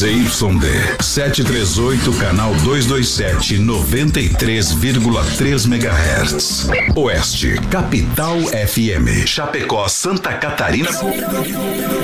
[0.00, 6.70] ZYD 738, canal 227, 93,3 MHz.
[6.96, 9.26] Oeste, Capital FM.
[9.26, 10.88] Chapecó, Santa Catarina,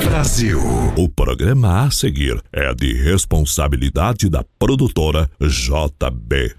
[0.05, 0.61] Brasil.
[0.95, 6.53] O programa a seguir é de responsabilidade da produtora JB.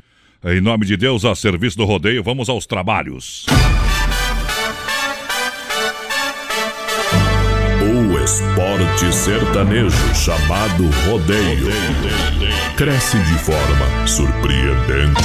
[0.45, 3.46] Em nome de Deus, a serviço do rodeio, vamos aos trabalhos.
[8.29, 11.69] Esporte sertanejo chamado rodeio
[12.77, 15.25] cresce de forma surpreendente.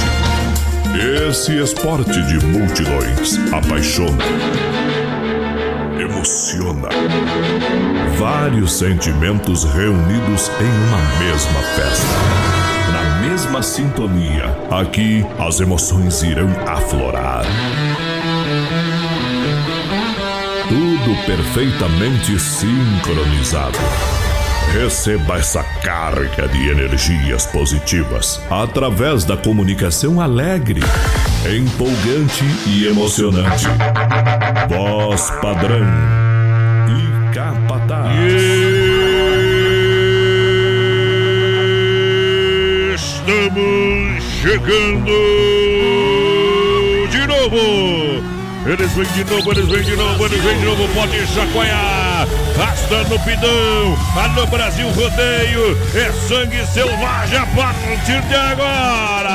[1.28, 4.24] Esse esporte de multidões apaixona,
[6.00, 6.88] emociona.
[8.18, 12.54] Vários sentimentos reunidos em uma mesma festa
[13.34, 14.56] mesma sintonia.
[14.70, 17.44] Aqui as emoções irão aflorar.
[21.26, 23.78] Perfeitamente sincronizado.
[24.72, 30.80] Receba essa carga de energias positivas através da comunicação alegre,
[31.48, 33.66] empolgante e emocionante.
[34.68, 35.86] Voz padrão
[36.88, 38.18] e capataz.
[42.94, 45.12] Estamos chegando
[47.10, 48.03] de novo.
[48.66, 50.88] Eles vêm de novo, eles vêm de novo, eles vêm de novo.
[50.94, 52.26] Pode chacoalhar.
[52.56, 53.98] Rasta no pidão.
[54.16, 55.78] Alô Brasil Rodeio.
[55.94, 59.34] É sangue selvagem a partir de agora.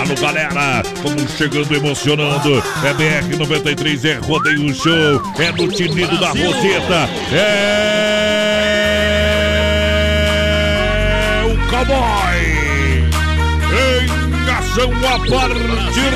[0.00, 2.62] Alô galera, vamos chegando emocionando.
[2.82, 5.22] É BR 93, é Rodeio Show.
[5.38, 7.10] É no tinido da Roseta.
[7.32, 7.90] É
[11.70, 12.39] Cowboy.
[14.70, 16.12] Em ação a partir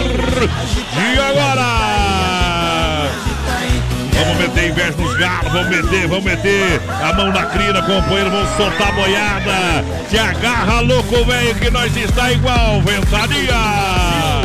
[0.94, 3.10] de agora.
[4.12, 8.48] Vamos meter inveja nos galos, vamos meter, vamos meter a mão na crina, companheiro, vamos
[8.56, 9.84] soltar a boiada.
[10.08, 14.44] Te agarra, louco, velho, que nós está igual, ventania.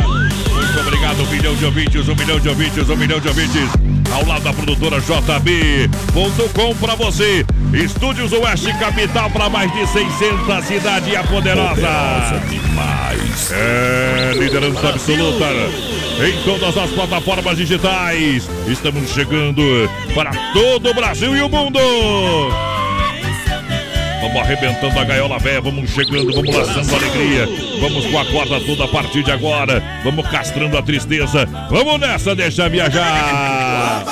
[0.70, 3.68] Muito obrigado, um milhão de ouvintes, um milhão de ouvintes, um milhão de ouvintes.
[4.12, 7.44] Ao lado da produtora JB.com para você.
[7.72, 11.74] Estúdios Oeste Capital para mais de 600 cidade a poderosa.
[11.74, 13.50] poderosa demais.
[13.50, 15.46] É, liderança absoluta
[16.24, 18.48] em todas as plataformas digitais.
[18.68, 19.62] Estamos chegando
[20.14, 21.80] para todo o Brasil e o mundo.
[24.20, 27.48] Vamos arrebentando a gaiola velha, vamos chegando, vamos laçando a alegria.
[27.80, 29.82] Vamos com a corda toda a partir de agora.
[30.04, 31.46] Vamos castrando a tristeza.
[31.70, 34.04] Vamos nessa, deixa viajar.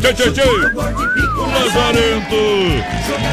[0.00, 0.42] Tchê, tchê, tchê.
[1.54, 2.34] Lazarento.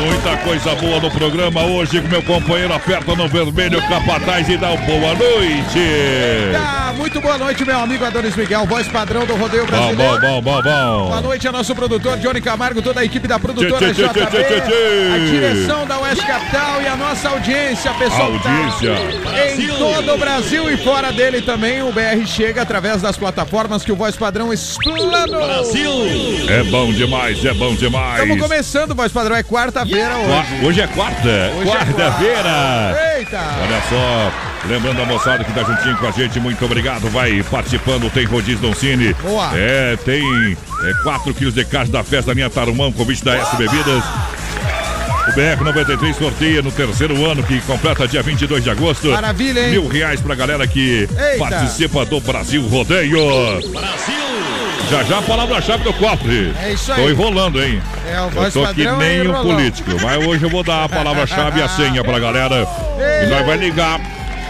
[0.06, 4.86] Muita coisa boa no programa hoje meu companheiro aperta no vermelho capataz e dá uma
[4.86, 5.80] boa noite.
[6.91, 10.19] Ah, muito boa noite, meu amigo Adonis Miguel, voz padrão do Rodeio Brasileiro.
[10.19, 11.07] Bom, bom, bom, bom, bom.
[11.07, 14.62] Boa noite a nosso produtor Johnny Camargo, toda a equipe da produtora tchê, tchê, JB,
[14.62, 18.34] tchê, a direção da Oeste Capital e a nossa audiência, pessoal.
[18.34, 18.96] Audiência.
[19.56, 23.91] Em todo o Brasil e fora dele também, o BR chega através das plataformas que
[23.94, 25.47] o voz padrão explanou.
[25.47, 25.91] Brasil.
[26.50, 28.22] É bom demais, é bom demais.
[28.22, 29.38] Estamos começando, voz padrão.
[29.38, 30.66] É quarta-feira hoje.
[30.66, 31.29] Hoje é quarta.
[31.29, 32.97] É quarta-feira.
[33.00, 33.19] É...
[33.19, 33.40] Eita.
[33.40, 34.51] Olha só.
[34.68, 37.10] Lembrando a moçada que tá juntinho com a gente, muito obrigado.
[37.10, 39.14] Vai participando, tem rodízio Doncini.
[39.16, 39.52] Boa.
[39.56, 40.22] É, tem
[40.84, 44.04] é, 4 quilos de carne da festa Minha Tarumã, convite da S Bebidas.
[45.28, 49.10] O BR-93 sorteia no terceiro ano, que completa dia 22 de agosto.
[49.10, 49.72] Maravilha, hein?
[49.72, 51.38] Mil reais pra galera que Eita.
[51.38, 53.20] participa do Brasil Rodeio.
[53.72, 54.22] Brasil!
[54.90, 56.54] Já já a palavra-chave do cofre.
[56.62, 57.02] É isso aí.
[57.02, 57.82] Tô enrolando, hein?
[58.12, 59.92] É, o voz eu tô que nem um político.
[60.02, 62.68] Mas hoje eu vou dar a palavra-chave e a senha pra galera.
[63.24, 64.02] E nós vai ligar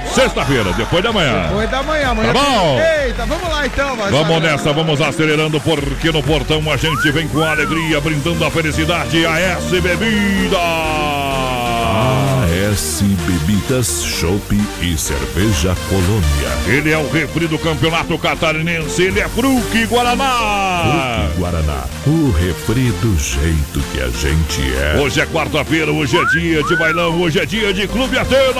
[0.08, 1.48] Sexta-feira, depois da manhã.
[1.48, 2.34] Depois da manhã, amanhã.
[2.34, 2.80] Tá bom?
[3.06, 3.96] Eita, vamos lá então.
[3.96, 9.26] Vamos nessa, vamos acelerando, porque no portão a gente vem com alegria, brindando a felicidade.
[9.26, 10.58] A S Bebida.
[12.72, 16.52] S Bebidas, Chopp e Cerveja Colônia.
[16.68, 21.26] Ele é o refri do campeonato catarinense, ele é Fruque Guaraná.
[21.26, 25.02] Fruque Guaraná, o refri do jeito que a gente é.
[25.02, 28.56] Hoje é quarta-feira, hoje é dia de bailão, hoje é dia de Clube Atenas.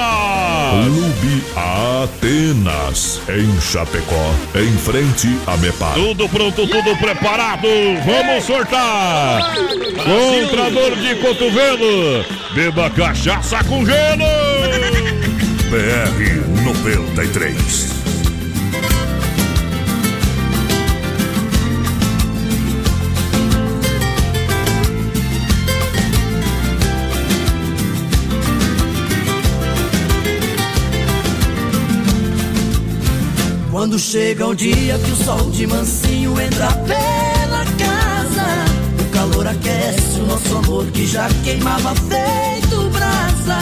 [0.86, 5.94] Clube Atenas, em Chapecó, em frente a Mepar.
[5.94, 7.68] Tudo pronto, tudo preparado,
[8.06, 9.54] vamos sortar.
[10.04, 14.01] Contrador de cotovelo, beba cachaça com gelo.
[15.72, 17.92] BR 93.
[33.72, 38.46] Quando chega o dia que o sol de mansinho entra pela casa,
[39.00, 42.81] o calor aquece o nosso amor que já queimava feito
[43.42, 43.60] brasa.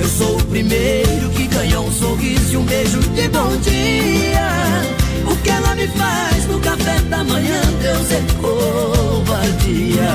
[0.00, 4.48] Eu sou o primeiro que ganhou um sorriso e um beijo de bom dia.
[5.30, 10.08] O que ela me faz no café da manhã, Deus é covardia.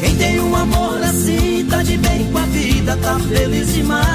[0.00, 4.06] Quem tem um amor assim, tá de bem com a vida, tá feliz demais.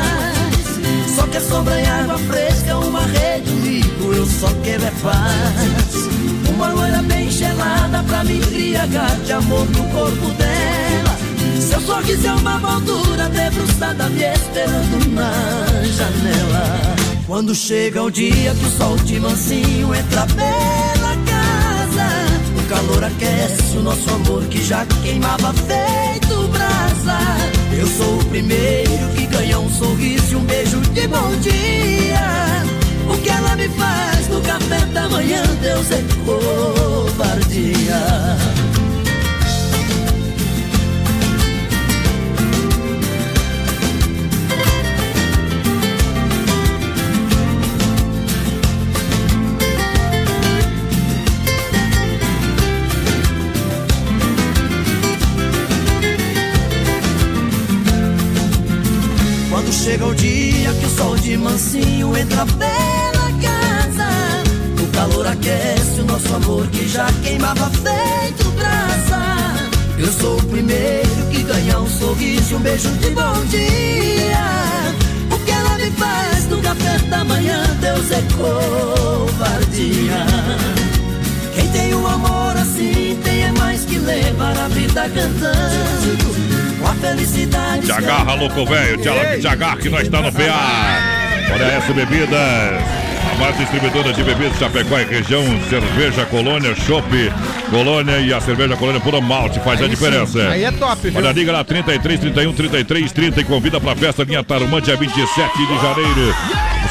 [1.16, 6.10] Só quer sombra e água fresca, uma rede, um livro, eu só quero é paz.
[6.54, 10.81] Uma loira bem gelada pra me embriagar de amor no corpo dela.
[11.72, 15.32] Seu sorriso é uma moldura debruçada me esperando na
[15.86, 16.96] janela.
[17.26, 22.10] Quando chega o dia que o sol de mansinho entra pela casa,
[22.60, 27.20] o calor aquece o nosso amor que já queimava feito brasa.
[27.80, 32.66] Eu sou o primeiro que ganha um sorriso e um beijo de bom dia.
[33.10, 37.96] O que ela me faz no café da manhã, Deus é covardia.
[60.02, 64.10] Chega o dia que o sol de mansinho entra pela casa,
[64.82, 69.70] o calor aquece o nosso amor que já queimava feito brasa.
[69.98, 74.96] Eu sou o primeiro que ganha um sorriso e um beijo de bom dia.
[75.32, 80.26] O que ela me faz no café da manhã, Deus é covardia.
[81.72, 86.42] Tem um amor assim tem é mais que levar a vida cantando.
[86.80, 87.86] Com a felicidade.
[87.86, 91.00] Te agarra, louco velho, te, te agarra que nós está no PA.
[91.54, 92.38] Olha essa bebida.
[93.32, 97.08] A mais distribuidora de bebidas Chapecó e região, cerveja Colônia, Chopp
[97.70, 100.40] Colônia e a cerveja Colônia pura malte, faz Aí a diferença.
[100.40, 101.18] sim, aí é top, viu?
[101.18, 105.58] Olha, liga lá 33 31 33 30 e convida pra festa Linha Tarumã, dia 27
[105.58, 106.36] de janeiro.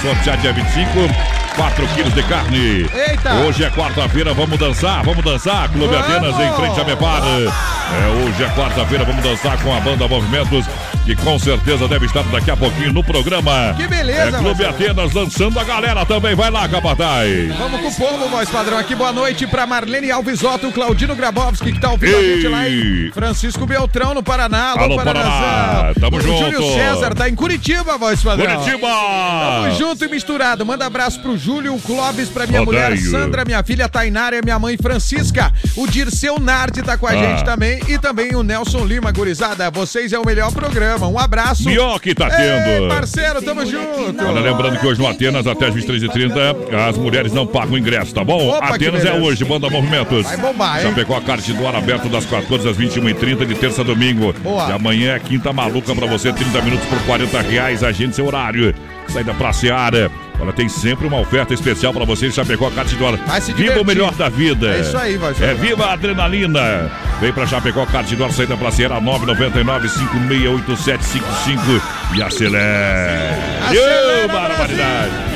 [0.00, 1.40] Sortear dia 25.
[1.56, 2.87] 4 quilos de carne.
[2.94, 3.35] Eita!
[3.47, 5.69] Hoje é quarta-feira, vamos dançar, vamos dançar.
[5.69, 6.11] Clube Vamos!
[6.11, 7.23] Atenas em frente a Mepar.
[7.23, 10.67] É, hoje é quarta-feira, vamos dançar com a banda Movimentos,
[11.05, 13.75] que com certeza deve estar daqui a pouquinho no programa.
[13.76, 14.70] Que beleza, É Clube Marcelo.
[14.75, 16.35] Atenas lançando a galera também.
[16.35, 17.49] Vai lá, Capataz.
[17.56, 18.79] Vamos com o povo, voz padrão.
[18.79, 22.35] Aqui, boa noite pra Marlene Alves Otto, Claudino Grabowski, que tá ouvindo a Ei!
[22.37, 24.75] gente lá em Francisco Beltrão, no Paraná.
[24.76, 25.93] Alô, Paraná.
[25.99, 26.38] Tamo o junto.
[26.52, 28.56] Júlio César tá em Curitiba, voz padrão.
[28.61, 28.88] Curitiba!
[28.88, 30.64] Tamo junto e misturado.
[30.64, 32.81] Manda abraço pro Júlio, o Clóvis, pra minha Odeio.
[32.82, 35.53] mulher Sandra, minha filha Tainara e minha mãe Francisca.
[35.76, 37.14] O Dirceu Nardi tá com a Ah.
[37.17, 37.81] gente também.
[37.88, 39.70] E também o Nelson Lima, gurizada.
[39.70, 40.90] Vocês é o melhor programa.
[40.99, 41.69] Um abraço.
[41.69, 42.89] Mioque tá Ei, tendo.
[42.89, 44.25] parceiro, tamo junto.
[44.25, 48.25] Olha, lembrando que hoje no Atenas, até as 23h30, as mulheres não pagam ingresso, tá
[48.25, 48.49] bom?
[48.49, 50.25] Opa, Atenas é hoje, Banda Movimentos.
[50.27, 50.89] Vai bombar, hein?
[50.89, 54.33] Chapecó, a carte do ar aberto das 14 às 21h30, de terça a domingo.
[54.41, 54.69] Boa.
[54.69, 58.75] E amanhã é quinta maluca pra você, 30 minutos por 40 reais, agende seu horário.
[59.09, 60.11] Saída pra Seara.
[60.41, 62.71] Olha, tem sempre uma oferta especial pra você, Chapecó, a
[63.07, 63.17] ar.
[63.27, 64.69] Vai se Viva o melhor da vida.
[64.75, 65.61] É isso aí, vai, É Chapecó.
[65.61, 66.91] viva a adrenalina.
[67.21, 71.83] Vem pra Chapecó, carte do ar, saída pra Seara, 999 568755
[72.15, 73.35] e acelere.
[73.69, 75.30] Acelera, Ô, barbaridade.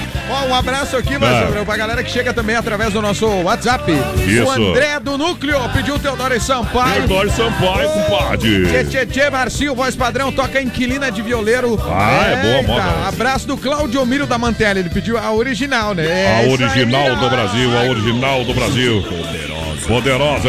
[0.45, 1.19] Ó, um abraço aqui, Ah.
[1.19, 3.91] Marcelo, pra galera que chega também através do nosso WhatsApp.
[4.27, 4.45] Isso.
[4.45, 6.95] O André do Núcleo pediu o Teodoro Sampaio.
[7.07, 8.67] Teodoro Sampaio, compadre.
[8.67, 11.81] Tchê, tchê, tchê, Marcinho, voz padrão, toca inquilina de violeiro.
[11.87, 13.09] Ah, é boa Eita, moda.
[13.09, 16.05] Abraço do Claudio Miro da Mantella, ele pediu a original, né?
[16.47, 17.35] A original do.
[17.35, 19.03] Brasil, a original do Brasil.
[19.03, 19.74] Poderosa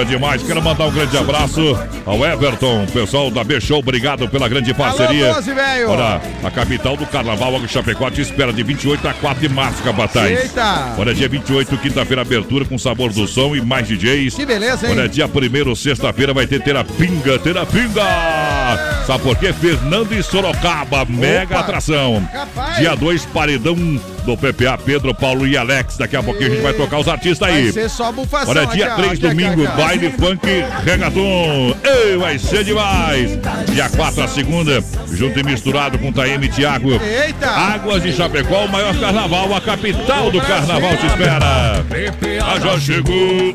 [0.06, 0.44] demais.
[0.44, 3.80] Quero mandar um grande abraço ao Everton, pessoal da B-Show.
[3.80, 5.36] Obrigado pela grande parceria.
[5.88, 9.84] Olha, a capital do carnaval, Água Chapecó, te espera de 28 a 4 de março,
[9.84, 10.44] Capataz.
[10.44, 10.96] Eita.
[10.98, 14.36] Olha, dia 28, quinta-feira, abertura com sabor do som e mais DJs.
[14.36, 14.94] Que beleza, hein?
[14.94, 18.04] Olha, dia 1 sexta-feira, vai ter Terapinga, Terapinga!
[19.06, 19.54] Sabe por quê?
[19.54, 22.28] Fernando e Sorocaba, mega atração.
[22.32, 22.78] Capaz.
[22.78, 23.76] Dia 2, paredão
[24.26, 25.98] do PPA, Pedro, Paulo e Alex.
[25.98, 27.72] Daqui a pouquinho a gente vai tocar os artistas Vai aí.
[27.72, 28.50] ser só bufação.
[28.50, 30.48] Olha, dia 3, aqui, aqui, domingo, aqui, baile funk
[30.84, 31.76] reggaeton.
[31.84, 33.38] Ei, vai ser demais.
[33.72, 36.92] Dia 4, a segunda, junto e misturado com Taeme e Thiago.
[36.94, 37.48] Eita.
[37.50, 41.84] Águas de Chapecó, o maior carnaval, a capital do carnaval te espera.
[42.44, 43.54] Ah, já chegou.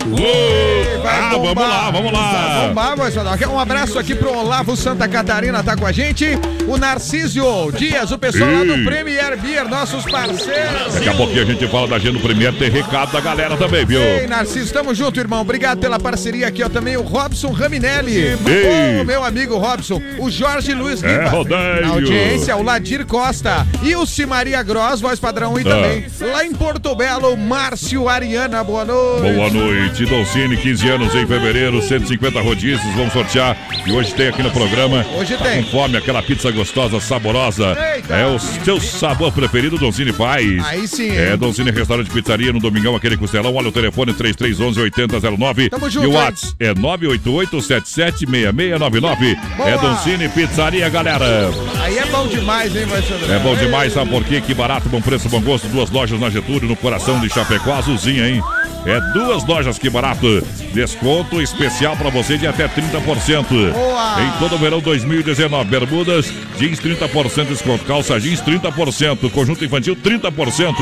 [1.03, 2.69] Vai Ah, vamos lá, vamos Vai lá.
[2.69, 3.33] bombar.
[3.35, 6.27] Aqui, Um abraço aqui pro Olavo Santa Catarina, tá com a gente.
[6.67, 8.85] O Narcísio Dias, o pessoal lá do.
[8.85, 10.60] Premier Beer, nossos parceiros.
[10.93, 14.01] Daqui a pouquinho a gente fala da do Premier, tem recado da galera também, viu?
[14.03, 15.41] Ei, Narciso, tamo junto, irmão.
[15.41, 16.69] Obrigado pela parceria aqui, ó.
[16.69, 18.17] Também o Robson Raminelli.
[18.17, 19.01] Ei.
[19.01, 20.01] Ô, meu amigo Robson.
[20.19, 21.29] O Jorge Luiz É, Riva.
[21.31, 21.81] rodeio.
[21.83, 23.67] Na audiência, o Ladir Costa.
[23.83, 25.65] E o Maria Gross, voz padrão e Ah.
[25.65, 26.05] também.
[26.21, 28.63] Lá em Porto Belo, Márcio Ariana.
[28.65, 29.35] Boa noite.
[29.37, 33.57] Boa noite, Dolcine, 15 anos em fevereiro, 150 rodízios, vamos sortear.
[33.87, 35.05] E hoje tem aqui no programa.
[35.19, 35.63] Hoje tá tem.
[35.63, 37.77] com fome, aquela pizza gostosa, saborosa.
[37.95, 38.15] Eita.
[38.15, 40.50] É o seu sabor preferido, Dolcine faz.
[40.65, 41.37] Aí sim, É?
[41.37, 43.55] Dolcine Restaurante Pizzaria, no domingão, aquele costelão.
[43.55, 45.71] Olha o telefone 3311-8009.
[45.71, 46.13] Tamo junto, E o?
[46.13, 49.37] WhatsApp é 988-776699.
[49.57, 49.69] Boa.
[49.69, 51.51] É Dolcine Pizzaria, galera.
[51.81, 53.33] Aí é bom demais, hein, Marcelo?
[53.33, 54.41] É bom demais, sabe por quê?
[54.41, 55.69] Que barato, bom preço, bom gosto.
[55.69, 58.43] Duas lojas na Getúlio, no coração de Chapecó, azulzinha, hein?
[58.87, 60.43] É duas lojas, que barato.
[60.73, 63.73] Desconto especial pra você de até 30%.
[63.73, 64.23] Boa.
[64.23, 65.69] Em todo o verão 2019.
[65.69, 67.85] Bermudas, jeans 30% de desconto.
[67.85, 69.31] Calça jeans 30%.
[69.31, 70.75] Conjunto infantil 30%.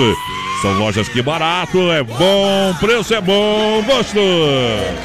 [0.63, 4.19] São lojas que barato, é bom, preço é bom, gosto.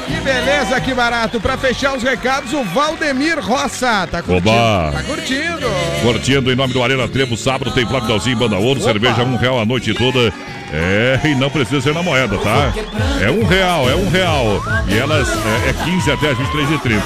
[0.04, 1.40] Que beleza, que barato.
[1.40, 4.08] Pra fechar os recados, o Valdemir Roça.
[4.10, 4.50] Tá curtindo?
[4.50, 4.92] Oba.
[4.92, 5.66] Tá curtindo.
[6.02, 9.60] Curtindo em nome do Arena Trevo, sábado tem Flávio Dalzinho, Banda Ouro, cerveja um real
[9.60, 10.32] a noite toda.
[10.72, 12.72] É, e não precisa ser na moeda, tá?
[13.20, 14.62] É um real, é um real.
[14.88, 17.00] E elas é, é 15 até as 23h30.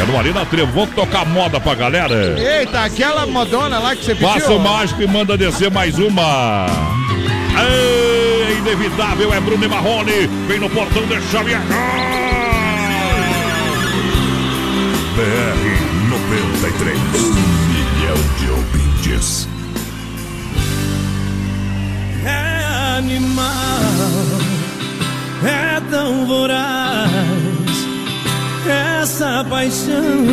[0.00, 0.72] É no Arena Trevo.
[0.72, 2.38] Vamos tocar moda pra galera?
[2.38, 4.28] Eita, aquela modona lá que você pediu.
[4.28, 6.66] Passa o mágico e manda descer mais uma.
[7.58, 10.26] É inevitável, é Bruno e Marrone.
[10.46, 11.66] Vem no portão, deixa viajar.
[15.14, 16.98] BR 93.
[16.98, 19.49] Um milhão de ouvintes.
[23.00, 23.48] Animal,
[25.42, 26.70] é tão voraz
[29.00, 30.26] essa paixão.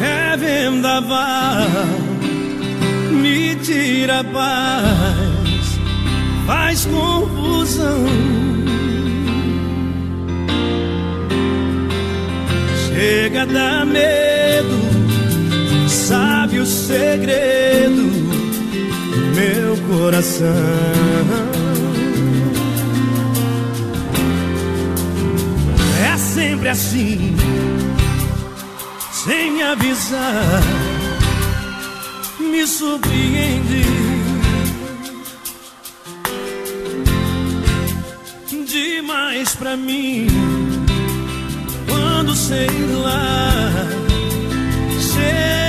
[0.00, 1.68] É vendaval,
[3.10, 5.78] me tira a paz,
[6.46, 8.06] faz confusão.
[12.88, 14.81] Chega a dar medo
[16.42, 18.02] sabe o segredo
[19.12, 20.48] do meu coração.
[26.04, 27.36] É sempre assim,
[29.12, 30.62] sem avisar,
[32.40, 33.84] me surpreende.
[38.66, 40.26] Demais pra mim,
[41.88, 42.68] quando sei
[43.00, 43.86] lá
[44.98, 45.61] chega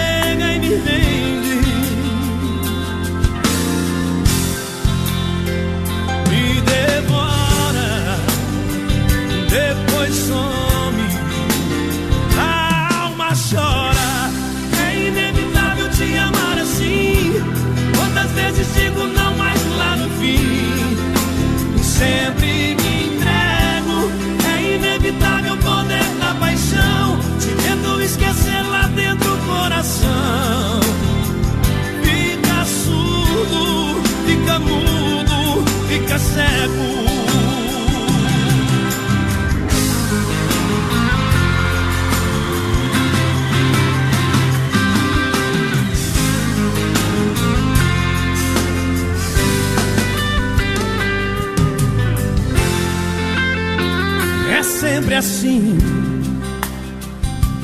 [54.84, 55.78] sempre assim,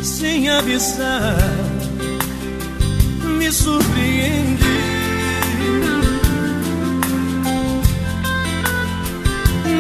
[0.02, 1.36] sem avisar,
[3.38, 4.64] me surpreende.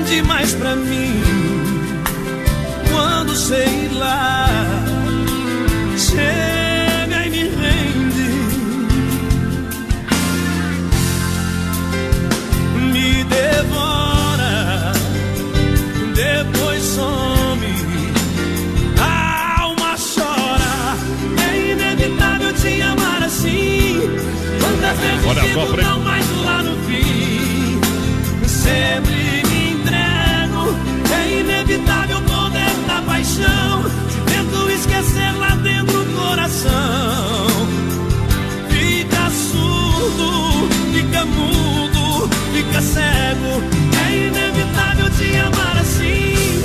[0.06, 1.22] Demais pra mim,
[2.92, 4.46] quando sei lá,
[24.90, 25.68] Olha só,
[26.88, 27.80] fim
[28.48, 30.76] sempre me entrego.
[31.14, 33.84] É inevitável o poder da paixão.
[34.10, 37.48] Te tento esquecer lá dentro do coração.
[38.70, 43.62] Fica surdo, fica mudo, fica cego.
[44.08, 46.64] É inevitável te amar assim.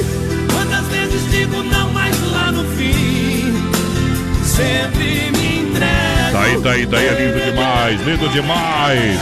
[0.50, 3.52] Quantas vezes digo não, mas lá no fim
[4.44, 5.43] sempre me
[6.64, 6.64] entrego.
[6.64, 9.20] Tá aí, tá aí, tá aí, é lindo demais, lindo demais.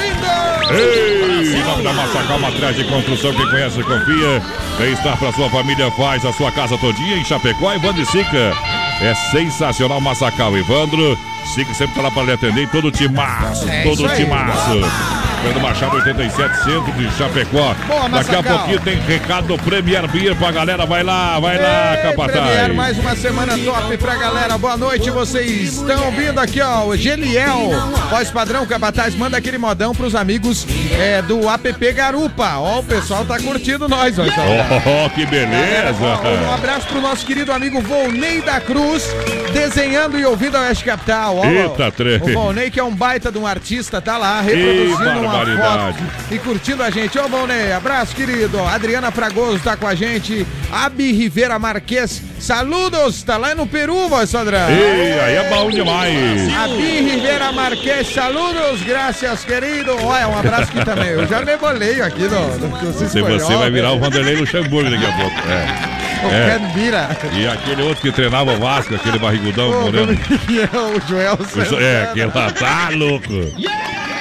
[0.70, 4.42] Ei, em nome da Massacal Matriz de Construção, quem conhece, confia.
[4.78, 8.52] Bem-estar para sua família, faz a sua casa todinha em Chapecó e Bandicica.
[9.00, 10.56] É sensacional Massacal.
[10.56, 11.18] Evandro,
[11.54, 12.68] siga sempre tá lá para lhe atender.
[12.68, 14.16] Todo timaço, É todo aí.
[14.16, 15.21] timaço.
[15.42, 17.74] Pedro Machado 87, centro de Chapecó.
[17.86, 20.86] Boa, Daqui a pouquinho tem recado do Premier Beer pra galera.
[20.86, 22.48] Vai lá, vai lá, Ei, capataz.
[22.48, 24.56] Premier, mais uma semana top pra galera.
[24.56, 27.70] Boa noite, vocês estão ouvindo aqui, ó, o Geliel,
[28.08, 32.58] voz padrão Capataz, manda aquele modão pros amigos é, do app Garupa.
[32.58, 34.22] Ó, o pessoal tá curtindo nós, ó.
[34.22, 35.98] Oh, que beleza.
[36.48, 39.08] Um abraço pro nosso querido amigo Volney da Cruz,
[39.52, 41.38] desenhando e ouvindo a Oeste Capital.
[41.38, 42.20] Ó, Eita, trem.
[42.22, 45.98] O Volney, que é um baita de um artista, tá lá reproduzindo uma barbaridade.
[45.98, 47.18] foto e curtindo a gente.
[47.18, 48.60] Ô, Volney, abraço, querido.
[48.64, 50.46] Adriana Fragoso tá com a gente.
[50.72, 54.68] Abi Rivera Marques, saludos, tá lá no Peru, voz padrão.
[54.70, 56.56] Ei, aí é bom demais.
[56.56, 59.92] Abi Rivera Marques, saludos, graças, querido.
[60.04, 61.08] Olha, um abraço aqui também.
[61.10, 63.38] Eu já me boleio aqui no, no que você Se escolheu.
[63.40, 65.36] você vai virar o Vanderlei Luxemburgo daqui a pouco.
[65.48, 66.02] É.
[66.24, 66.56] O É.
[66.58, 67.08] Candira.
[67.32, 70.12] E aquele outro que treinava o Vasco, aquele barrigudão Ô, moreno.
[70.12, 71.82] é o Joel Santana.
[71.82, 73.28] É, aquele lá tá louco.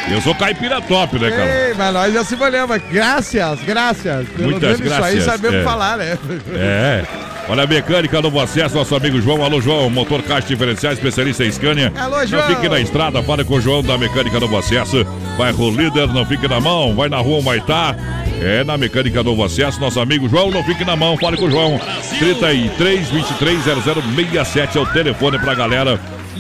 [0.10, 1.68] Eu sou caipira top, né, cara?
[1.68, 2.82] Ei, mas nós já se valemos.
[2.92, 4.28] Graças, graças.
[4.30, 5.64] Pelo Muitas menos isso aí graças, sabemos é.
[5.64, 6.18] falar, né?
[6.54, 7.04] É.
[7.50, 9.44] Olha a mecânica Novo Acesso, nosso amigo João.
[9.44, 11.92] Alô, João, motor caixa diferencial, especialista em Scania.
[11.98, 12.48] Alô, João.
[12.48, 15.06] Não fique na estrada, fale com o João da Mecânica Novo Acesso.
[15.38, 17.96] Bairro Líder, não fique na mão, vai na rua Maitá.
[18.42, 21.52] É na Mecânica Novo Acesso, nosso amigo João, não fique na mão, fale com o
[21.52, 21.80] João.
[22.20, 26.00] 33 23 0067 é o telefone pra galera.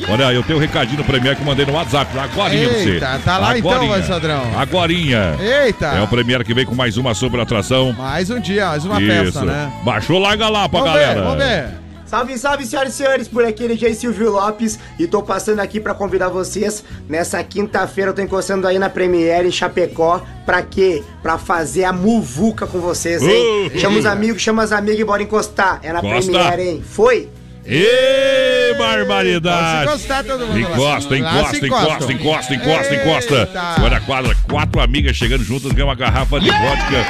[0.09, 2.89] Olha, eu tenho um recadinho Premier que eu mandei no WhatsApp, agorinha pra você.
[2.91, 3.91] Eita, tá lá então, Agorinha.
[3.91, 4.41] vai, Sadrão.
[4.59, 5.35] Agorinha.
[5.39, 5.87] Eita.
[5.87, 7.93] É o Premier que vem com mais uma sobre atração.
[7.93, 9.11] Mais um dia, mais uma Isso.
[9.11, 9.71] festa, né?
[9.83, 11.13] Baixou, larga lá pra Vamos galera.
[11.15, 11.81] ver, vamos ver.
[12.05, 15.79] Salve, salve, senhoras e senhores, por aqui ele é Silvio Lopes e tô passando aqui
[15.79, 16.83] pra convidar vocês.
[17.07, 20.21] Nessa quinta-feira eu tô encostando aí na Premiere em Chapecó.
[20.45, 21.01] Pra quê?
[21.23, 23.71] Pra fazer a muvuca com vocês, hein?
[23.73, 23.79] Uh!
[23.79, 25.79] chama os amigos, chama as amigas e bora encostar.
[25.83, 26.01] É na.
[26.01, 26.83] Premiere, hein?
[26.85, 27.29] Foi?
[27.65, 29.83] Ê, Pode barbaridade!
[29.89, 30.59] encostar todo mundo lá.
[30.59, 33.49] Encosta, encosta, encosta, encosta, encosta, encosta.
[33.83, 37.05] Olha a quadra, quatro amigas chegando juntas, ganham uma garrafa de vodka,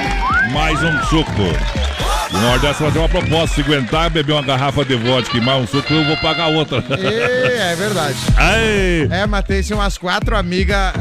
[0.51, 1.31] mais um suco.
[2.33, 5.63] Uma hora dessa fazer uma proposta, se aguentar, beber uma garrafa de vodka e mais
[5.63, 6.81] um suco, eu vou pagar outra.
[6.97, 8.15] É, é verdade.
[8.37, 10.93] Ai, É, mas tem sim umas quatro amigas.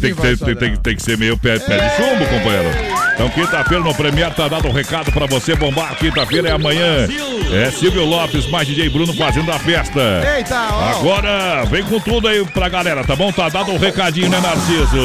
[0.00, 2.68] tem, tem, tem, tem que ser meio pé, pé de chumbo, companheiro.
[3.14, 5.94] Então, quinta-feira no Premier tá dado um recado pra você bombar.
[5.96, 7.06] Quinta-feira é amanhã.
[7.52, 10.00] É Silvio Lopes, mais DJ Bruno fazendo a festa.
[10.36, 10.98] Eita, ó.
[10.98, 13.30] Agora, vem com tudo aí pra galera, tá bom?
[13.30, 14.96] Tá dado um recadinho, né, Narciso?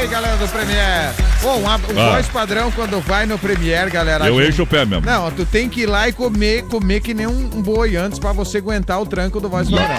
[0.00, 1.14] Ei, galera do Premiere.
[1.42, 1.68] Bom, um, o
[2.00, 2.10] Ah.
[2.12, 4.26] voz padrão quando vai no Premiere, galera.
[4.26, 5.04] Eu gente- encho o pé mesmo.
[5.04, 8.18] Não, tu tem que ir lá e comer, comer que nem um, um boi antes
[8.18, 9.96] pra você aguentar o tranco do voz padrão.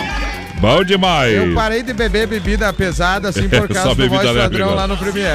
[0.60, 1.34] Bom demais.
[1.36, 4.76] Eu parei de beber bebida pesada assim por Só causa do voz padrão igual.
[4.76, 5.30] lá no Premiere.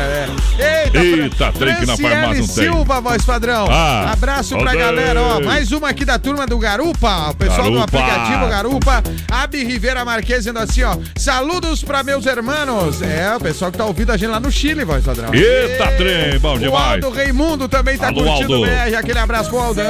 [0.59, 0.85] É.
[0.85, 2.43] Eita, Eita, trem que na farmácia não tem.
[2.47, 3.67] Silva, voz padrão.
[3.71, 4.79] Ah, Abraço pra olê.
[4.79, 5.41] galera, ó.
[5.41, 7.31] Mais uma aqui da turma do Garupa.
[7.31, 7.85] O pessoal do Garupa.
[7.99, 9.03] aplicativo Garupa.
[9.31, 10.97] Abi Rivera Marques dizendo assim, ó.
[11.17, 13.01] Saludos pra meus irmãos.
[13.03, 15.33] É, o pessoal que tá ouvindo a gente lá no Chile, voz padrão.
[15.35, 17.05] Eita, Ei, trem, bom O demais.
[17.05, 18.67] Aldo Raimundo também tá Alô, curtindo Aldo.
[18.67, 18.97] o BR.
[18.97, 19.85] Aquele abraço pro Aldão.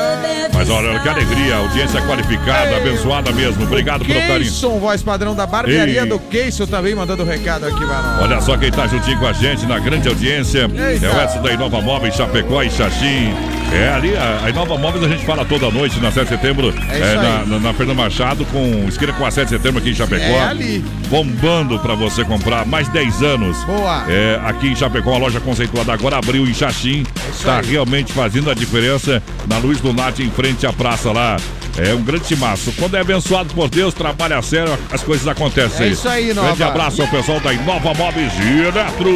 [0.53, 3.63] Mas olha, que alegria, audiência qualificada, abençoada mesmo.
[3.65, 4.51] Obrigado pelo carinho.
[4.81, 6.07] Voz padrão da barbearia Ei.
[6.09, 8.23] do Keison também mandando recado aqui, mano.
[8.23, 10.63] Olha só quem tá juntinho com a gente na grande audiência.
[10.63, 11.07] Eita.
[11.07, 13.33] É o Edson da Inova Móveis, Chapecó e Xaxim.
[13.73, 16.75] É ali, a, a Inova Móveis a gente fala toda noite na 7 de setembro.
[16.91, 19.91] É isso na, na, na Fernando Machado, com esquina com a 7 de setembro aqui
[19.91, 20.25] em Chapecó.
[20.25, 20.85] É ali.
[21.09, 23.63] Bombando pra você comprar mais 10 anos.
[23.65, 24.05] Boa.
[24.09, 27.05] É, aqui em Chapecó, a loja conceituada agora abriu em Xaxim.
[27.33, 27.67] isso Tá aí.
[27.67, 31.37] realmente fazendo a diferença na Luz do Norte, em frente à praça lá.
[31.79, 32.73] É um grande timaço.
[32.79, 35.87] Quando é abençoado por Deus, trabalha sério, as coisas acontecem.
[35.87, 36.49] É isso aí, Nova.
[36.49, 39.15] Grande abraço ao pessoal da Inova Móveis Eletro.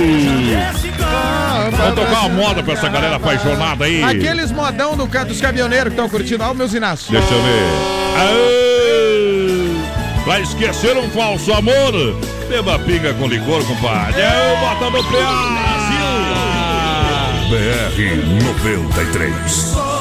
[1.71, 4.03] Vamos tocar uma moda pra essa galera apaixonada aí.
[4.03, 6.43] Aqueles modão do dos caminhoneiros que estão curtindo.
[6.43, 7.13] Olha o meus Inácio.
[7.13, 7.65] Deixa eu ver.
[8.19, 8.65] Aê!
[10.25, 11.93] Pra esquecer um falso amor,
[12.49, 14.23] beba pinga com licor, compadre.
[14.23, 15.03] É o bota no
[17.51, 17.99] BR
[18.43, 19.94] 93.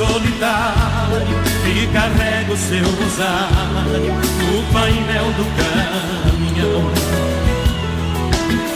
[0.00, 6.90] Solitário que carrega o seu rosário no painel do caminhão.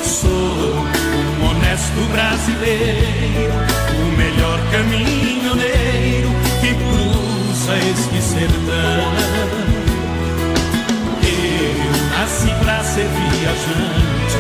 [0.05, 3.55] Sou um honesto brasileiro,
[4.03, 6.29] o melhor caminhoneiro
[6.61, 9.09] que cruza este sertão.
[11.23, 14.37] Eu nasci pra ser viajante,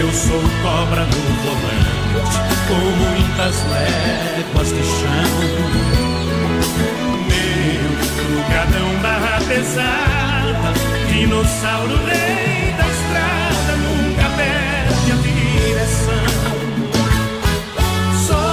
[0.00, 6.11] eu sou cobra no volante, com muitas léguas de chão.
[8.52, 10.74] Dragão barra pesada,
[11.08, 16.26] dinossauro rei da estrada, nunca perde a direção.
[18.26, 18.46] Só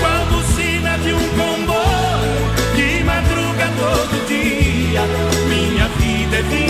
[0.00, 2.44] com a buzina de um comboio,
[2.76, 5.00] que madruga todo dia,
[5.48, 6.69] minha vida é vida.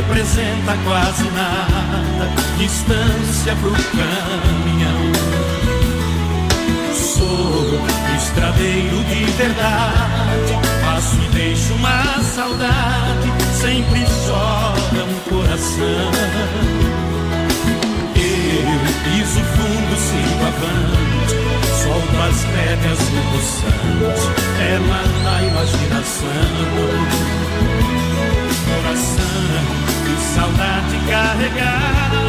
[0.00, 5.12] Representa quase nada, distância pro caminhão.
[6.94, 7.78] Sou
[8.16, 13.28] estradeiro de verdade, passo e deixo uma saudade,
[13.60, 16.10] sempre chora um coração.
[18.16, 21.36] Eu piso fundo, sigo avante,
[21.82, 24.26] solto as rédeas do poçante,
[24.60, 26.30] ela na imaginação
[28.70, 29.89] coração
[30.20, 32.20] saudade carregada,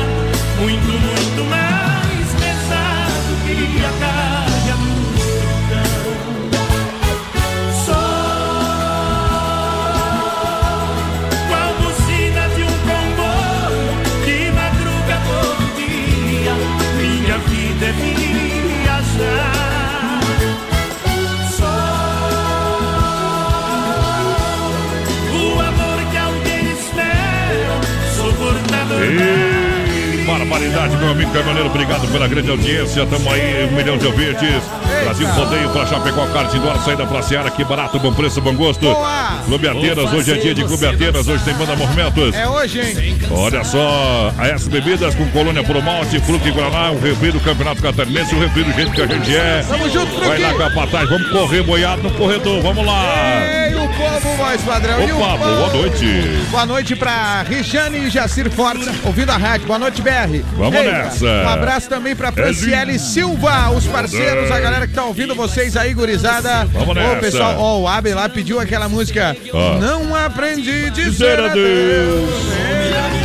[0.59, 6.53] muito, muito mais pesado que a carga do
[7.85, 8.05] Só
[11.49, 13.91] qual buzina de um comboio
[14.25, 16.53] que madruga todo dia,
[16.97, 17.93] minha vida é
[18.83, 19.70] viajar.
[30.25, 33.05] Barbaridade, meu amigo caminhoneiro, obrigado pela grande audiência.
[33.05, 34.63] Tamo aí, um milhão de ouvintes.
[35.03, 38.81] Brasil Rodeio para Chapecó, kart indoor, saída pra Seara, que barato, bom preço, bom gosto.
[38.81, 39.39] Boa!
[39.45, 42.33] Clube Atenas, hoje é dia de Clube Atenas, hoje tem banda movimentos.
[42.35, 43.17] É hoje, hein?
[43.31, 47.39] Olha só, a S Bebidas com Colônia Pro Malte, Fruto e Guaraná, o refri do
[47.39, 49.65] Campeonato Catarinense, o refri do jeito que a gente é.
[49.67, 50.69] Tamo junto, Vai lá, Fruquinho.
[50.69, 53.03] capataz, vamos correr boiado no corredor, vamos lá.
[53.67, 53.70] Ei,
[54.01, 55.03] o povo, voz padrão.
[55.03, 56.05] Opa, boa noite.
[56.49, 59.67] Boa noite pra Rijane e Jacir Fortes, ouvindo a rádio.
[59.67, 60.41] Boa noite, BR.
[60.57, 61.25] Vamos nessa.
[61.25, 65.93] Um abraço também pra Franciele Silva, os parceiros, a galera que tá ouvindo vocês aí,
[65.93, 66.65] gurizada.
[66.65, 67.15] Vamos Ô, nessa.
[67.17, 69.35] pessoal, ó, o Abel lá pediu aquela música.
[69.53, 69.77] Ó.
[69.79, 71.49] Não aprendi a dizer Dizer adeus.
[71.51, 72.31] adeus.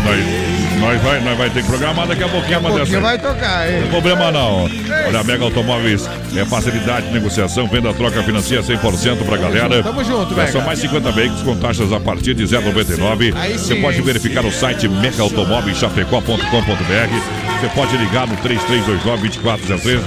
[0.05, 3.01] Nós, nós, vai, nós vai ter que programar daqui a pouquinho uma Um dessa.
[3.01, 3.75] vai tocar, hein?
[3.75, 4.65] Não tem problema não.
[4.65, 9.83] Olha, a Mega Automóveis é facilidade de negociação, venda, troca, financia 100% pra galera.
[9.83, 13.33] Tamo junto, É, São mais 50 veículos com taxas a partir de 0,99.
[13.37, 17.61] Aí Você pode verificar no site megaautomóveischapecó.com.br.
[17.61, 20.01] Você pode ligar no 3329-2403.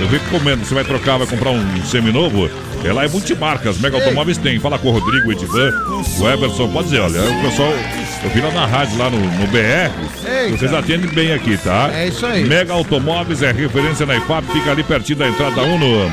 [0.00, 2.48] Eu recomendo, você vai trocar, vai comprar um seminovo.
[2.84, 4.58] É lá é multimarcas, Mega Automóveis tem.
[4.58, 5.70] Fala com o Rodrigo, o Edivan,
[6.20, 6.68] o Everson.
[6.68, 7.72] Pode dizer, olha, o pessoal,
[8.24, 9.92] eu vi lá na rádio, lá no, no BR.
[10.28, 10.56] Eita.
[10.56, 11.90] Vocês atendem bem aqui, tá?
[11.94, 12.44] É isso aí.
[12.44, 16.10] Mega Automóveis é referência na IFAP, fica ali pertinho da entrada da Uno.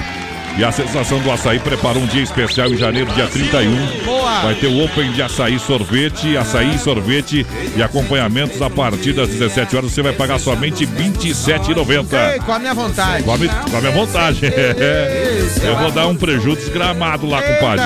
[0.57, 4.03] E a sensação do açaí preparou um dia especial em janeiro, dia 31.
[4.03, 4.39] Boa.
[4.41, 7.45] Vai ter o Open de açaí sorvete, açaí sorvete
[7.77, 9.91] e acompanhamentos a partir das 17 horas.
[9.91, 12.33] Você vai pagar somente R$ 27,90.
[12.33, 13.23] Ei, com a minha vontade.
[13.23, 14.41] Com a, mi- com a minha vontade.
[15.63, 17.85] Eu vou dar um prejuízo desgramado lá, compadre.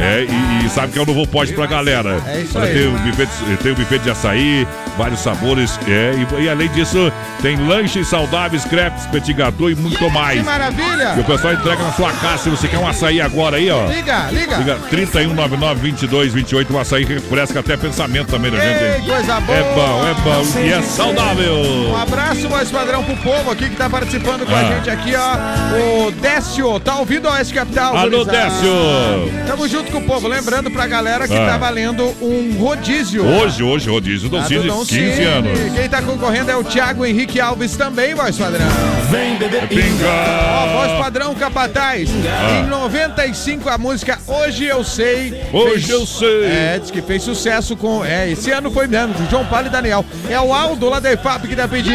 [0.00, 0.26] É,
[0.62, 2.22] e, e sabe que é o novo pote pra galera.
[2.26, 2.72] É isso aí.
[2.72, 5.78] Tem o, buffet, de- tem o buffet de açaí, vários sabores.
[5.88, 10.42] É, e, e além disso, tem lanches saudáveis, crepes, petit gâteau e muito Que mais.
[10.44, 11.14] maravilha.
[11.16, 12.44] E o pessoal entrega na sua casa.
[12.44, 13.86] Se você quer um açaí agora aí, ó.
[13.86, 14.56] Liga, liga.
[14.56, 16.70] Liga 3199-2228.
[16.70, 18.82] O açaí refresca até pensamento também da gente.
[18.82, 19.04] Ei, hein?
[19.06, 19.58] coisa boa.
[19.58, 21.54] É bom, é bom e é saudável.
[21.90, 24.64] Um abraço, voz padrão, pro povo aqui que tá participando com a Ah.
[24.64, 26.06] gente aqui, ó.
[26.06, 27.96] O Décio, tá ouvindo a Oeste Capital?
[27.96, 28.50] Alô, gurizada?
[28.50, 29.46] Décio.
[29.46, 30.28] Tamo junto com o povo.
[30.28, 31.46] Lembrando pra galera que Ah.
[31.46, 33.24] tá valendo um rodízio.
[33.26, 34.44] Hoje, hoje, rodízio do Lá
[34.84, 35.26] do Cine, Dom 15 Cine.
[35.26, 35.74] anos.
[35.74, 38.66] Quem tá concorrendo é o Thiago Henrique Alves também, voz padrão.
[39.10, 40.72] Vem beber Ó, Pinga!
[40.72, 42.10] voz padrão Capataz.
[42.10, 45.42] Em 95, a música Hoje Eu Sei.
[45.52, 46.44] Hoje eu sei.
[46.44, 48.04] É, diz que fez sucesso com.
[48.04, 50.04] É, esse ano foi mesmo, João Paulo e Daniel.
[50.28, 51.94] É o Aldo lá da EFAP que tá pedindo.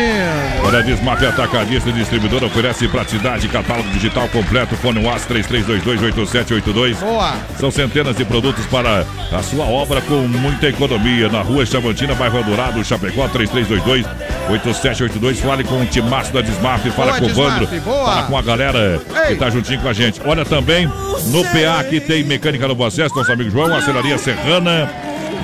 [0.65, 6.95] Olha, Desmaf Atacadista e Distribuidora oferece praticidade, catálogo digital completo, fone WhatsApp 33228782.
[6.99, 7.33] Boa.
[7.59, 11.29] São centenas de produtos para a sua obra com muita economia.
[11.29, 15.37] Na rua Chavantina, bairro Dourado, Chapecó, 3322-8782.
[15.37, 19.01] Fale com o Timaço da Desmaf, fala Boa, com o Vandro, fala com a galera
[19.27, 19.33] Ei.
[19.33, 20.21] que tá juntinho com a gente.
[20.25, 24.89] Olha também, no PA aqui tem Mecânica Novo Acesso, nosso amigo João, Aceleraria Serrana.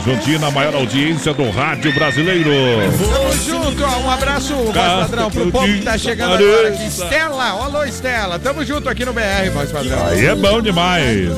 [0.05, 2.51] Juntinho na maior audiência do rádio brasileiro.
[3.11, 3.97] Tamo junto, ó.
[4.05, 6.85] Um abraço, voz padrão, pro povo que tá chegando agora aqui.
[6.85, 8.37] Estela, alô Estela.
[8.37, 10.05] Tamo junto aqui no BR, voz padrão.
[10.05, 11.29] Aí é bom demais.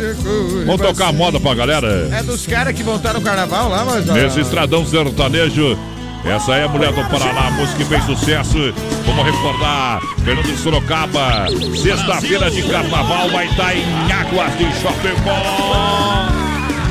[0.65, 2.09] Vamos tocar moda pra galera.
[2.11, 4.21] É dos caras que vão estar no carnaval lá, voz padrão.
[4.21, 5.79] Nesse estradão sertanejo.
[6.25, 8.73] Essa é a Mulher do Paraná, a música que fez sucesso.
[9.05, 11.47] Vamos recordar, Fernando Sorocaba.
[11.81, 16.36] Sexta-feira de carnaval vai estar em Águas de Chapecó.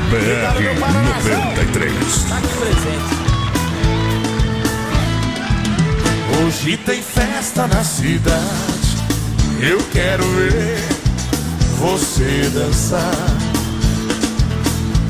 [0.09, 1.91] BR 93.
[6.39, 8.97] Hoje tem festa na cidade.
[9.59, 10.77] Eu quero ver
[11.77, 13.11] você dançar.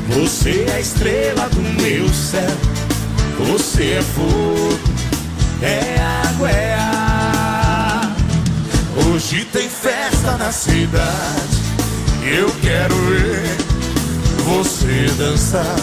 [0.08, 2.56] Você é a estrela do meu céu.
[3.52, 4.80] Você é fogo,
[5.62, 8.16] é água, é ar.
[9.06, 11.58] Hoje tem festa na cidade.
[12.24, 13.67] Eu quero ver
[14.48, 15.76] você dançar.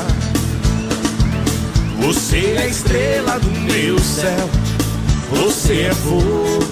[2.02, 4.50] Você é estrela do meu céu.
[5.30, 6.64] Você é fogo,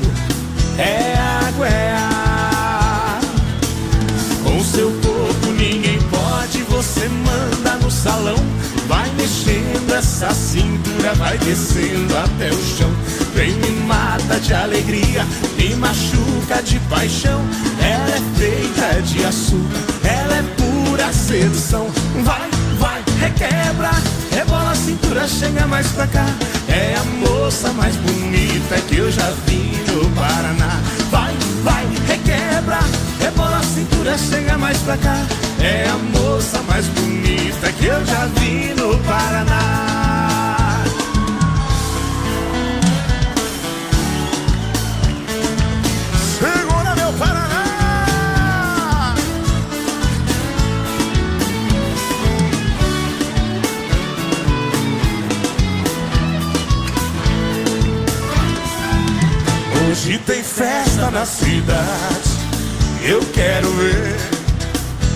[0.77, 1.13] é
[1.47, 3.21] água, é ar.
[4.43, 8.37] Com seu corpo ninguém pode, você manda no salão.
[8.87, 12.91] Vai mexendo essa cintura, vai descendo até o chão.
[13.35, 15.25] Vem me mata de alegria,
[15.57, 17.41] me machuca de paixão.
[17.79, 20.72] Ela é feita de açúcar, ela é pura
[21.11, 21.87] sedução.
[22.23, 23.91] Vai, vai, requebra,
[24.31, 26.25] rebola a cintura, chega mais pra cá.
[26.67, 30.79] É a moça mais bonita que eu já vi no Paraná.
[31.11, 32.79] Vai, vai, requebra,
[33.19, 35.17] rebola a cintura, chega mais pra cá.
[35.59, 39.92] É a moça mais bonita que eu já vi no Paraná.
[60.05, 62.29] Hoje tem festa na cidade.
[63.05, 64.17] Eu quero ver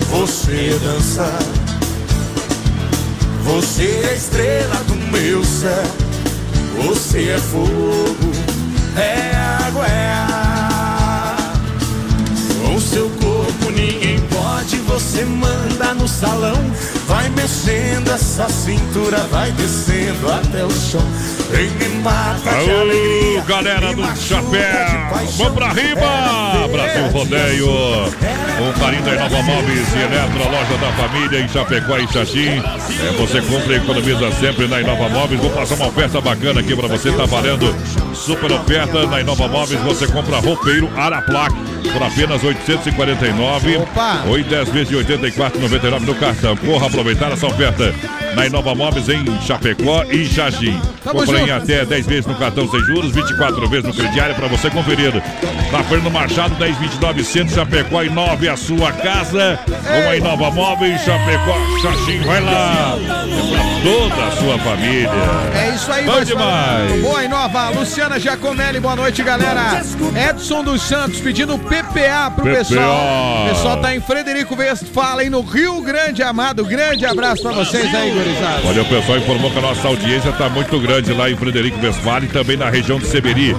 [0.08, 1.38] você dançar.
[3.42, 5.84] Você é estrela do meu céu.
[6.86, 8.32] Você é fogo,
[8.96, 11.52] é água, é ar.
[12.64, 16.56] Com seu corpo ninguém pode, você manda no salão.
[17.06, 21.06] Vai mexendo essa cintura, vai descendo até o chão.
[22.46, 24.60] Alô, galera do chapéu.
[25.36, 26.00] Vamos pra riba.
[26.00, 27.68] Ela é Brasil de Rodeio.
[28.60, 32.58] Um carinho da Inova Móveis e Eletro, a loja da família em Chapecó e Xaxim.
[32.58, 35.40] É, você compra e economiza sempre na Inova Móveis.
[35.40, 37.12] Vou passar uma oferta bacana aqui pra você.
[37.12, 37.74] Tá valendo
[38.14, 39.80] super oferta na Inova Móveis.
[39.82, 41.54] Você compra roupeiro Araplac
[41.92, 43.76] por apenas 849.
[43.78, 44.24] Opa!
[44.26, 46.56] Ou em 10 vezes de 84,99 no cartão.
[46.56, 47.94] Corra aproveitar essa oferta
[48.34, 50.28] na Inova Móveis em Chapecó e
[51.02, 51.52] Compra em junto.
[51.52, 55.12] até 10 vezes no cartão sem juros, 24 vezes no crediário para você conferir.
[55.72, 59.58] Na Fernando Machado, 1029 Centro, Chapecó e 9 a sua casa.
[59.66, 62.96] Com a Inova Móveis, Chapecó, Xaxim, vai lá.
[62.98, 65.10] É pra toda a sua família.
[65.54, 67.02] É isso aí, Bom demais.
[67.02, 69.82] Boa e nova, Luciana Giacomelli, boa noite, galera.
[70.28, 72.56] Edson dos Santos pedindo PPA pro PPA.
[72.58, 73.46] pessoal.
[73.46, 76.64] O pessoal tá em Frederico Westphalen, no Rio Grande, amado.
[76.64, 78.66] Grande abraço pra vocês aí, gurizada.
[78.66, 82.28] Olha, o pessoal informou que a nossa audiência está muito grande lá em Frederico Westphalen
[82.28, 83.56] e também na região de Seberi.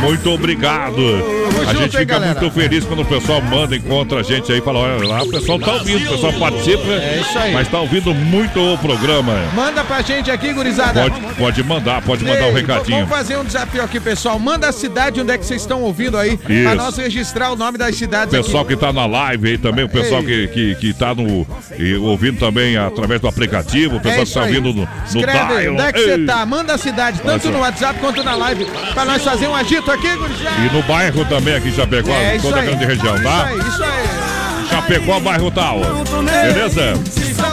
[0.00, 1.41] Muito obrigado.
[1.68, 2.40] A gente fica galera?
[2.40, 5.58] muito feliz quando o pessoal manda, encontra a gente aí fala: olha lá, o pessoal
[5.58, 7.52] tá ouvindo, o pessoal participa, É isso aí.
[7.52, 9.32] mas tá ouvindo muito o programa.
[9.54, 11.02] Manda pra gente aqui, gurizada.
[11.02, 12.96] Pode, pode mandar, pode mandar um Ei, recadinho.
[12.98, 14.38] Vamos fazer um desafio aqui, pessoal.
[14.38, 16.74] Manda a cidade onde é que vocês estão ouvindo aí, pra Isso.
[16.74, 18.74] nós registrar o nome das cidades Pessoal aqui.
[18.74, 20.48] que tá na live aí também, o pessoal Ei.
[20.48, 21.46] que, que, que tá no,
[21.78, 24.56] e ouvindo também através do aplicativo, o pessoal É que tá aí.
[24.56, 24.88] ouvindo no, no
[25.20, 26.44] Escreve onde é que você tá?
[26.46, 30.14] Manda a cidade, tanto no WhatsApp quanto na live, pra nós fazer um agito aqui,
[30.16, 30.56] gurizada.
[30.60, 32.66] E no bairro também aqui em Chapecó, É isso toda a aí.
[32.68, 33.52] grande região, tá?
[33.52, 34.68] Isso aí, isso aí.
[34.70, 35.80] Chapecó, bairro tal.
[35.80, 36.94] Beleza?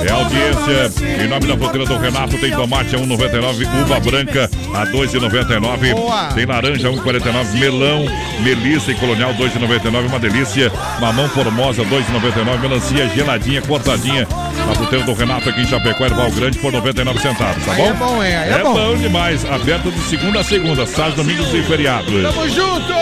[0.07, 1.23] É audiência.
[1.23, 5.93] Em nome da fruteira do Renato, tem tomate a 1,99, uva branca a 2,99.
[5.95, 6.25] Boa.
[6.33, 8.05] Tem laranja a 1,49, melão,
[8.41, 10.71] melissa e colonial 2,99, uma delícia.
[11.01, 14.25] Mamão formosa 2,99, melancia geladinha, cortadinha.
[14.71, 17.89] A fruteira do Renato aqui em Chapecó, Erval Grande, por 99 centavos, tá Aí bom?
[17.89, 18.21] é bom?
[18.21, 18.73] Aí é é bom.
[18.73, 19.43] bom demais.
[19.51, 22.21] Aberto de segunda a segunda, sábados, domingos e feriados.
[22.21, 22.93] Tamo junto!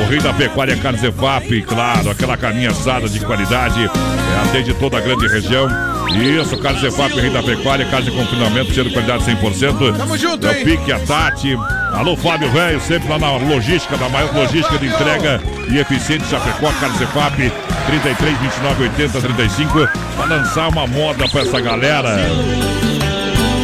[0.00, 4.98] O Rei da Pecuária Carnes EFAP, claro, aquela carninha assada de qualidade, é, atende toda
[4.98, 5.68] a grande região.
[6.14, 9.96] Isso, Carnes EFAP, Rei da Pecuária, carne de confinamento, cheio de qualidade 100%.
[9.96, 10.62] Tamo junto, É hein?
[10.62, 11.56] o Pique, a Tati.
[11.94, 16.70] Alô, Fábio Velho, sempre lá na logística, da maior logística de entrega e eficiente Chapecó,
[16.80, 17.52] Carnes EFAP,
[17.86, 22.16] 33, 29, 80, 35, pra lançar uma moda pra essa galera.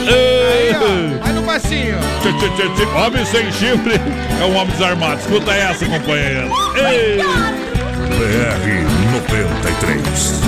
[0.06, 0.74] Aí,
[1.26, 1.29] ó.
[1.50, 1.98] Passinho.
[2.20, 2.84] Tchê, tchê, tchê, tchê.
[2.94, 3.94] Homem sem chifre
[4.40, 5.20] é um homem desarmado.
[5.20, 6.48] Escuta essa, companheiro.
[6.76, 7.16] Ei!
[8.06, 8.84] BR
[9.14, 10.40] 93.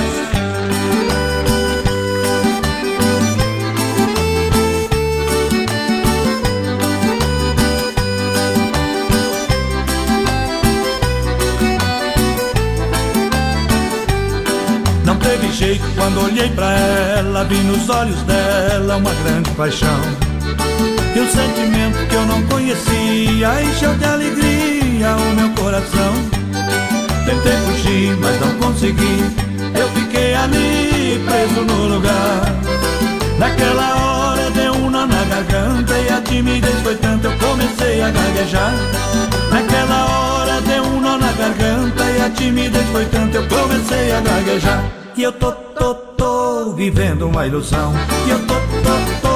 [15.05, 20.32] Não teve jeito quando olhei pra ela, vi nos olhos dela uma grande paixão.
[21.14, 26.14] E um sentimento que eu não conhecia encheu de alegria o meu coração.
[27.27, 29.18] Tentei fugir, mas não consegui.
[29.79, 32.42] Eu fiquei ali preso no lugar.
[33.38, 38.11] Naquela hora deu um nó na garganta e a timidez foi tanta, eu comecei a
[38.11, 38.72] gaguejar.
[39.51, 44.20] Naquela hora deu um nó na garganta e a timidez foi tanta, eu comecei a
[44.20, 44.85] gaguejar.
[45.16, 47.92] E eu tô, tô, tô vivendo uma ilusão.
[48.27, 49.32] E eu tô, tô, tô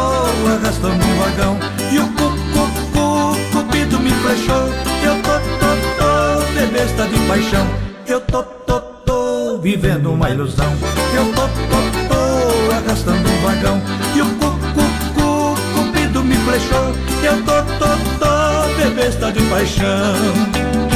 [0.49, 1.59] arrastando um vagão
[1.93, 4.69] E o cucu, cupido me flechou.
[5.03, 7.67] Eu tô, tô, tô, bebesta de paixão.
[8.07, 10.73] Eu tô, tô, tô, vivendo uma ilusão.
[11.15, 11.79] Eu tô, tô,
[12.09, 13.83] tô, arrastando um vagão
[14.15, 16.95] E o cucu, cupido me flechou.
[17.23, 20.96] Eu tô, tô, tô, bebesta de paixão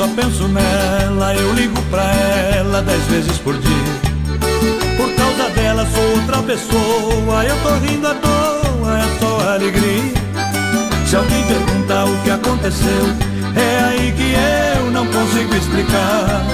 [0.00, 2.02] só penso nela, eu ligo pra
[2.56, 3.92] ela dez vezes por dia.
[4.96, 10.14] Por causa dela sou outra pessoa, eu tô rindo à toa, é só alegria.
[11.06, 13.04] Se alguém perguntar o que aconteceu,
[13.54, 16.46] é aí que eu não consigo explicar.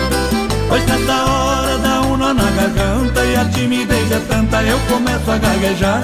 [0.68, 5.30] Pois nessa hora dá um nó na garganta e a timidez é tanta, eu começo
[5.30, 6.02] a gaguejar.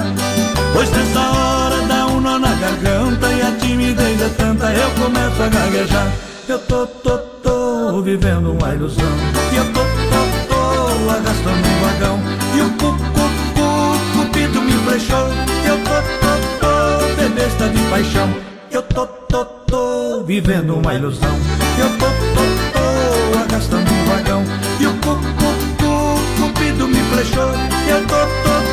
[0.71, 5.43] Pois nessa hora dá um nó na garganta e a timidez é tanta, eu começo
[5.43, 6.32] a gaguejar.
[6.45, 9.05] Eu tô, tô, tô vivendo uma ilusão.
[9.53, 12.19] E eu tô, tô, tô arrastando um vagão.
[12.55, 13.25] E o cu, cu,
[13.55, 15.27] cu, cupido me flechou.
[15.65, 18.29] Eu tô, tô, tô bebesta de paixão.
[18.71, 21.33] Eu tô, tô, tô vivendo uma ilusão.
[21.79, 24.43] Eu tô, tô, tô arrastando um vagão.
[24.81, 27.51] E o cu, cu, cu, cupido me flechou.
[27.87, 28.72] Eu tô, tô, tô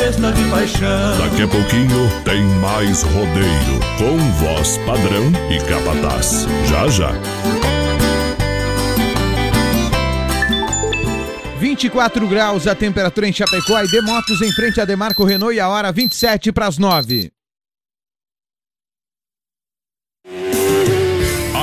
[0.00, 1.18] bebesta de paixão.
[1.18, 6.46] Daqui a pouquinho tem mais rodeio com voz padrão e capataz.
[6.66, 7.12] Já já.
[11.58, 15.68] 24 graus a temperatura em Chapecó e Demotos em frente a Demarco Renault e a
[15.68, 17.30] hora 27 para as 9.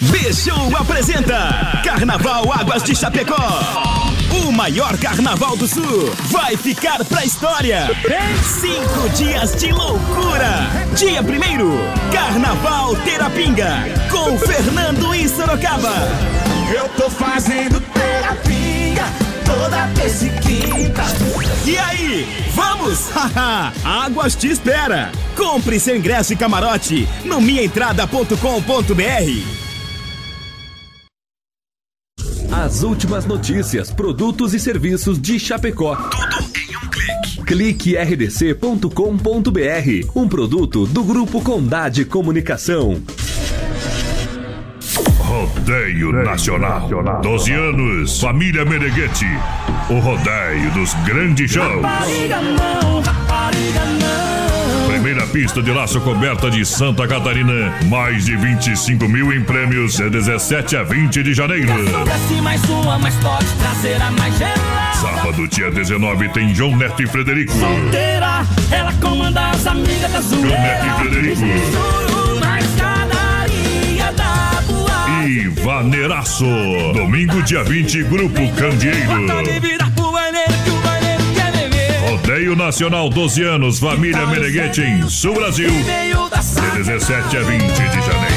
[0.00, 3.36] B-Show apresenta Carnaval Águas de Chapecó.
[4.46, 7.88] O maior carnaval do sul vai ficar pra história.
[8.42, 10.68] Cinco dias de loucura.
[10.96, 11.70] Dia primeiro,
[12.12, 15.94] Carnaval Terapinga, com Fernando em Sorocaba.
[16.74, 17.80] Eu tô fazendo
[20.22, 21.02] e quinta.
[21.66, 23.10] E aí, vamos?
[23.10, 25.12] Haha, Águas te espera.
[25.36, 28.34] Compre seu ingresso e camarote no minhaentrada.com.br.
[32.52, 35.96] As últimas notícias, produtos e serviços de Chapecó.
[35.96, 37.42] Tudo em um clique.
[37.44, 38.88] Clique rdc.com.br,
[40.14, 43.02] um produto do Grupo Condade Comunicação.
[45.34, 46.88] Rodeio Nacional.
[47.20, 49.26] 12 anos, família Meneghetti.
[49.90, 51.82] O rodeio dos grandes shows.
[51.82, 54.88] Rapariga não, rapariga não.
[54.90, 57.74] Primeira pista de laço coberta de Santa Catarina.
[57.86, 59.96] Mais de 25 mil em prêmios.
[59.96, 61.72] De 17 a 20 de janeiro.
[62.04, 64.94] Desce mais uma, mais forte, traseira mais gelada.
[64.94, 67.52] Sábado, dia 19, tem João Neto e Frederico.
[67.52, 71.08] Solteira, ela comanda as amigas da João Neto e.
[71.08, 72.13] Frederico.
[75.62, 76.44] Vaneiraço.
[76.92, 79.26] Domingo, dia 20, Grupo Candeeiro.
[82.06, 85.70] Rodeio Nacional 12 anos, família Meneghetti em Sul Brasil.
[85.70, 86.76] De sala.
[86.76, 88.33] 17 a 20 de janeiro.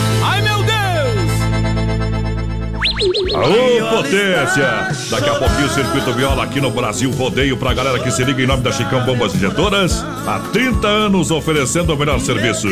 [3.33, 4.89] Alô, potência!
[5.09, 8.41] Daqui a pouquinho o Circuito Viola aqui no Brasil Rodeio pra galera que se liga
[8.41, 10.03] em nome da Chicão Bombas Injetoras.
[10.25, 12.67] Há 30 anos oferecendo o melhor serviço.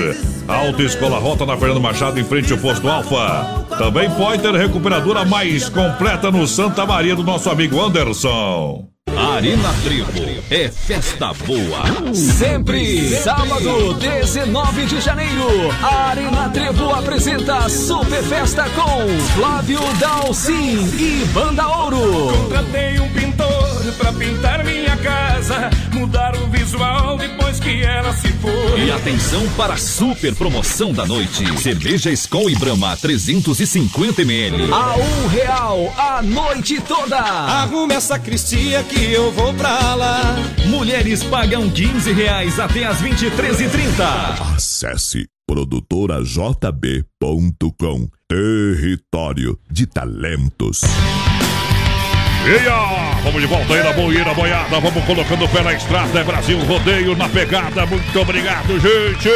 [0.47, 3.65] Autoescola Rota na Fernando Machado em frente ao posto Alfa.
[3.77, 8.94] Também Pointer Recuperadora mais completa no Santa Maria do nosso amigo Anderson.
[9.17, 12.13] Arena Trevo é festa boa.
[12.13, 15.47] Sempre, sábado, 19 de janeiro,
[15.81, 22.33] a Arena Trevo apresenta a Super Festa com Flávio Dalcin e Banda Ouro.
[22.43, 28.85] Contratei um pintor pra pintar minha casa, mudar o visual depois que ela se foi.
[28.85, 31.45] E atenção para a super promoção da noite.
[31.61, 34.71] Cerveja Skol e Brahma 350 ml.
[34.73, 37.17] A um real a noite toda.
[37.17, 40.35] Arrume essa cristia que eu vou pra lá.
[40.67, 44.55] Mulheres pagam 15 reais até as 23h30.
[44.55, 50.81] Acesse produtorajb.com Território de Talentos.
[52.45, 53.04] Eia!
[53.25, 54.79] Vamos de volta aí na boeira boiada.
[54.79, 56.19] Vamos colocando o pé na estrada.
[56.19, 57.83] É Brasil Rodeio na pegada.
[57.87, 59.29] Muito obrigado, gente!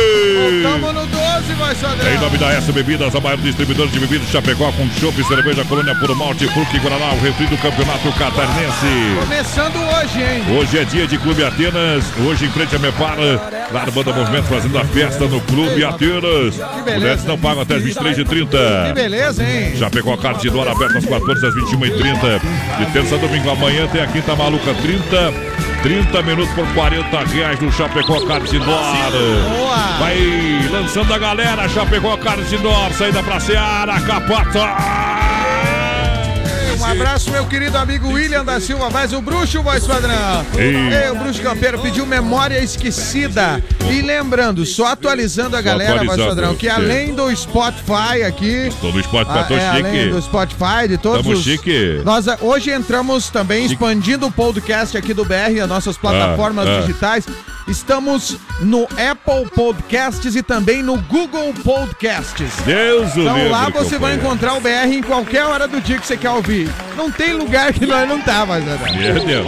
[0.62, 2.14] Tamo no 12, vai, Sandrão.
[2.14, 5.66] Em nome da S Bebidas, a maior distribuidora de bebidas de Chapecó com chopp, cerveja,
[5.66, 9.20] colônia puro malte, fruque, guaraná, o refri do campeonato catarinense.
[9.22, 10.44] Começando hoje, hein?
[10.56, 13.40] Hoje é dia de Clube Atenas, hoje em frente a Mepara.
[13.72, 16.56] Claro, Banda Movimento fazendo a festa no Clube Atenas.
[16.94, 18.88] Mulheres não pagam até as 23h30.
[18.88, 19.76] Que beleza, hein?
[19.76, 22.40] Chapecó Cartidor aberto às 14 às 21h30.
[22.78, 25.50] De terça a domingo amanhã tem a Quinta Maluca 30.
[25.82, 28.68] 30 minutos por 40 reais no Chapecó Cartidor.
[30.00, 35.69] Vai lançando a galera, Chapecó Cartidor, saída pra Seara, capota.
[36.90, 40.44] Abraço, meu querido amigo William da Silva Vaz, o bruxo, voz padrão.
[40.58, 40.76] Ei.
[40.76, 43.64] Ei, o bruxo campeiro pediu memória esquecida.
[43.92, 48.72] E lembrando, só atualizando a Só galera, voz padrão, que além do Spotify aqui.
[48.82, 51.44] Tô no Spotify, tô Ah, é, além do Spotify, de todos Tamo os...
[51.44, 52.02] chique.
[52.04, 56.82] Nós ah, hoje entramos também expandindo o podcast aqui do BR, as nossas plataformas ah.
[56.82, 57.24] digitais.
[57.70, 62.52] Estamos no Apple Podcasts e também no Google Podcasts.
[62.66, 66.08] Deus o Então lá você vai encontrar o BR em qualquer hora do dia que
[66.08, 66.68] você quer ouvir.
[66.98, 69.48] Não tem lugar que nós não tá, mas Meu Deus.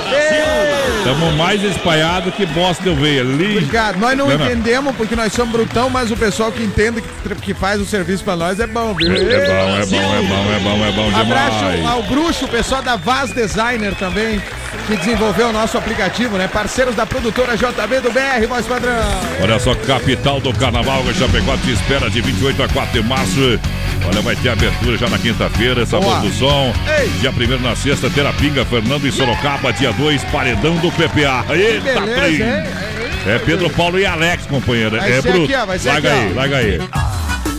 [1.00, 3.58] Estamos mais espalhados que bosta eu veio ali.
[3.58, 3.98] Obrigado.
[3.98, 7.54] Nós não, Não, entendemos porque nós somos brutão, mas o pessoal que entende, que, que
[7.56, 9.12] faz o serviço pra nós é bom, viu?
[9.12, 11.86] É bom, é bom, é bom, é bom, é bom Abraço demais.
[11.88, 14.40] ao Bruxo, o pessoal da Vaz Designer também,
[14.88, 16.48] que desenvolveu o nosso aplicativo, né?
[16.48, 18.94] Parceiros da produtora JB do BR, voz padrão.
[19.42, 23.60] Olha só, capital do carnaval, que Chapecó te espera de 28 a 4 de março.
[24.08, 26.20] Olha, vai ter abertura já na quinta-feira, Sabor Boa.
[26.22, 26.74] do Som.
[27.00, 27.08] Ei.
[27.20, 29.72] Dia 1 na sexta, Terapinga, Fernando e Sorocaba.
[29.72, 31.46] Dia 2, Paredão do PPA.
[31.54, 32.92] Eita, beleza, hein?
[33.28, 34.98] É Pedro Paulo e Alex, companheiro.
[34.98, 35.44] Vai é bruto.
[35.44, 36.36] aqui, ó, vai ser larga aqui, aí, ó.
[36.36, 36.80] larga aí.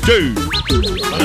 [0.05, 0.33] Tchê.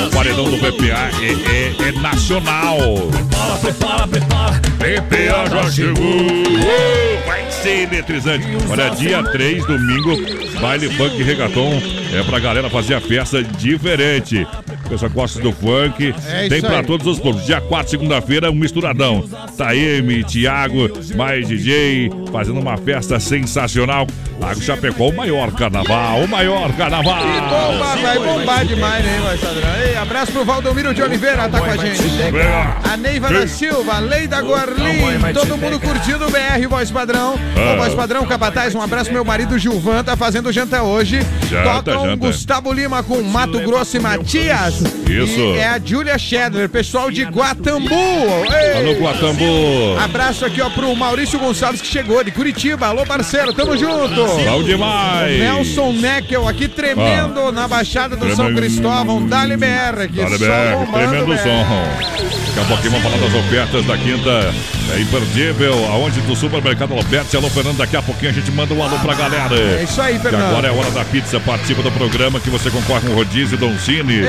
[0.06, 2.78] O paredão do PPA é, é- é nacional.
[3.10, 4.60] Prepara, prepara, prepara.
[4.78, 6.04] PPA já chegou.
[6.04, 8.46] Uh, vai ser eletrizante.
[8.70, 10.16] Olha, dia 3, domingo,
[10.60, 11.80] baile funk regaton.
[12.12, 14.46] É pra galera fazer a festa diferente.
[14.88, 16.14] Pessoal gosta do funk.
[16.26, 16.84] É Tem pra aí.
[16.86, 17.44] todos os povos.
[17.44, 19.24] Dia 4, segunda-feira, um misturadão.
[19.56, 24.06] Taeme, Thiago, mais DJ, fazendo uma festa sensacional.
[24.40, 27.18] Lago Chapecó, o maior carnaval, o maior carnaval.
[27.18, 29.18] Que bomba, vai bombar demais, né?
[29.84, 32.02] Ei, abraço pro Valdomiro de Oliveira, tá com a gente.
[32.84, 37.34] A Neiva da Silva, a Leida Gorlin, todo mundo curtindo o BR, voz padrão.
[37.56, 37.76] Ah.
[37.76, 41.20] Voz padrão, capataz, um abraço pro meu marido Gilvan, tá fazendo janta hoje.
[41.50, 42.26] Janta, Tocam janta.
[42.26, 44.77] Gustavo Lima com Mato Grosso e Matias.
[45.08, 45.40] Isso.
[45.40, 47.88] E é a Júlia Schedler, pessoal de Guatambu.
[47.94, 48.76] Ei.
[48.78, 49.96] Alô, Guatambu.
[50.02, 52.86] Abraço aqui, ó, pro Maurício Gonçalves que chegou de Curitiba.
[52.86, 54.14] Alô, parceiro, tamo junto.
[54.44, 55.38] Bom demais.
[55.38, 58.54] Nelson Neckel aqui tremendo na Baixada do São.
[58.54, 59.26] Cristóvão.
[59.26, 60.16] Dali BR aqui.
[60.16, 61.38] Dale só BR, bombando, tremendo BR.
[61.42, 61.66] som.
[62.48, 64.54] Daqui a pouquinho vamos falar das ofertas da quinta.
[64.90, 67.36] É imperdível, aonde do supermercado Alberti.
[67.36, 69.54] Alô, Fernando, daqui a pouquinho a gente manda um alô pra galera.
[69.54, 70.44] É isso aí, E Fernando.
[70.50, 71.38] agora é a hora da pizza.
[71.40, 74.22] Participa do programa que você concorre com o Rodízio Don Cine.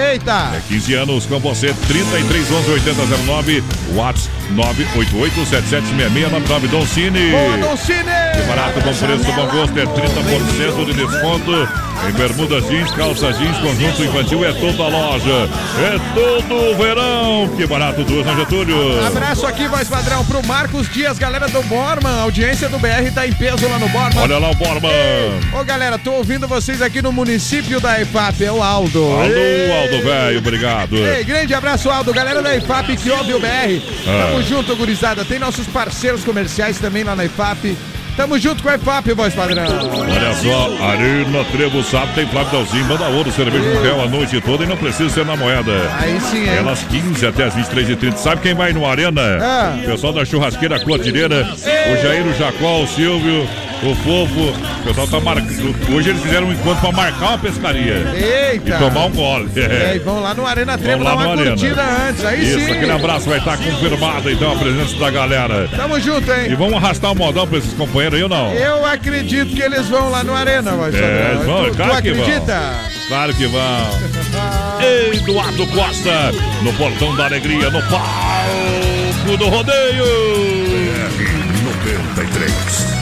[0.55, 3.63] É 15 anos com você, 3311 8009,
[3.95, 7.31] WhatsApp 988776699 Don Cine.
[7.31, 8.03] Boa, Don Cine!
[8.47, 11.67] Barato, bom preço, bom gosto, é 30% de desconto.
[12.07, 15.49] Em bermudas jeans, calça jeans, conjunto infantil, é toda a loja.
[15.83, 17.49] É todo o verão.
[17.57, 19.05] Que barato, duas na Getúlio.
[19.05, 22.09] Abraço aqui, voz padrão, pro Marcos Dias, galera do Borman.
[22.09, 24.21] A audiência do BR tá em peso lá no Borman.
[24.21, 24.89] Olha lá o Borman.
[25.53, 28.45] Ô, galera, tô ouvindo vocês aqui no município da EFAP.
[28.45, 29.03] É o Aldo.
[29.03, 30.95] Alô, Aldo Velho, obrigado.
[30.97, 32.13] Ei, grande abraço, Aldo.
[32.13, 33.81] Galera da IFAP que ouve o BR.
[34.07, 34.27] Ah.
[34.27, 35.25] Tamo junto, gurizada.
[35.25, 37.77] Tem nossos parceiros comerciais também lá na IFAP.
[38.19, 39.63] Tamo junto com a IFAP, voz padrão.
[39.63, 44.41] Olha só, Arena Trevo Sábado tem Flávio Dalzinho, banda ouro, cerveja no réu a noite
[44.41, 45.71] toda e não precisa ser na moeda.
[45.97, 46.57] Aí sim, hein?
[46.57, 48.17] Elas 15 até as 23h30.
[48.17, 49.21] Sabe quem vai no Arena?
[49.41, 49.77] Ah.
[49.85, 53.47] Pessoal da churrasqueira Clotireira, o Jair, o Jacó, o Silvio,
[53.81, 55.73] O povo, o pessoal tá marcando.
[55.95, 57.95] Hoje eles fizeram um encontro pra marcar uma pescaria.
[58.13, 58.71] Eita!
[58.75, 59.49] E tomar um gole.
[59.55, 62.09] É, e vão lá no Arena Trevo dar Vamos lá uma no curtida Arena.
[62.09, 62.25] antes.
[62.25, 62.71] Aí Isso, sim.
[62.73, 65.69] aquele abraço vai estar confirmado então a presença da galera.
[65.73, 66.51] Tamo junto, hein?
[66.51, 68.51] E vamos arrastar o modão pra esses companheiros aí ou não?
[68.51, 72.01] Eu acredito que eles vão lá no Arena, mas É, eles vão, tu, claro tu
[72.01, 72.21] que vão.
[72.25, 72.61] acredita?
[73.07, 73.89] Claro que vão.
[75.13, 76.31] Eduardo Costa,
[76.63, 80.03] no Portão da Alegria, no palco do rodeio.
[81.63, 82.98] 93.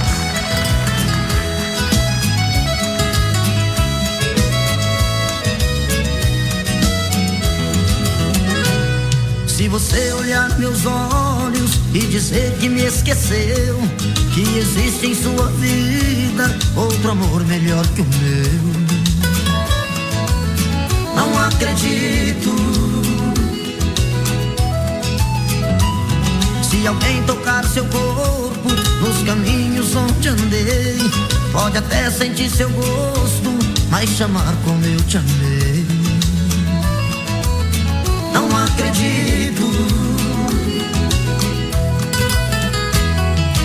[9.58, 13.76] Se você olhar meus olhos e dizer que me esqueceu,
[14.32, 18.62] que existe em sua vida outro amor melhor que o meu.
[21.16, 22.54] Não acredito.
[26.62, 28.70] Se alguém tocar seu corpo
[29.02, 31.00] nos caminhos onde andei,
[31.52, 33.58] pode até sentir seu gosto,
[33.90, 35.67] mas chamar como eu te amei.
[38.78, 39.66] Acredito.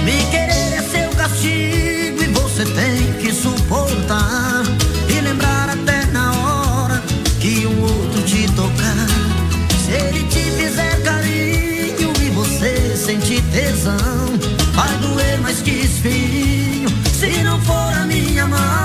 [0.04, 4.62] Me querer é seu castigo e você tem que suportar.
[5.08, 7.02] E lembrar até na hora
[7.40, 9.06] que um outro te tocar.
[9.84, 13.92] Se ele te fizer carinho e você sentir tesão,
[14.72, 18.81] vai doer mais que espinho se não for a minha mão.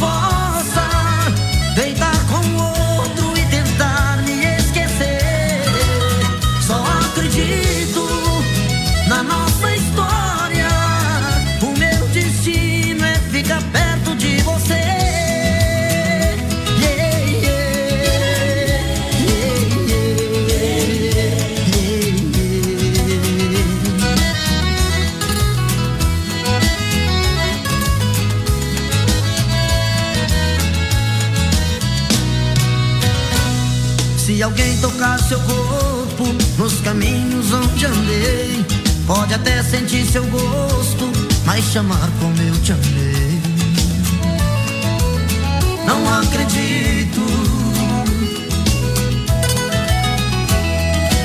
[0.00, 0.39] Você
[35.30, 36.24] seu corpo
[36.58, 38.66] nos caminhos onde andei,
[39.06, 41.08] pode até sentir seu gosto,
[41.46, 43.40] mas chamar como eu te amei.
[45.86, 47.20] Não acredito.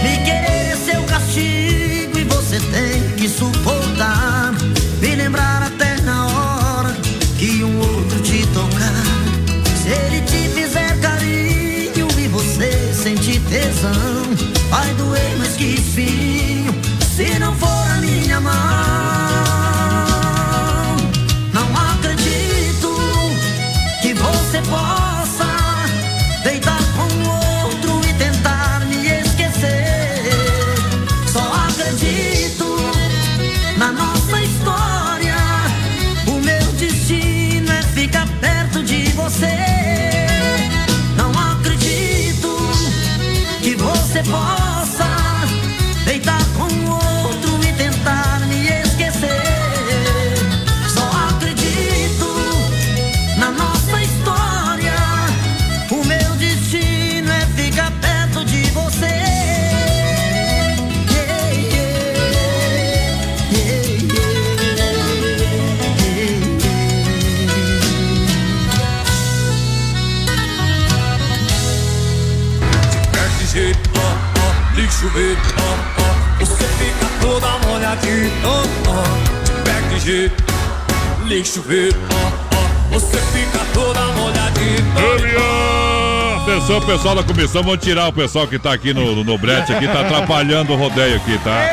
[0.04, 4.25] Me querer é seu castigo e você tem que suportar.
[15.58, 16.25] Que se
[80.06, 80.32] de
[82.12, 82.94] ó.
[82.94, 84.86] Você fica toda molhadinha.
[86.44, 89.88] Atenção, pessoal da comissão, vamos tirar o pessoal que tá aqui no, no brete aqui,
[89.88, 91.68] tá atrapalhando o rodeio aqui, tá?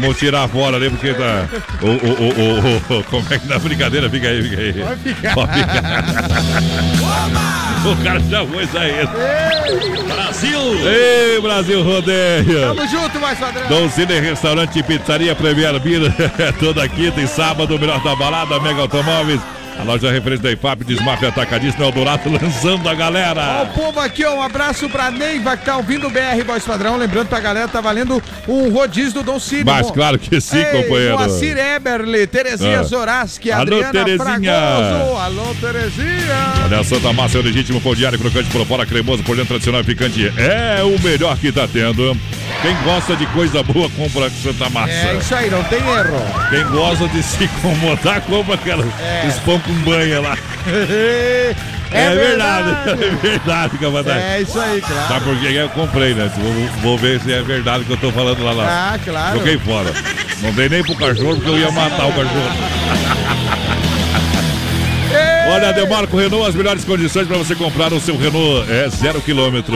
[0.00, 1.46] Vamos tirar fora ali, porque tá.
[1.80, 4.10] O, o, o, o, o- como é que dá brincadeira?
[4.10, 4.72] Fica aí, fica aí.
[4.72, 5.34] Vai ficar.
[5.34, 6.04] Pode ficar.
[7.86, 9.08] o cara já foi sair.
[10.06, 10.60] Brasil!
[10.86, 12.74] Ei, Brasil Rodeio!
[12.74, 13.68] Tamo junto, mais padrão.
[13.68, 16.02] Dom Cine Restaurante e Pizzaria Premier Beer,
[16.58, 19.40] toda quinta e sábado, o melhor da balada, Mega Automóveis.
[19.78, 23.62] A loja referente da IFAP, Desmaf Atacadista, Eldorado, lançando a Ó, galera.
[23.62, 26.96] o povo aqui, ó, um abraço pra Neiva que tá ouvindo o BR Voz Padrão.
[26.96, 29.64] Lembrando pra galera, tá valendo um rodízio do Dom Cid.
[29.64, 31.16] Mas claro que sim, Ei, companheiro.
[31.16, 32.82] Moacir Eberle, Terezinha Ah.
[32.82, 34.24] Zoraski, Adriana Terezinha.
[34.24, 35.16] Fragoso.
[35.20, 36.36] Alô, Terezinha.
[36.64, 39.80] Olha, Santa Massa é o legítimo pão diário, crocante por fora, cremoso por dentro, tradicional
[39.82, 40.32] e picante.
[40.36, 42.16] É o melhor que tá tendo.
[42.62, 44.90] Quem gosta de coisa boa, compra Santa Massa.
[44.92, 46.20] É isso aí, não tem erro.
[46.50, 49.30] Quem gosta de se incomodar, compra aquela É.
[49.44, 50.36] pão com banha lá.
[51.90, 53.02] É verdade, verdade.
[53.02, 54.22] é verdade, capataz.
[54.22, 55.08] É isso aí, claro.
[55.08, 56.30] Sabe por eu comprei, né?
[56.36, 56.52] Vou,
[56.82, 58.52] vou ver se é verdade o que eu tô falando lá.
[58.52, 58.92] lá.
[58.92, 59.38] Ah, claro.
[59.38, 59.90] Joguei fora.
[60.42, 63.78] Não dei nem pro cachorro porque eu ia matar o cachorro.
[65.50, 69.74] Olha, Demarco Renault, as melhores condições para você comprar o seu Renault é zero quilômetro.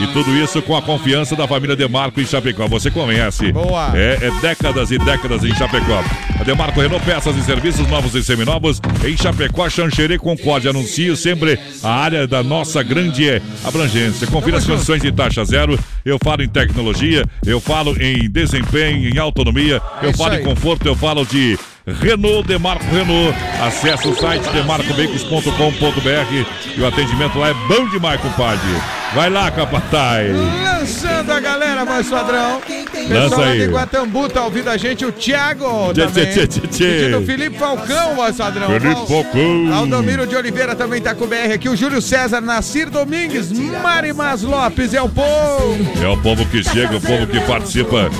[0.00, 2.68] E tudo isso com a confiança da família Demarco em Chapecó.
[2.68, 3.50] Você conhece.
[3.50, 3.90] Boa.
[3.96, 6.04] É, é décadas e décadas em Chapecó.
[6.38, 10.70] A Demarco Renault, peças e serviços novos e seminovos em Chapecó, Xanxerê, Concórdia.
[10.70, 14.24] Anuncio sempre a área da nossa grande abrangência.
[14.28, 15.76] Confira as condições de taxa zero.
[16.04, 20.86] Eu falo em tecnologia, eu falo em desempenho, em autonomia, eu isso falo em conforto,
[20.86, 21.58] eu falo de
[22.00, 23.34] Renault Demarco Renault.
[23.60, 28.68] Acesse o site demarcoveículos.com.br e o atendimento lá é bom demais, compadre.
[29.14, 30.36] Vai lá, capataz.
[30.36, 32.60] Lançando a galera, voz padrão.
[33.08, 33.60] Lança lá aí.
[33.60, 36.26] de Guatambu tá ouvindo a gente, o Thiago Tchê, também.
[36.26, 36.84] tchê, tchê, tchê.
[37.00, 38.68] Pedindo Felipe Falcão, voz padrão.
[38.68, 39.74] Felipe Falcão.
[39.74, 41.68] Aldomiro de Oliveira também tá com o BR aqui.
[41.68, 45.78] O Júlio César, Nacir Domingues, Marimas Lopes, é o povo.
[46.02, 48.10] É o povo que chega, o povo que participa.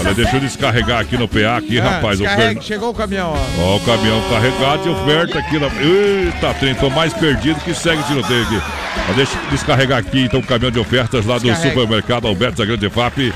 [0.00, 2.20] Olha, deixa eu descarregar aqui no PA aqui, Ah, rapaz.
[2.20, 2.60] Oferta.
[2.62, 3.62] Chegou o caminhão, ó.
[3.62, 5.66] Ó, o caminhão carregado e oferta aqui na.
[5.66, 8.60] Eita, trem, tô mais perdido que segue tiroteio aqui.
[9.06, 12.64] Mas deixa eu descarregar aqui então o caminhão de ofertas lá do supermercado Alberto da
[12.64, 13.32] Grande FAP.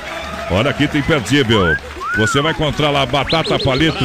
[0.53, 1.75] Olha aqui, tem imperdível.
[2.17, 4.05] Você vai encontrar lá batata palito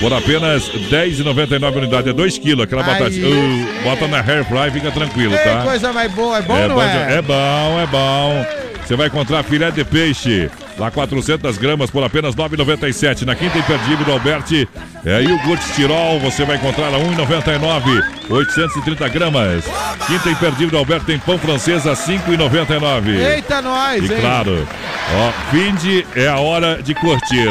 [0.00, 2.08] por apenas R$10,99 unidade.
[2.08, 2.88] É 2 quilos aquela Aí.
[2.88, 3.10] batata.
[3.10, 5.62] Uh, bota na hair fry, fica tranquilo, Ei, tá?
[5.62, 7.18] coisa mais boa, é bom é, não é?
[7.18, 8.46] é bom, é bom.
[8.84, 13.22] Você vai encontrar filé de peixe, lá 400 gramas por apenas R$ 9,97.
[13.24, 14.68] Na quinta imperdível do Alberti.
[15.04, 18.02] É, iogurte Tirol, você vai encontrar a R$ 1,99.
[18.30, 19.64] 830 gramas.
[20.06, 23.08] Quinta imperdível do Alberti tem pão francês a R$ 5,99.
[23.34, 24.20] Eita, nós, E hein?
[24.20, 24.68] claro,
[25.16, 27.48] ó, fim de é a hora de curtir.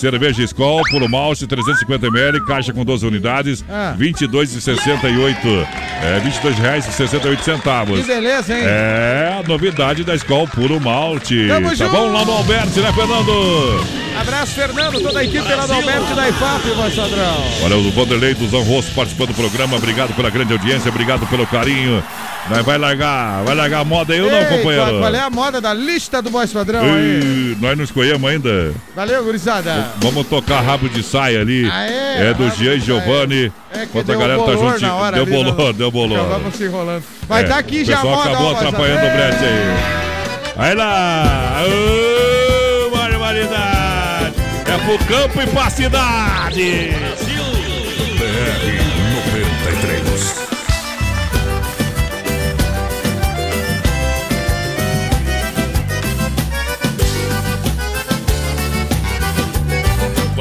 [0.00, 3.94] Cerveja Skol, puro malte, 350ml, caixa com 12 unidades, Ah.
[3.98, 5.66] R$ 22,68.
[6.02, 8.00] É, R$ 22,68 centavos.
[8.00, 8.64] Que beleza, hein?
[8.64, 11.48] É a novidade da Skol Puro Malte.
[11.48, 11.90] Tamo tá junto.
[11.92, 13.86] bom lá no Alberti, né, Fernando?
[14.18, 17.44] Abraço, Fernando, toda a equipe lá do Alberto e da IFAP, voz padrão.
[17.62, 19.76] Olha, o Vanderlei do Zanrosso participando do programa.
[19.76, 22.02] Obrigado pela grande audiência, obrigado pelo carinho.
[22.48, 24.98] Nós vai largar, vai largar a moda aí ou não, Ei, companheiro?
[24.98, 27.20] Qual, é a moda da lista do voz padrão aí?
[27.20, 28.72] Ih, nós não escolhemos ainda.
[28.96, 29.89] Valeu, gurizada.
[29.98, 31.68] Vamos tocar rabo de saia ali.
[31.70, 32.30] Ah, é?
[32.30, 33.52] é do Jean Giovanni.
[33.72, 34.92] É que Enquanto a deu galera tá juntinho.
[34.94, 35.72] hora Deu ali, bolor, né?
[35.72, 36.20] deu bolor.
[36.20, 37.04] Acabamos se enrolando.
[37.28, 40.00] Vai É, tá aqui o já pessoal moda, acabou ó, voz atrapalhando o brete aí.
[40.56, 41.62] Aí lá!
[41.66, 44.34] Ô, barbaridade!
[44.66, 46.90] É pro campo e pra cidade!
[48.18, 48.80] BR
[49.64, 50.39] 93.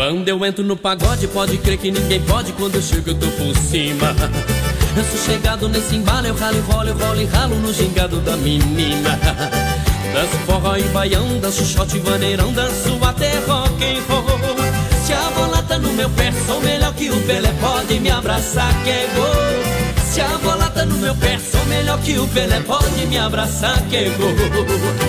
[0.10, 2.51] Quando eu entro no pagode, pode crer que ninguém pode.
[2.53, 4.16] Quando eu chego, eu tô por cima.
[4.97, 8.20] Eu sou chegado nesse embalo, eu ralo e rolo, eu rolo e ralo no gingado
[8.22, 9.20] da menina.
[10.12, 14.55] Danço forró e baião, danço shot e vaneirão, danço até rock and roll.
[15.05, 18.84] Se a bola tá no meu pé, sou melhor que o Pelé, pode me abraçar
[18.84, 20.03] que é gol.
[20.12, 23.80] Se a bola tá no meu pé, sou melhor que o Pelé, pode me abraçar
[23.88, 24.34] que é gol.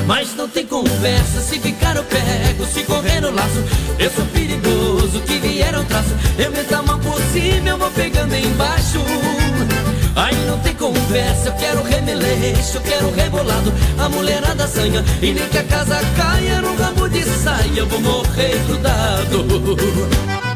[0.06, 3.64] Mas não tem conversa, se ficar eu pego, se correr laço,
[3.98, 8.34] eu sou perigoso, que vieram traço, eu meto a mão por cima, eu vou pegando
[8.34, 9.00] embaixo.
[10.14, 15.48] Aí não tem conversa, eu quero remeleixo, eu quero rebolado, a mulherada sanha, e nem
[15.48, 20.49] que a casa caia no rabo de saia, eu vou morrer grudado.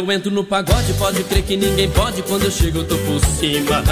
[0.00, 2.22] Eu entro no pagode, pode crer que ninguém pode.
[2.22, 3.84] Quando eu chego, eu tô por cima.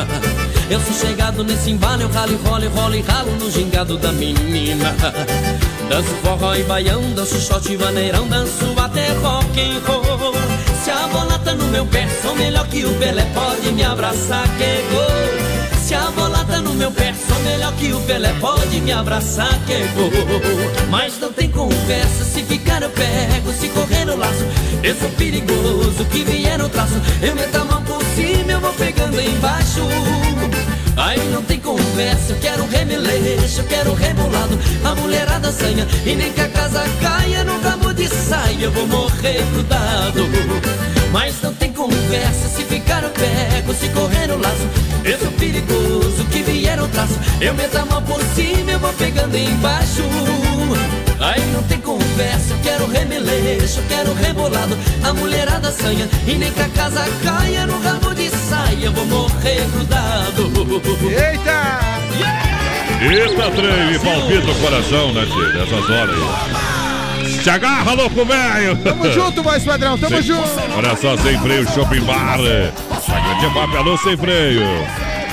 [0.71, 3.99] Eu sou chegado nesse embalo, eu ralo e rolo, e rolo e ralo no gingado
[3.99, 4.95] da menina.
[5.89, 10.35] Danço forró e baião, danço shot e vaneirão, danço até rock and roll.
[10.83, 14.49] Se a bola tá no meu pé, sou melhor que o Pelé, pode me abraçar
[14.57, 15.79] que é gol.
[15.87, 19.59] Se a bola tá no meu pé, sou melhor que o Pelé, pode me abraçar
[19.67, 20.11] que é gol.
[20.91, 24.45] Mas não tem conversa, se ficar eu pego, se correr no laço,
[24.83, 28.73] eu sou perigoso, que vier no traço, eu meto a mão por cima, eu vou
[28.75, 29.81] pegando embaixo.
[30.97, 36.33] Aí não tem conversa, eu quero remeleixo, eu quero rebolado, a mulherada sanha, e nem
[36.33, 40.29] que a casa caia no rabo de saia, eu vou morrer grudado.
[41.13, 44.69] Mas não tem conversa, se ficar eu pego, se correr no laço,
[45.05, 48.93] eu sou perigoso, que vier o traço, eu meto a mão por cima, eu vou
[48.95, 50.03] pegando embaixo.
[51.21, 52.53] Aí não tem conversa.
[52.53, 54.79] eu quero remeleixo, eu quero rebolado.
[55.05, 59.07] A mulherada sanha e nem que a casa caia no rabo de saia, eu vou
[59.07, 60.51] morrer grudado.
[61.11, 61.79] Eita!
[63.01, 65.53] Eita, trem, me palpita o coração, né, tio?
[65.55, 67.43] Nessas horas aí.
[67.43, 68.77] Se agarra, louco velho!
[68.79, 70.49] Tamo junto, voz padrão, tamo Sem- junto!
[70.77, 72.39] Olha só, sem freio, shopping bar.
[72.39, 74.63] A grande alô, sem freio.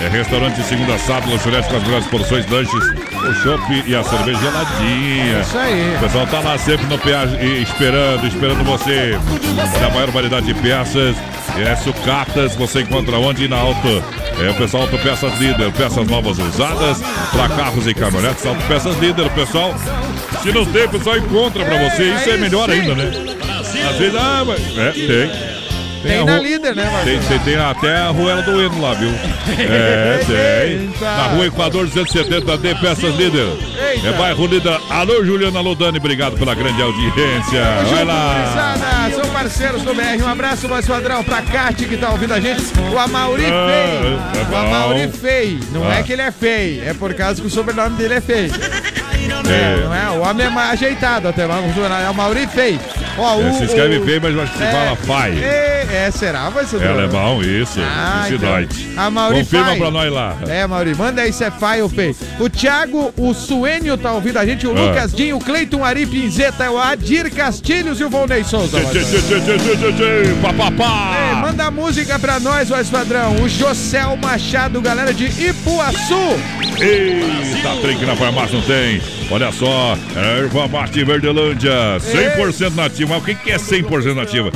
[0.02, 4.40] É restaurante segunda sábado, lanchonete com as melhores porções, lanches, o chopp e a cerveja
[4.40, 5.40] geladinha.
[5.40, 5.96] Isso aí.
[5.96, 9.18] O pessoal tá lá sempre no PA e esperando, esperando você.
[9.78, 11.16] Olha a maior variedade de peças.
[11.58, 13.48] É sucatas, você encontra onde?
[13.48, 14.04] Na Auto.
[14.44, 18.46] É o pessoal Autopeças Líder, peças novas usadas para carros e caminhonetes.
[18.46, 19.74] Autopeças Líder, pessoal.
[20.44, 22.04] Se não tem, o pessoal encontra para você.
[22.14, 23.12] Isso é melhor ainda, né?
[23.90, 24.78] Às vezes, ah, mas.
[24.78, 25.55] É, tem.
[26.08, 27.28] Tem na líder, né, tem, Marcos?
[27.28, 29.10] tem, tem até a Ruela do Eno lá, viu?
[29.58, 30.82] É, tem.
[30.88, 31.06] Eita.
[31.06, 33.48] Na rua Equador 270, D Peças Líder.
[33.92, 34.08] Eita.
[34.08, 34.80] É bairro Líder.
[34.90, 37.62] Alô, Juliana Alô, Dani, obrigado pela grande audiência.
[37.64, 38.34] Vai Junto, lá.
[38.36, 40.24] gurizada, são parceiros do BR.
[40.24, 42.62] Um abraço, voz padrão, pra Kate que tá ouvindo a gente.
[42.94, 44.42] O Amauri Ah, Fei.
[44.42, 44.58] é o.
[44.58, 45.60] Amauri Fei.
[45.72, 45.96] Não Ah.
[45.96, 48.52] é que ele é feio, é por causa que o sobrenome dele é feio.
[49.48, 49.84] É, É.
[49.84, 50.10] não é?
[50.18, 52.80] O homem é mais ajeitado até, mas o sobrenome é o Mauri Fei.
[53.18, 55.32] Ó, É, o, se escreve o- feio, mas eu acho que se é, fala fai.
[55.44, 56.50] É, é, será?
[56.50, 57.80] Vai ser É alemão, isso.
[57.82, 58.50] Ah, então.
[58.98, 59.78] A Mauri Confirma Fai.
[59.78, 60.36] pra nós lá.
[60.48, 62.16] É, Mauri, manda aí se é Fai ou Fei.
[62.40, 64.82] O Thiago, o Suênio tá ouvindo a gente, o Ah.
[64.82, 68.80] Lucas Dinho, o Cleiton Ari Pinzeta, o Adir Castilhos e o Volney Souza.
[68.82, 69.00] Tchê,
[71.46, 73.36] manda música pra nós, voz padrão.
[73.36, 76.16] O Josel Machado, galera de Ipuaçu.
[76.82, 79.00] Eita, trem que na farmácia não tem.
[79.30, 83.14] Olha só, erva mate Verdelândia, 100% nativa.
[83.14, 84.52] Mas o que que é 100% nativa?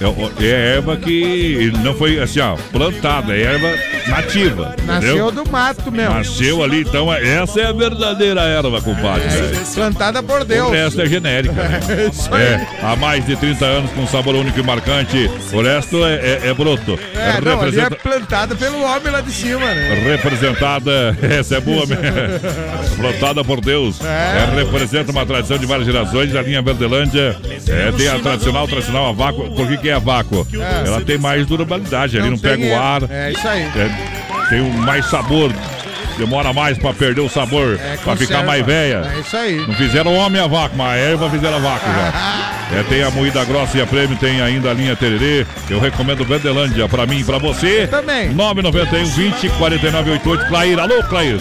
[0.00, 3.68] É, é erva que não foi assim, ó, plantada, é erva
[4.08, 4.74] nativa.
[4.86, 5.30] Nasceu entendeu?
[5.30, 6.14] do mato mesmo.
[6.14, 9.28] Nasceu ali, então é- essa é a verdadeira erva, compadre.
[9.28, 9.60] velho.
[9.74, 10.68] Plantada por Deus.
[10.68, 11.52] O resto é genérica.
[11.54, 11.80] né?
[12.32, 12.40] É.
[12.50, 15.30] É, há mais de 30 anos com sabor único e marcante.
[15.52, 16.98] O resto é, é, é broto.
[17.14, 19.94] É, não, ali é representa- plantada pelo homem lá de cima, né?
[20.10, 22.02] representada, essa é boa mesmo,
[22.96, 24.50] plantada por Deus, É.
[24.50, 27.36] É, representa uma tradição de várias gerações, a linha Verdelândia,
[27.68, 30.46] é, tem a tradicional, tradicional a vácuo, por que que é vácuo?
[30.54, 30.86] É.
[30.86, 33.62] Ela tem mais durabilidade, ali Não não, pega o ar, É isso aí.
[33.62, 35.52] é, tem um mais sabor,
[36.18, 38.42] demora mais pra perder o sabor, É, pra ficar conserva.
[38.44, 39.10] mais velha.
[39.16, 39.56] É isso aí.
[39.66, 42.59] Não fizeram homem a vácuo, mas a erva fizeram a vácuo já.
[42.72, 45.46] É, tem a moída grossa e a prêmio, tem ainda a linha tererê.
[45.68, 47.86] Eu recomendo Verdelândia pra mim e pra você.
[47.88, 48.32] Também.
[48.32, 50.46] 991 20 49 88.
[50.46, 51.40] Clair, alô, Clair.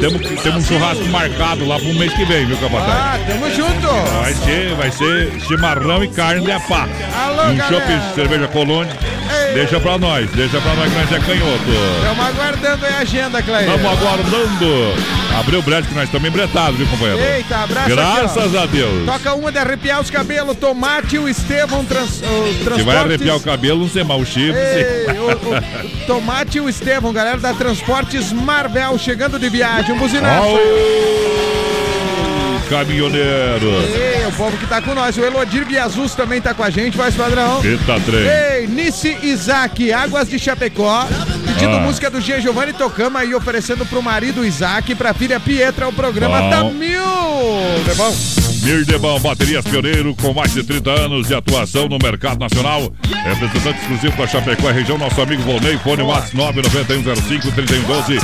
[0.00, 2.88] Temos, temos um churrasco marcado lá pro mês que vem, viu, capataz?
[2.90, 3.88] Ah, tamo junto.
[4.20, 6.88] Vai ser, vai ser chimarrão e carne de pá.
[7.14, 8.96] Alô, um chopp cerveja colônia.
[9.54, 11.70] Deixa pra nós, deixa pra nós que nós é canhoto.
[11.98, 13.66] Estamos aguardando aí a agenda, Clay.
[13.66, 14.94] Estamos aguardando.
[15.38, 17.20] Abriu o brete que nós estamos embretados, viu, companheiro?
[17.20, 19.06] Eita, abraço Graças aqui, a Deus.
[19.06, 22.84] Toca uma de arrepiar os cabelos, Tomate e o Estevão trans, o, Se Transportes.
[22.84, 24.54] vai arrepiar o cabelo, não sei mal o chifre.
[24.60, 29.98] Ei, o, o Tomate e o Estevão, galera da Transportes Marvel, chegando de viagem, um
[29.98, 30.46] buzinaço.
[32.68, 33.68] Caminhoneiro.
[33.92, 35.16] Ei, o povo que tá com nós.
[35.18, 37.60] O Elodir Biazus também tá com a gente, voz padrão.
[37.64, 38.20] Eita, trem.
[38.20, 41.04] Ei, Nice Isaac, Águas de Chapecó.
[41.46, 41.80] Pedindo Ah.
[41.80, 42.40] música do G.
[42.40, 46.50] Giovanni Tocama e oferecendo pro marido Isaac e pra filha Pietra o programa Bom.
[46.50, 47.02] tá mil.
[47.90, 48.14] É bom?
[48.62, 52.92] Mirdebão, baterias pioneiro com mais de 30 anos de atuação no mercado nacional.
[53.24, 58.20] Representante exclusivo para Chapecó e região, nosso amigo Volney, fone WhatsApp 991053112.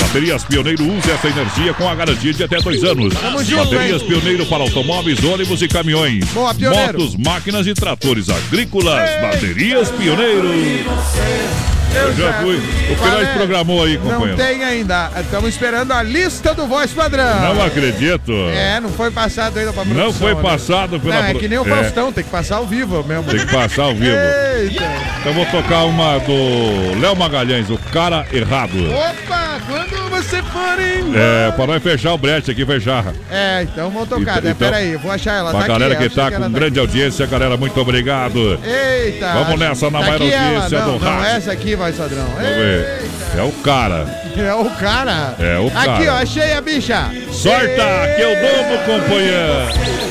[0.00, 3.12] Baterias Pioneiro, use essa energia com a garantia de até dois anos.
[3.14, 4.02] Baterias?
[4.02, 6.24] Pioneiro para automóveis, ônibus e caminhões.
[6.26, 6.54] Boa.
[6.54, 9.10] Motos, máquinas e tratores agrícolas.
[9.20, 10.48] Baterias Pioneiro.
[11.98, 12.56] Eu já fui.
[12.56, 13.32] O que nós é?
[13.34, 14.36] programou aí, Não companheiro?
[14.36, 15.10] tem ainda.
[15.20, 17.54] Estamos esperando a lista do voz padrão.
[17.54, 18.32] Não acredito.
[18.54, 20.04] É, não foi passado ainda pra produção.
[20.06, 20.42] Não foi né?
[20.42, 21.68] passado pela Não, é que nem o É.
[21.68, 23.24] Faustão, tem que passar ao vivo mesmo.
[23.24, 24.16] Tem que passar ao vivo.
[24.58, 24.84] Eita.
[25.20, 28.72] Então vou tocar uma do Léo Magalhães, o cara errado.
[28.90, 31.18] Opa, quando você for embora.
[31.20, 33.04] É, para nós fechar o brete aqui, fechar.
[33.30, 34.50] É, então vamos tocar, né?
[34.50, 35.50] Então- Pera aí, eu vou achar ela.
[35.50, 38.58] Pra tá galera aqui, que tá com tá grande audiência, galera, muito obrigado.
[38.64, 39.32] Eita!
[39.32, 41.36] Vamos nessa na tá maior audiência não, do Não, rádio.
[41.36, 43.02] essa aqui, vai, Vamos ver.
[43.36, 44.06] É o cara.
[44.36, 45.34] É o cara.
[45.38, 45.94] É o cara.
[45.94, 47.10] Aqui, ó, achei a bicha.
[47.32, 50.07] Sorta, que eu dou companheiro.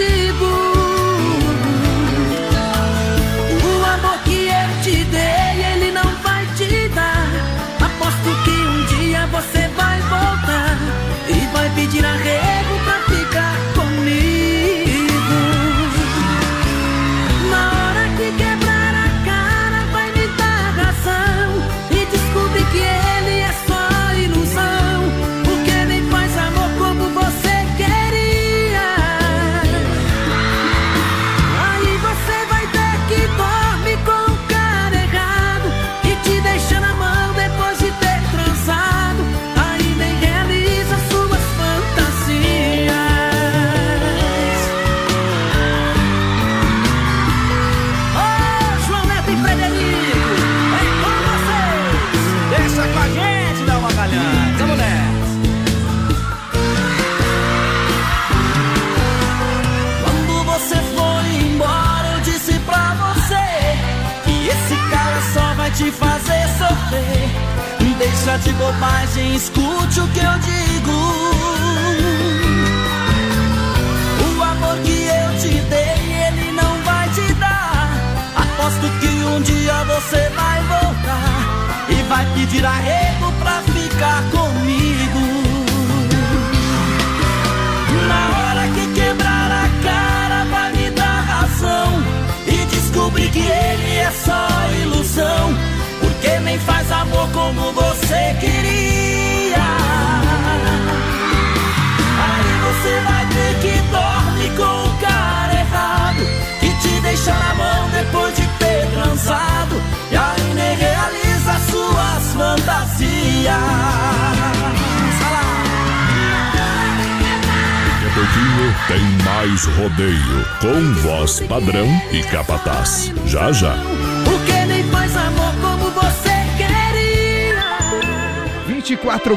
[0.00, 0.29] do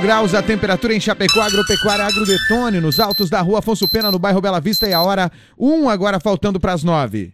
[0.04, 4.42] graus a temperatura em Chapecó, Agropecuária Agrodetone, nos altos da rua Afonso Pena, no bairro
[4.42, 7.34] Bela Vista, e a hora 1 agora faltando para as 9.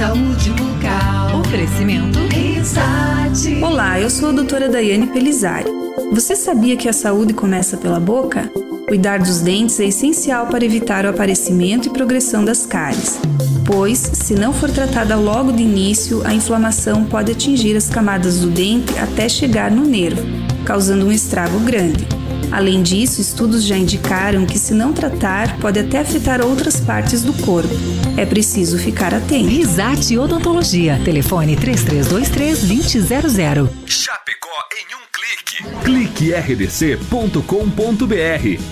[0.00, 1.40] saúde bucal.
[1.40, 2.18] Oferecimento.
[2.28, 3.62] Risate.
[3.62, 5.66] Olá, eu sou a doutora Daiane Pelizari.
[6.10, 8.50] Você sabia que a saúde começa pela boca?
[8.88, 13.20] Cuidar dos dentes é essencial para evitar o aparecimento e progressão das cáries,
[13.66, 18.48] pois, se não for tratada logo de início, a inflamação pode atingir as camadas do
[18.48, 20.22] dente até chegar no nervo,
[20.64, 22.08] causando um estrago grande.
[22.50, 27.32] Além disso, estudos já indicaram que, se não tratar, pode até afetar outras partes do
[27.32, 27.70] corpo.
[28.16, 29.48] É preciso ficar atento.
[29.48, 31.00] Risate Odontologia.
[31.04, 33.68] Telefone 3323-2000.
[33.86, 35.62] Chapecó em um clique.
[35.84, 37.44] Clique rdc.com.br,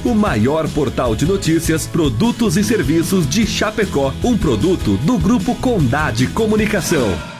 [0.04, 4.12] o maior portal de notícias, produtos e serviços de Chapecó.
[4.24, 7.37] Um produto do Grupo Condade Comunicação.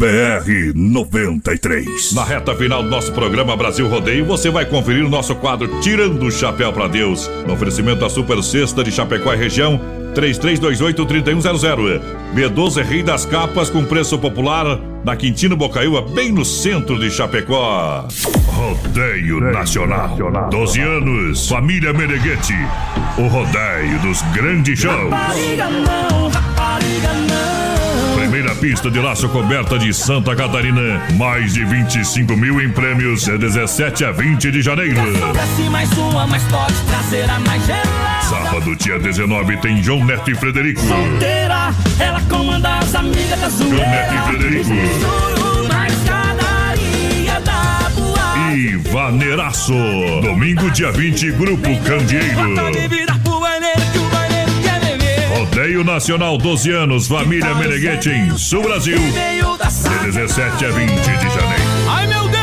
[0.00, 2.14] BR 93.
[2.14, 6.22] Na reta final do nosso programa Brasil Rodeio, você vai conferir o nosso quadro Tirando
[6.22, 7.30] o Chapéu para Deus.
[7.46, 9.78] No oferecimento da Super Sexta de Chapecó e região,
[10.14, 12.00] 3328-3100.
[12.34, 17.10] B12 é Rei das Capas com preço popular na Quintino Bocaiúva, bem no centro de
[17.10, 18.08] Chapecó.
[18.46, 20.16] Rodeio Nacional.
[20.50, 22.56] 12 anos, família Meneghetti.
[23.18, 25.10] O rodeio dos grandes shows.
[25.10, 27.69] Rapariga não, rapariga não.
[28.40, 31.02] Primeira pista de laço coberta de Santa Catarina.
[31.18, 33.26] Mais de 25 mil em prêmios.
[33.26, 34.98] De 17 a 20 de janeiro.
[35.70, 38.22] Mais uma, mas pode trazer a mais gelada.
[38.22, 40.80] Sábado, dia 19, tem João Neto e Frederico.
[40.80, 44.70] Solteira, ela comanda as amigas da João Neto e Frederico.
[48.56, 49.74] E Vaneiraço.
[50.22, 53.19] Domingo, dia 20, Grupo Candeeiro.
[55.50, 58.96] Rodeio Nacional 12 anos, família Meneghetti em Sul Brasil.
[58.96, 61.64] De 17 a 20 de janeiro.
[61.88, 62.40] Ai meu Deus!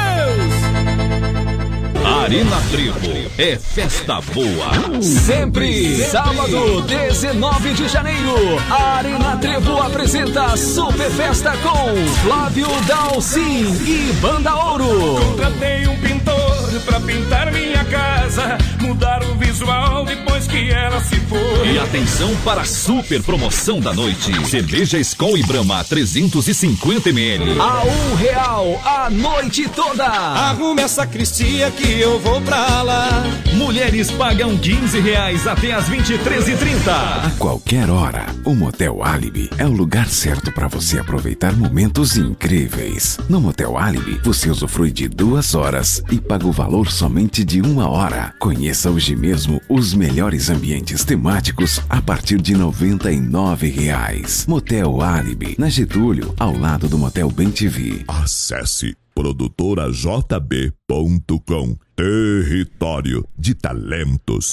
[2.06, 5.02] Arena Trevo é festa boa.
[5.02, 8.36] Sempre, sábado, 19 de janeiro,
[8.70, 11.96] a Arena Trevo apresenta Super Festa com
[12.26, 15.16] Flávio Dalcin e Banda Ouro.
[15.22, 21.74] Contratei um pintor pra pintar minha casa, mudar o visual depois que ela se foi.
[21.74, 24.32] E atenção para a super promoção da noite.
[24.48, 27.60] Cerveja Skol e Brahma 350 ml.
[27.60, 30.06] A um real a noite toda.
[30.06, 33.24] Arrume essa cristia que eu vou pra lá.
[33.54, 36.88] Mulheres pagam 15 reais até as 23h30.
[36.88, 43.18] A qualquer hora, o Motel Alibi é o lugar certo para você aproveitar momentos incríveis.
[43.30, 47.88] No Motel Alibi, você usufrui de duas horas e paga o valor somente de uma
[47.88, 48.34] hora.
[48.40, 54.44] Conheça hoje mesmo os melhores ambientes temáticos a partir de 99 reais.
[54.48, 58.04] Motel Alibi, na Getúlio, ao lado do Motel Bem TV.
[58.08, 64.50] Acesse produtorajb.com Território de Talentos.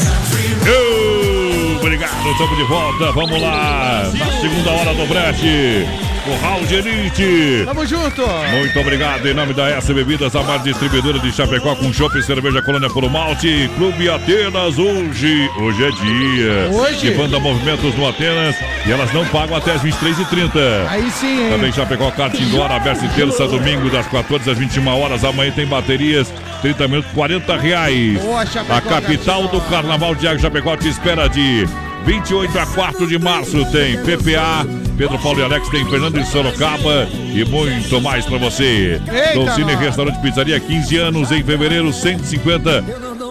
[1.81, 3.13] Obrigado, estamos de volta.
[3.13, 4.13] Vamos lá.
[4.13, 6.04] Na segunda hora do brete.
[6.41, 7.63] Raul de Elite.
[7.65, 8.23] Tamo junto.
[8.51, 9.29] Muito obrigado.
[9.29, 12.89] Em nome da S Bebidas, a mais distribuidora de Chapecó com chopp e cerveja Colônia
[12.89, 13.71] Puro Malte.
[13.77, 15.51] Clube Atenas hoje.
[15.59, 16.71] Hoje é dia.
[16.73, 17.07] Hoje?
[17.09, 18.57] E banda movimentos no Atenas.
[18.87, 20.89] E elas não pagam até as 23h30.
[20.89, 21.51] Aí sim, hein?
[21.51, 25.25] Também Chapecó Kart Indoor, aberto terça, domingo, das 14 às 21 horas.
[25.25, 28.21] Amanhã tem baterias, 30 minutos, 40 reais.
[28.21, 31.67] Boa, Chapecó, A capital do Carnaval de Água Chapecó te espera de
[32.05, 33.65] 28 a 4 de março.
[33.71, 39.01] Tem PPA, Pedro Paulo e Alex, tem Fernando de Sorocaba e muito mais pra você.
[39.35, 39.75] Dolcine.
[39.75, 42.85] Restaurante Pizzaria, 15 anos em fevereiro, 150.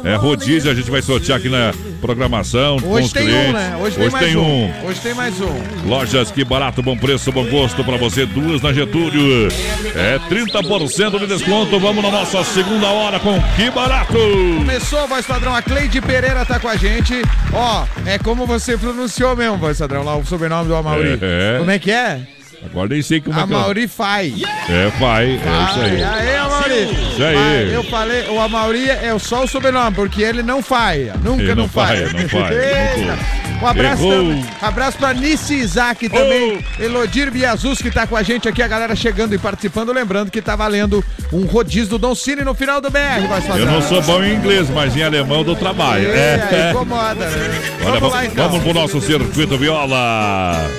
[0.03, 1.73] É rodízio, a gente vai sortear aqui na
[2.07, 3.49] programação com Hoje os tem clientes.
[3.49, 3.77] um, né?
[3.79, 4.65] Hoje tem mais tem um.
[4.65, 4.85] um.
[4.85, 5.87] Hoje tem mais um.
[5.87, 8.25] Lojas Que Barato, bom preço, bom gosto pra você.
[8.25, 9.47] Duas na Getúlio.
[9.95, 11.79] É 30% de desconto.
[11.79, 14.13] Vamos na nossa segunda hora com Que Barato.
[14.13, 15.55] Começou, voz padrão.
[15.55, 17.13] A Cleide Pereira tá com a gente.
[17.53, 21.17] Ó, é como você pronunciou mesmo, voz padrão, lá o sobrenome do Amauri.
[21.21, 21.55] É.
[21.59, 22.19] Como é que é?
[22.65, 24.33] Agora nem sei como é que Amauri Fai.
[24.69, 25.31] É, vai.
[25.31, 26.03] É isso aí.
[26.03, 26.37] Aí,
[26.73, 27.11] Amauri.
[27.13, 27.35] Isso aí.
[27.35, 31.13] Vai, eu falei, o Amauri é só o sobrenome, porque ele não falha.
[31.23, 32.07] Nunca Ele não, não falha.
[32.07, 33.43] falha, não falha.
[33.63, 36.59] Um abraço, também, abraço pra Nice Isaac também.
[36.77, 39.93] Elodir Biazus que tá com a gente aqui, a galera chegando e participando.
[39.93, 41.01] Lembrando que tá valendo
[41.31, 43.65] um rodízio do Don Cine no final do BR, voz Eu padrão.
[43.71, 46.09] não sou bom em inglês, mas em alemão eu dou trabalho.
[46.11, 46.71] É, É.
[46.71, 47.61] incomoda, né?
[47.85, 48.49] Olha, Vamos lá então.
[48.49, 50.69] vamos pro nosso circuito viola.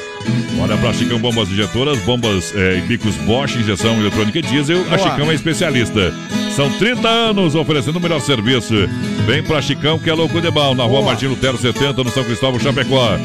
[0.60, 4.96] Olha, pra Chicão Bombas Injetoras, bombas eh, e bicos Bosch, injeção eletrônica e diesel, a
[4.96, 4.98] Boa.
[4.98, 6.14] Chicão é especialista.
[6.54, 8.74] São 30 anos oferecendo o melhor serviço.
[9.26, 11.02] Vem pra Chicão, que é louco de bom, na rua.
[11.02, 13.18] Martin Lutero 70, no São Cristóvão, Chapecó.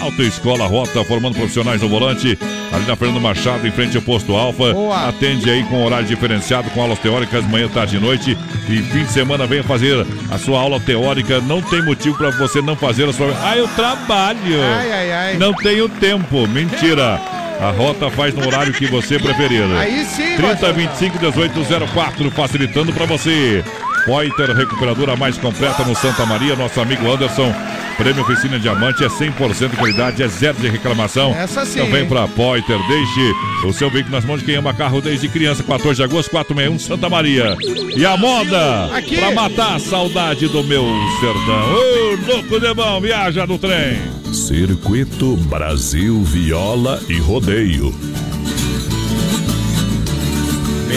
[0.00, 2.38] Autoescola Rota, formando profissionais no volante.
[2.72, 4.72] Ali na Fernando Machado, em frente ao posto Alfa.
[4.72, 5.08] Boa.
[5.08, 8.36] Atende aí com horário diferenciado, com aulas teóricas, manhã, tarde e noite.
[8.68, 11.40] E fim de semana venha fazer a sua aula teórica.
[11.42, 13.36] Não tem motivo pra você não fazer a sua.
[13.42, 14.62] Ah, eu trabalho.
[14.78, 15.36] Ai, ai, ai.
[15.36, 16.48] Não tenho tempo.
[16.48, 17.20] Mentira.
[17.60, 19.62] A rota faz no horário que você preferir.
[19.78, 21.60] Aí sim, 30 25 18
[21.92, 23.62] 04, facilitando pra você.
[24.04, 26.56] Poiter, recuperadora mais completa no Santa Maria.
[26.56, 27.54] Nosso amigo Anderson.
[27.96, 31.32] Prêmio Oficina Diamante é 100% de qualidade, é zero de reclamação.
[31.34, 32.08] Essa sim, Então vem hein?
[32.08, 33.32] pra Poiter, deixe
[33.66, 35.62] o seu veículo nas mãos de quem ama carro desde criança.
[35.62, 37.56] 14 de agosto, 461, Santa Maria.
[37.94, 38.88] E a moda
[39.18, 40.84] pra matar a saudade do meu
[41.20, 41.74] sertão.
[41.74, 44.00] Ô, louco de bom, viaja no trem.
[44.32, 47.94] Circuito Brasil Viola e Rodeio.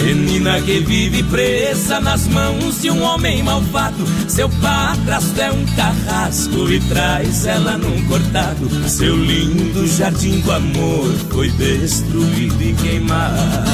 [0.02, 4.04] Menina que vive presa nas mãos de um homem malvado.
[4.28, 8.68] Seu padrasto é um carrasco e traz ela num cortado.
[8.88, 13.70] Seu lindo jardim do amor foi destruído e queimado.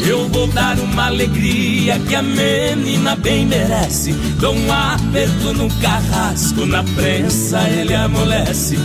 [0.00, 4.12] Eu vou dar uma alegria que a menina bem merece.
[4.40, 8.76] Dou um aperto no carrasco, na prensa ele amolece.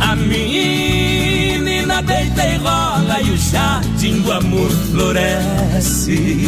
[0.00, 6.40] A menina deita e rola e o jardim do amor floresce.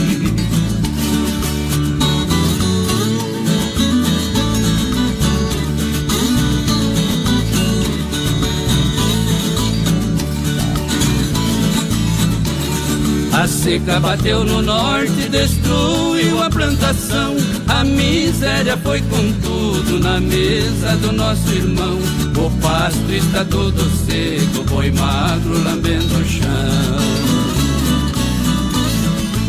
[13.42, 17.34] A seca bateu no norte, destruiu a plantação.
[17.66, 21.98] A miséria foi com tudo na mesa do nosso irmão.
[22.36, 27.02] O pasto está todo seco, boi magro lambendo o chão.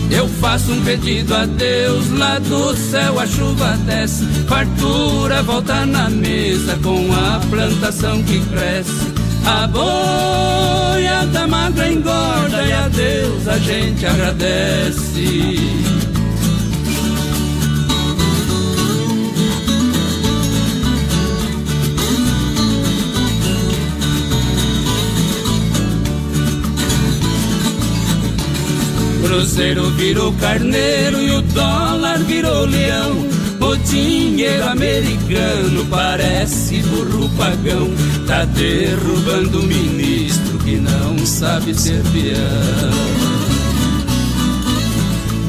[0.09, 6.09] Eu faço um pedido a Deus, lá do céu a chuva desce, fartura volta na
[6.09, 9.22] mesa com a plantação que cresce.
[9.45, 15.57] A boiada magra engorda e a Deus a gente agradece.
[29.23, 33.32] Cruzeiro virou carneiro e o dólar virou leão.
[33.63, 37.89] O dinheiro americano parece burro pagão,
[38.27, 43.23] tá derrubando o ministro que não sabe ser peão.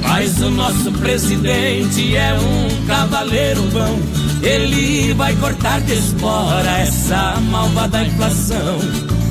[0.01, 3.99] Mas o nosso presidente é um cavaleiro bom.
[4.43, 8.79] Ele vai cortar de espora essa malvada inflação.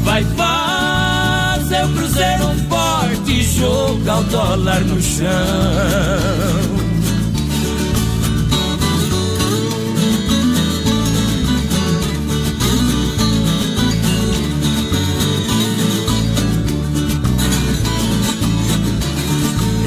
[0.03, 6.92] Vai fazer o cruzeiro forte e jogar o dólar no chão.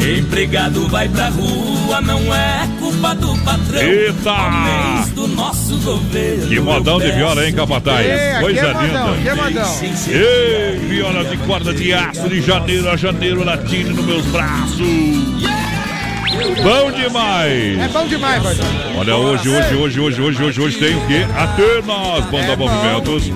[0.07, 3.81] Empregado vai pra rua, não é culpa do patrão.
[3.83, 4.33] Eita!
[4.33, 6.47] Homens do nosso governo.
[6.47, 8.07] Que modão de viola, hein, Capataz?
[8.07, 9.43] Ei, Coisa é modão, aqui é linda.
[9.43, 9.81] modão.
[10.09, 14.79] Ei, viola de corda de aço de janeiro a janeiro latino nos meus braços.
[16.63, 17.79] Bom demais!
[17.79, 18.57] É bom demais, vai.
[18.99, 21.27] Olha, hoje, hoje, hoje, hoje, hoje, hoje, hoje tem o quê?
[21.37, 22.57] Atenas, Banda É.
[22.57, 23.29] Movimentos.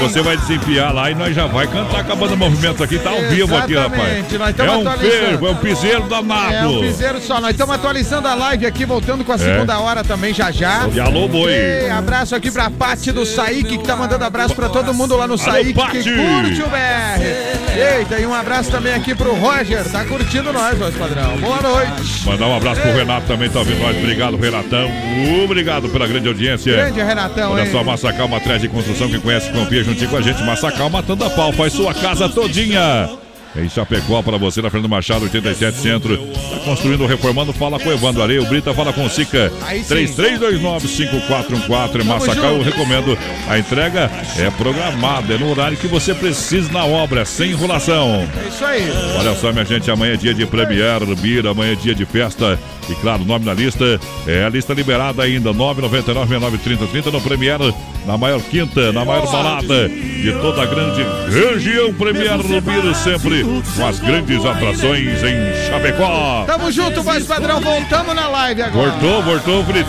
[0.00, 3.10] Você vai desempiar lá e nós já vai cantar com a Banda Movimentos aqui, tá
[3.10, 4.24] ao vivo aqui, rapaz.
[4.58, 6.54] É um fervo, é um piseiro danado.
[6.54, 7.40] É um piseiro só.
[7.40, 10.88] Nós estamos atualizando a live aqui, voltando com a segunda hora também já já.
[10.92, 11.52] E alô, boi.
[11.52, 15.26] E abraço aqui pra Pati do Saíque, que tá mandando abraço pra todo mundo lá
[15.26, 17.74] no Saíque que curte o BR.
[17.98, 21.36] Eita, e um abraço também aqui pro Roger, tá curtindo nós, voz padrão.
[21.38, 22.24] Boa noite.
[22.44, 23.96] Mandar um abraço pro Renato também, tá ouvindo nós.
[23.96, 24.90] Obrigado, Renatão.
[25.44, 26.72] Obrigado pela grande audiência.
[26.74, 27.72] Grande Renatão, Olha hein?
[27.72, 29.08] só, Massacal, uma de construção.
[29.08, 30.42] Quem conhece, confia juntinho com a gente.
[30.42, 31.52] Massacal, matando a pau.
[31.52, 33.23] Faz sua casa todinha.
[33.56, 36.16] Em Chapecó, para você, na Fernando Machado, 87 Centro.
[36.16, 38.44] Tá construindo, reformando, fala com o Evandro Areio.
[38.46, 39.52] Brita, fala com o Sica.
[39.62, 39.94] Aí sim.
[39.94, 42.00] 3329-5414.
[42.00, 43.16] Em Massacal, eu recomendo.
[43.48, 48.28] A entrega é programada, é no horário que você precisa na obra, sem enrolação.
[48.44, 48.90] É isso aí.
[49.18, 52.58] Olha só, minha gente, amanhã é dia de Premier, Bira, amanhã é dia de festa.
[52.88, 57.58] E claro, o nome na lista é a lista liberada ainda, 999-693030 no Premier,
[58.04, 63.43] na maior quinta, na maior balada de toda a grande região Premier Bira, sempre
[63.76, 66.44] com as grandes atrações em Chapecó.
[66.46, 67.60] Tamo junto, voz padrão.
[67.60, 68.90] Voltamos na live agora.
[68.90, 69.88] Voltou, voltou, Fritz.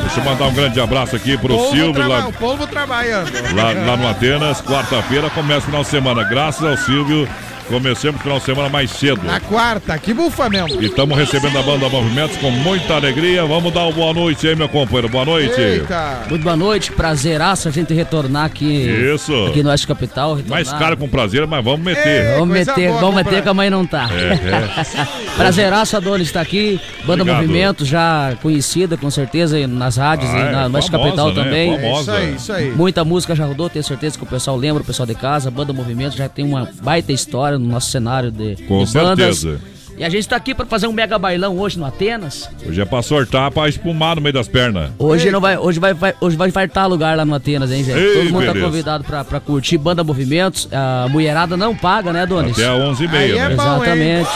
[0.00, 3.30] Deixa eu mandar um grande abraço aqui pro Povo Silvio traba- lá, O povo trabalhando.
[3.54, 4.60] lá, lá no Atenas.
[4.60, 6.24] Quarta-feira começa o final de semana.
[6.24, 7.28] Graças ao Silvio,
[7.68, 9.22] comecemos o final de semana mais cedo.
[9.24, 10.82] Na quarta, que bufa mesmo.
[10.82, 13.44] E estamos recebendo a banda Movimentos com muita alegria.
[13.44, 15.08] Vamos dar uma boa noite aí, meu companheiro.
[15.08, 15.60] Boa noite.
[16.28, 18.86] Muito boa noite, prazeraço a gente retornar aqui.
[19.14, 19.46] Isso.
[19.46, 20.34] Aqui no Oeste Capital.
[20.34, 20.64] Retornar.
[20.64, 22.34] Mais caro com prazer, mas vamos meter.
[22.38, 24.08] Vamos meter, vamos meter que a mãe não tá.
[24.12, 26.80] É, Prazeraço, Adonis, estar aqui.
[27.04, 27.42] Banda Obrigado.
[27.42, 31.28] Movimento, já conhecida com certeza nas rádios Ah, e na é, no Oeste famosa, Capital
[31.28, 31.34] né?
[31.44, 31.80] também.
[31.80, 32.16] Famosa.
[32.16, 32.70] É isso aí, isso aí.
[32.72, 35.50] Muita música já rodou, tenho certeza que o pessoal lembra, o pessoal de casa.
[35.50, 39.38] Banda Movimento já tem uma baita história no nosso cenário de, Com de bandas.
[39.38, 39.74] certeza.
[39.96, 42.50] E a gente tá aqui pra fazer um mega bailão hoje no Atenas.
[42.66, 44.90] Hoje é pra sortar, pra espumar no meio das pernas.
[44.98, 47.96] Hoje não vai, hoje vai, vai- hoje vai fartar lugar lá no Atenas, hein, gente?
[47.96, 48.66] Ei, Todo mundo tá beleza.
[48.66, 50.68] convidado pra, pra curtir Banda Movimentos.
[50.72, 52.58] A mulherada não paga, né, Donis?
[52.58, 53.54] Até às 11h30, Aí é né?
[53.54, 53.82] bom, hein?
[53.82, 54.30] Exatamente.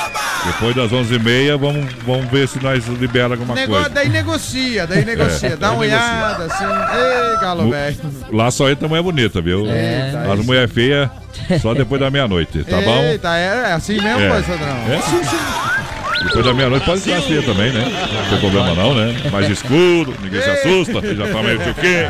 [0.47, 3.89] Depois das 11h30, vamos, vamos ver se nós libera alguma Negócio, coisa.
[3.97, 5.49] daí negocia, daí negocia.
[5.49, 6.65] É, Dá uma olhada assim.
[6.65, 7.97] Ei, galo velho.
[8.33, 9.67] Lá só entra mulher bonita, viu?
[9.67, 10.13] É.
[10.33, 11.11] As mulher feia
[11.63, 12.99] só depois da meia-noite, tá bom?
[13.03, 14.29] Eita, é, é assim mesmo, É.
[14.29, 14.77] padrão.
[14.93, 16.25] É sim, sim.
[16.25, 17.85] Depois da meia-noite pode ser feia também, né?
[17.85, 19.15] Não tem problema não, né?
[19.31, 22.07] Mais escuro, ninguém se assusta, já tá meio de o quê?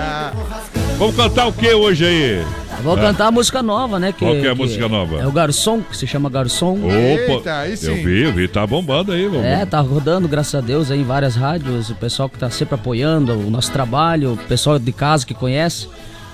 [0.99, 2.45] Vamos cantar o que hoje aí?
[2.83, 3.01] Vou É.
[3.03, 4.15] cantar a música nova, né?
[4.19, 5.21] Qual que é a música nova?
[5.21, 6.79] É o Garçom, que se chama Garçom.
[6.79, 9.45] Opa, eu vi, eu vi, tá bombando aí, vamos.
[9.45, 12.77] É, tá rodando, graças a Deus, aí em várias rádios, o pessoal que tá sempre
[12.77, 15.89] apoiando o nosso trabalho, o pessoal de casa que conhece.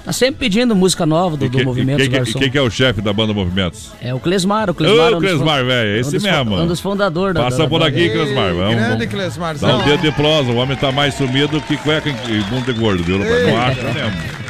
[0.05, 2.39] Tá sempre pedindo música nova do, E do que- movimento e quem, que- Garçom.
[2.39, 3.91] quem que é o chefe da banda Movimentos?
[4.03, 4.99] É o Clesmar, o Clesmar.
[4.99, 6.57] Ô, é um dos Clesmar, velho, esse um mesmo.
[6.57, 8.53] Um dos fundadores da Passa da por aqui, Clesmar.
[8.53, 9.07] Vamos, grande vamos.
[9.07, 9.69] Clesmarzão.
[9.69, 12.79] Dá um dedo de prosa, o homem tá mais sumido que cueca e bunda de
[12.79, 13.19] gordo, viu?
[13.19, 13.47] rapaz?
[13.47, 14.45] Não acha mesmo.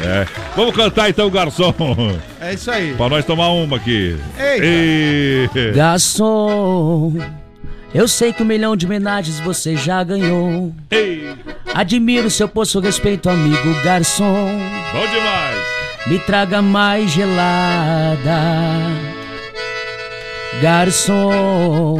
[0.00, 0.26] É.
[0.54, 1.74] Vamos cantar então, garçom.
[2.40, 2.92] É isso aí.
[2.94, 4.14] Pra nós tomar uma aqui.
[4.38, 5.58] Eita.
[5.58, 5.72] E...
[5.74, 7.14] Garçom,
[7.94, 10.72] eu sei que um milhão de homenagens você já ganhou.
[11.78, 14.58] Admiro seu poço respeito, amigo garçom.
[14.92, 16.08] Bom demais.
[16.08, 18.40] Me traga mais gelada.
[20.60, 21.98] Garçom,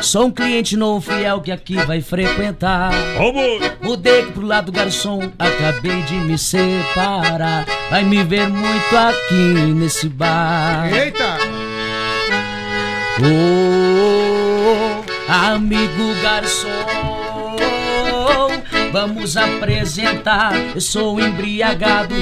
[0.00, 2.92] sou um cliente novo fiel que aqui vai frequentar.
[3.82, 7.66] Mudei aqui pro lado garçom, acabei de me separar.
[7.90, 10.90] Vai me ver muito aqui nesse bar.
[10.90, 11.36] Eita!
[13.20, 17.13] Oh, amigo garçom,
[18.94, 20.52] vamos apresentar.
[20.72, 22.14] Eu sou embriagado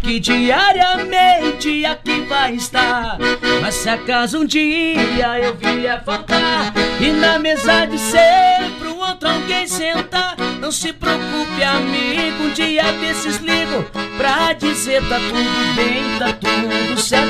[0.00, 3.18] que diariamente aqui vai estar.
[3.60, 9.28] Mas se acaso um dia eu vier faltar e na mesa de sempre um outro
[9.28, 13.84] alguém sentar, Não se preocupe, amigo, um dia desses ligo
[14.16, 17.28] pra dizer tá tudo bem, tá tudo certo.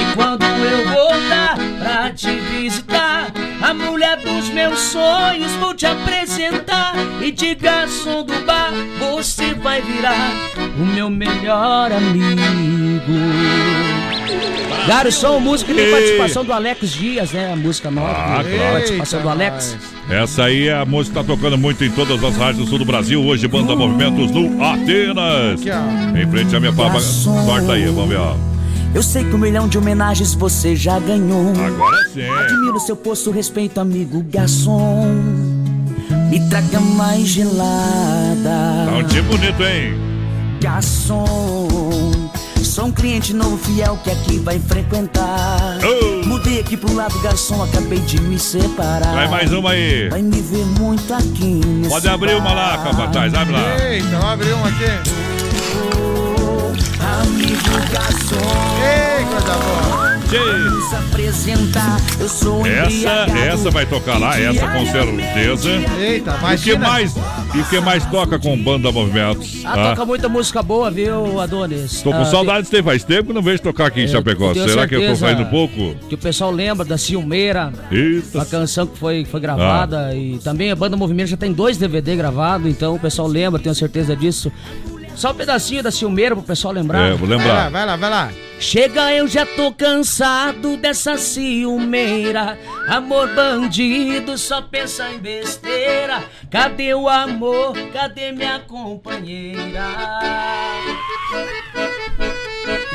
[0.00, 3.32] E quando eu voltar pra te visitar,
[3.62, 6.94] a mulher dos meus sonhos vou te apresentar.
[7.22, 10.32] E de garçom do bar, você vai virar
[10.78, 13.12] o meu melhor amigo.
[14.86, 17.52] Garçom, música de participação do Alex Dias, né?
[17.52, 18.10] A música nova.
[18.10, 18.72] Ah, claro.
[18.72, 19.76] Participação do Alex.
[20.08, 22.78] Essa aí é a música que tá tocando muito em todas as rádios do sul
[22.78, 23.22] do Brasil.
[23.22, 25.60] Hoje, Banda Movimentos no Atenas.
[26.16, 27.00] Em frente à minha papa.
[27.00, 28.34] Sorta aí, vamos ver, ó.
[28.94, 31.52] Eu sei que um milhão de homenagens você já ganhou.
[31.64, 32.28] Agora sim.
[32.28, 35.06] Admiro seu posto, respeito, amigo garçom.
[36.30, 38.86] Me traga mais gelada.
[38.86, 39.94] Tá um dia bonito, hein?
[40.60, 41.68] Garçom,
[42.64, 45.78] sou um cliente novo fiel que aqui vai frequentar.
[46.26, 49.14] Mudei aqui pro lado, garçom, acabei de me separar.
[49.14, 50.08] Vai mais uma aí.
[50.08, 52.84] Vai me ver muito aqui nesse Pode abrir uma lá, bar.
[52.90, 53.88] capataz, abre lá.
[53.88, 55.37] Eita, vamos abrir um aqui.
[57.00, 58.36] Amigo garçom.
[58.82, 60.08] Ei, coisa boa.
[60.28, 63.08] Vamos apresentar, eu sou Essa,
[63.38, 65.70] essa vai tocar lá, essa com certeza.
[65.98, 67.14] Eita, E o que mais,
[67.54, 69.62] e o que mais toca com Banda Movimentos?
[69.64, 72.02] Ah, Ah, toca muita música boa, viu, Adonis?
[72.02, 74.52] Tô com Ah, saudades, tem faz tempo que não vejo tocar aqui em É, Chapecó.
[74.52, 75.94] Será que eu tô saindo pouco?
[76.10, 78.36] Que o pessoal lembra da Ciumeira, Eita.
[78.36, 80.14] uma canção que foi, foi gravada.
[80.14, 83.74] E também a banda Movimento já tem dois DVD gravados, então o pessoal lembra, tenho
[83.74, 84.52] certeza disso.
[85.18, 87.10] Só um pedacinho da Ciumeira pro pessoal lembrar.
[87.10, 87.68] É, vou lembrar.
[87.72, 88.30] Vai lá, vai lá.
[88.60, 92.56] Chega, eu já tô cansado dessa ciumeira.
[92.86, 96.22] Amor bandido, só pensa em besteira.
[96.48, 97.76] Cadê o amor?
[97.92, 99.88] Cadê minha companheira?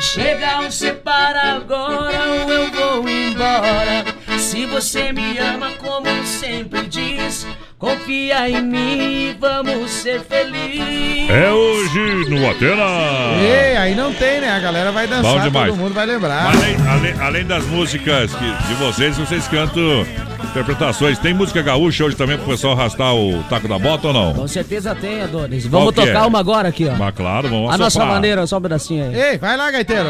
[0.00, 4.04] Chega, ou separa agora ou eu vou embora.
[4.38, 7.46] Se você me ama como sempre diz,
[7.84, 11.28] confia em mim, vamos ser felizes.
[11.30, 13.42] É hoje no Atenas.
[13.42, 14.50] Ei, aí não tem, né?
[14.50, 16.46] A galera vai dançar, todo mundo vai lembrar.
[16.46, 20.06] Além, além, além das músicas que- de vocês, vocês cantam
[20.44, 21.18] interpretações.
[21.18, 24.34] Tem música gaúcha hoje também pro pessoal arrastar o taco da bota ou não?
[24.34, 25.66] Com certeza tem, Adonis.
[25.66, 26.26] Vamos que tocar é?
[26.26, 26.96] uma agora aqui, ó.
[26.96, 29.14] Mas claro, vamos A nossa maneira, só um pedacinho aí.
[29.32, 30.08] Ei, vai lá, gaiteiro.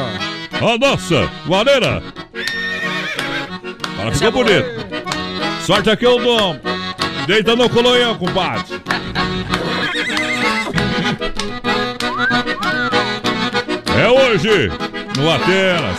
[0.53, 2.03] A nossa maneira.
[3.97, 4.67] Fala, ficou bonito.
[5.65, 6.57] Sorte aqui o dom.
[7.27, 8.81] Deita no colonhão, compadre.
[13.97, 14.71] É hoje,
[15.17, 15.99] no Atenas.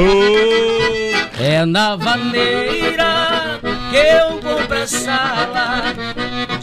[0.00, 3.60] Oh, É na vaneira
[3.90, 5.82] que eu compro a sala,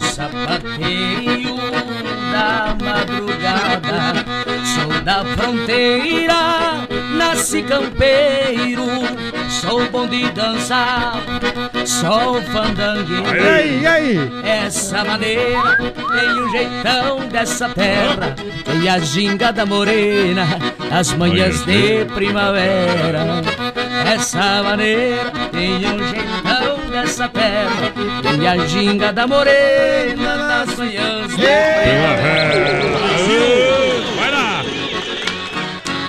[0.00, 1.56] sapateio
[2.32, 4.25] da madrugada.
[5.06, 6.84] Da fronteira,
[7.16, 8.84] nasci campeiro,
[9.48, 11.22] sou bom de dançar,
[11.84, 13.36] sou fandangueiro.
[13.36, 14.18] E aí, e aí?
[14.42, 18.34] Essa maneira tem o jeitão dessa terra,
[18.64, 20.44] tem a ginga da morena,
[20.90, 23.44] as manhãs de primavera.
[24.12, 27.92] Essa maneira tem um jeitão dessa terra,
[28.28, 32.66] tem a ginga da morena, nas manhãs de primavera.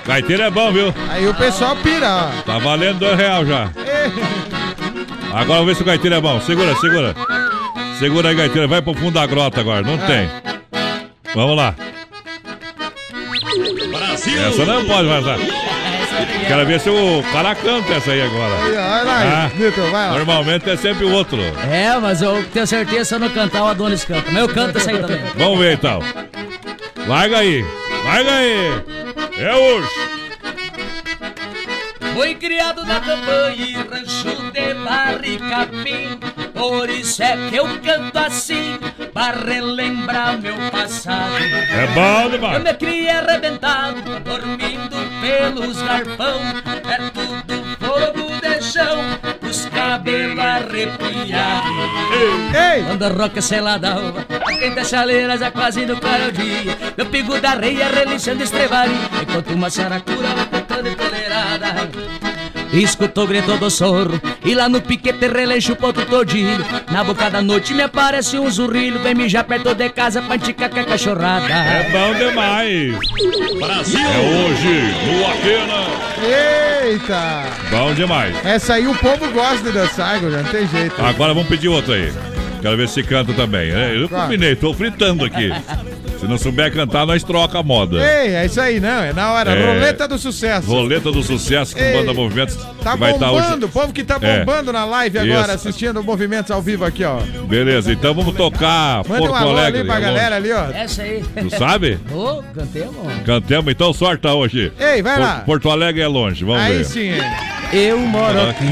[0.08, 0.94] Gaiteiro é bom, viu?
[1.10, 2.42] Aí o pessoal pira, ó.
[2.42, 3.68] Tá valendo dois real já.
[5.30, 6.40] Agora vamos ver se o gaiteiro é bom.
[6.40, 7.14] Segura, segura.
[7.98, 8.66] Segura aí, gaiteiro.
[8.66, 9.82] Vai pro fundo da grota agora.
[9.82, 10.30] Não tem.
[11.34, 11.74] Vamos lá.
[13.90, 14.42] Brasil!
[14.48, 15.38] Essa não pode vazar.
[16.46, 18.54] Quero ver se o cara canta essa aí agora.
[18.56, 20.12] Vai lá, Ah, vai lá.
[20.14, 21.38] Normalmente é sempre o outro.
[21.70, 24.24] É, mas eu tenho certeza se eu não cantar, o Adonis canta.
[24.32, 25.20] Mas eu canto essa aí também.
[25.36, 26.00] Vamos ver então.
[27.06, 27.62] Larga aí.
[28.04, 28.82] Larga aí.
[29.40, 29.88] É hoje.
[32.12, 36.18] Fui criado na campanha e rancho de barricapim
[36.52, 38.76] Por isso é que eu canto assim
[39.14, 42.56] Para relembrar meu passado É bom demais.
[42.56, 46.40] Eu me criei arrebentado Dormindo pelos garpão
[46.82, 49.37] Perto do fogo de chão
[49.98, 51.90] Os cabelos arrepiados
[52.54, 52.84] Ei!
[52.84, 57.54] Quando a roca seladão A quente chaleira já quase no claro dia Meu pigo da
[57.54, 62.27] reia relinchando estrevaria Enquanto uma saracura vai cantando tolerada
[62.72, 66.58] Escutou o grito do sorro E lá no piquete relincha o ponto todinho
[66.90, 70.68] Na boca da noite me aparece um zurrilho Vem mijar perto de casa pra enticar
[70.70, 72.98] com a cachorrada É bom demais.
[73.58, 74.00] Brasil!
[74.00, 75.88] É hoje no Atena.
[76.84, 77.42] Eita!
[77.70, 78.34] Bom demais.
[78.44, 80.94] Essa aí o povo gosta de dançar, não tem jeito.
[81.02, 82.12] Agora vamos pedir outro aí.
[82.60, 83.70] Quero ver se canta também.
[83.72, 83.96] né?
[83.96, 85.50] Eu combinei, tô fritando aqui.
[86.18, 87.96] Se não souber cantar, nós troca a moda.
[87.98, 89.02] Ei, é isso aí, não.
[89.04, 89.52] É na hora.
[89.52, 89.66] É.
[89.74, 90.66] Roleta do sucesso.
[90.68, 92.56] Roleta do Sucesso com Ei, Banda Movimentos.
[92.82, 93.64] Tá vai estar bombando, hoje.
[93.66, 94.40] o povo que tá É.
[94.40, 95.68] bombando na live agora, Isso.
[95.68, 97.20] assistindo movimentos ao vivo aqui, ó.
[97.46, 99.80] Beleza, então vamos tocar Manda Porto um alô Alegre.
[99.80, 100.64] ali pra é galera ali, ó.
[100.72, 101.22] Essa aí.
[101.22, 101.98] Tu sabe?
[102.12, 102.96] Ô, cantemos.
[103.24, 104.72] Cantemos, então sorta hoje.
[104.78, 105.42] Ei, vai Por- lá.
[105.46, 106.84] Porto Alegre é longe, vamos Aí ver.
[106.84, 107.10] sim.
[107.72, 108.64] Eu moro aqui,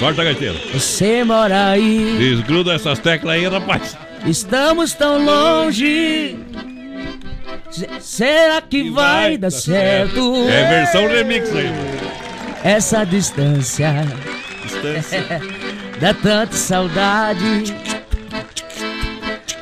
[0.00, 0.56] Sorta, gaiteiro.
[0.72, 2.16] você mora aí.
[2.18, 3.96] Desgruda essas teclas aí, rapaz.
[4.26, 6.36] Estamos tão longe.
[7.70, 10.34] Se- Será que vai dar certo?
[10.48, 11.70] É versão remix aí.
[12.62, 13.92] Essa distância
[14.62, 15.22] Distância.
[16.00, 17.74] dá tanta saudade.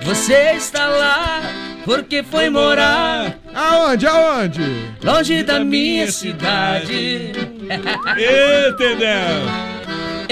[0.05, 1.41] Você está lá
[1.85, 4.61] porque foi morar Aonde, aonde?
[5.03, 7.33] longe da minha cidade.
[8.69, 9.82] Entendeu?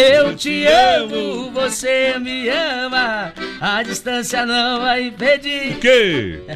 [0.00, 3.34] Eu te amo, você me ama.
[3.60, 5.76] A distância não vai impedir.
[5.76, 6.40] Que?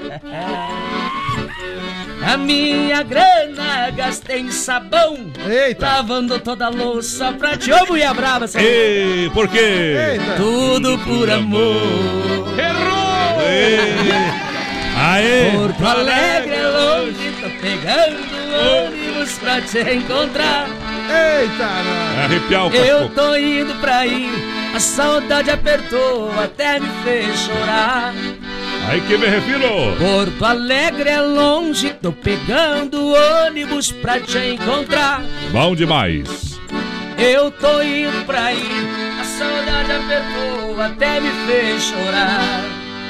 [2.27, 5.31] A minha grana gastei em sabão.
[5.47, 5.85] Eita.
[5.87, 8.47] Lavando toda a louça pra te Ô, mulher brava.
[8.55, 9.95] Ei, por quê?
[10.13, 10.33] Eita.
[10.37, 11.83] Tudo por amor.
[14.97, 15.51] Aê!
[15.51, 20.69] Porto Alegre é longe, tô pegando ônibus pra te encontrar.
[21.09, 22.25] Eita, mano.
[22.25, 23.15] Arrepiar o Eu casco.
[23.15, 24.31] tô indo pra aí,
[24.75, 28.15] a saudade apertou, até me fez chorar.
[28.89, 29.97] Aí que me refiro.
[29.99, 33.15] Porto Alegre é longe, tô pegando
[33.47, 35.23] ônibus pra te encontrar.
[35.51, 36.59] Bom demais.
[37.17, 38.69] Eu tô indo pra aí,
[39.21, 42.61] a saudade apertou, até me fez chorar.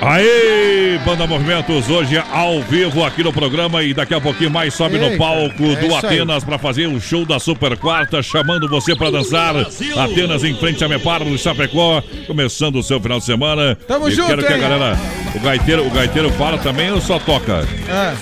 [0.00, 4.98] Aê, Banda Movimentos, hoje ao vivo aqui no programa e daqui a pouquinho mais sobe
[4.98, 5.94] no Eita, palco é do aí.
[5.94, 9.54] Atenas para fazer o show da Super Quarta, chamando você para dançar.
[9.56, 13.76] Atenas em frente a Mepar, no Chapecó, começando o seu final de semana.
[13.88, 14.62] Tamo Eu junto, quero que a hein?
[14.62, 14.98] galera,
[15.34, 17.66] o gaiteiro, o gaiteiro fala também ou só toca?
[17.88, 18.14] Ah,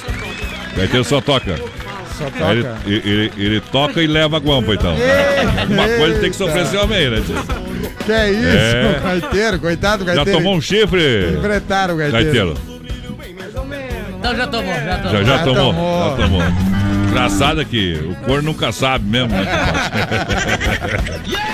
[0.72, 1.58] O gaiteiro só toca.
[2.38, 2.76] Só Ele, toca.
[2.86, 4.94] ele- ele- ele toca e leva a guampa, então.
[5.68, 7.22] Uma coisa tem que se oferecer ao meio, né?
[8.04, 9.00] Que é isso, É.
[9.20, 11.34] gaiteiro, coitado do Já tomou um chifre?
[11.38, 12.24] Enfrentaram o gaiteiro.
[12.24, 12.54] Gaiteiro.
[14.18, 15.12] Então já tomou, já tomou.
[15.12, 16.16] Já, já, Já tomou, tomou.
[16.16, 16.42] já tomou.
[17.10, 19.44] Engraçado é que o corno nunca sabe mesmo, né?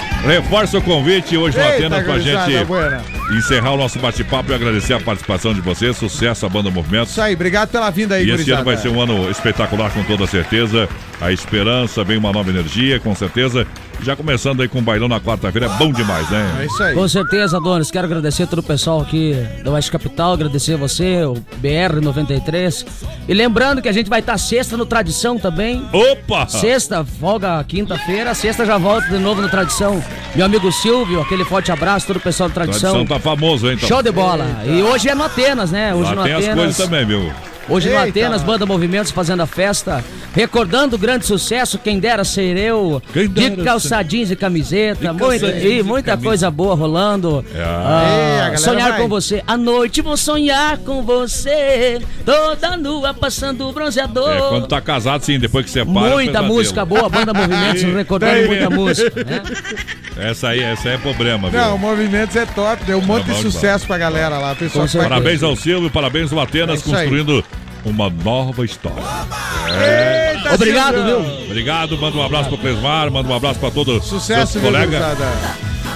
[0.24, 3.00] Reforça o convite hoje no Eita, Atenas pra gente buena.
[3.38, 5.96] encerrar o nosso bate-papo e agradecer a participação de vocês.
[5.96, 7.12] Sucesso à Banda Movimentos.
[7.12, 8.56] Isso aí, obrigado pela vinda aí, E esse gurizada.
[8.58, 10.88] ano vai ser um ano espetacular com toda certeza.
[11.20, 13.66] A esperança, vem uma nova energia, com certeza.
[14.00, 16.66] Já começando aí com o bailão na quarta-feira, é bom demais, É né?
[16.66, 16.94] isso aí.
[16.94, 17.90] Com certeza, Donis.
[17.90, 19.34] Quero agradecer todo o pessoal aqui
[19.64, 22.86] da Oeste Capital, agradecer você, o BR93.
[23.28, 25.84] E lembrando que a gente vai estar sexta no Tradição também.
[25.92, 26.46] Opa!
[26.46, 30.00] Sexta, folga quinta-feira, sexta já volta de novo no Tradição.
[30.34, 32.92] Meu amigo Silvio, aquele forte abraço, todo o pessoal do Tradição.
[32.92, 33.74] Tradição tá famoso, hein?
[33.76, 33.88] Então.
[33.88, 34.62] Show de bola.
[34.64, 35.94] E hoje é no Atenas, né?
[35.94, 36.56] Hoje Lá no tem as Atenas.
[36.58, 37.32] coisas também, viu?
[37.68, 38.08] Hoje no Eita.
[38.08, 40.02] Atenas, Banda Movimentos fazendo a festa,
[40.34, 45.12] recordando o grande sucesso, quem dera ser eu, Quem de dera calça jeans e camiseta,
[45.12, 46.28] De muita, e muita camisa.
[46.28, 47.44] coisa boa rolando.
[47.54, 47.62] É.
[47.62, 49.02] Ah, sonhar vai.
[49.02, 54.30] com você, à noite vou sonhar com você, toda nua passando bronzeador.
[54.32, 56.08] É, quando tá casado, sim, depois que separa.
[56.14, 59.24] Muita música boa, Banda Movimentos recordando Tem muita música.
[59.24, 59.42] né?
[60.16, 61.60] Essa aí, essa aí é problema, viu?
[61.60, 63.52] Não, o Movimentos é top, deu um monte bom de demais.
[63.54, 64.54] sucesso pra galera lá.
[64.54, 67.08] Pessoal Parabéns ao Silvio, parabéns ao Atenas, É isso aí.
[67.88, 69.02] Uma nova história.
[69.68, 71.44] Eita, Obrigado, viu?
[71.46, 75.02] Obrigado, manda um abraço pro Clesmar, manda um abraço pra todos os Sucesso, viu, colegas.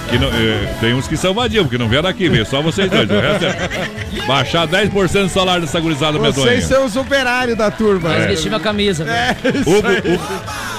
[0.09, 2.89] Que não, eh, tem uns que são vadios, que não vieram aqui, veio só vocês
[2.89, 3.09] dois.
[3.09, 6.33] O resto é baixar 10% do salário dessa gurizada medonha.
[6.33, 8.09] Vocês são os operários da turma.
[8.09, 8.27] Mas né?
[8.27, 9.03] vestir minha camisa.
[9.03, 9.13] viu?
[9.13, 9.61] É, aí.
[9.61, 9.87] Hugo,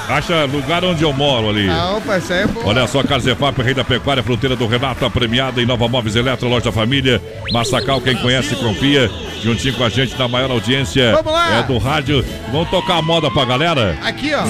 [0.09, 1.69] acha lugar onde eu moro ali.
[1.69, 2.63] Ah, opa, isso aí é bom.
[2.65, 6.49] Olha só, Carzefap, Rei da Pecuária, fronteira do Renato, a premiada em Nova Móveis Eletro,
[6.49, 7.21] Loja da Família,
[7.53, 9.11] Massacal, quem conhece, confia,
[9.43, 11.59] juntinho com a gente na maior audiência Vamos lá.
[11.59, 12.25] é do rádio.
[12.53, 13.97] Vamos tocar a moda pra galera?
[14.03, 14.45] Aqui, ó.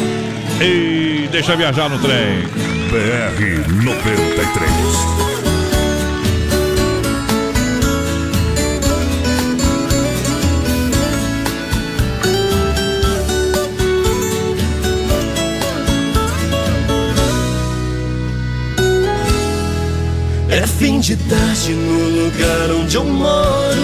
[0.62, 2.43] E deixa viajar no trem.
[2.90, 5.44] BR 93.
[20.78, 23.82] Fim de tarde no lugar onde eu moro.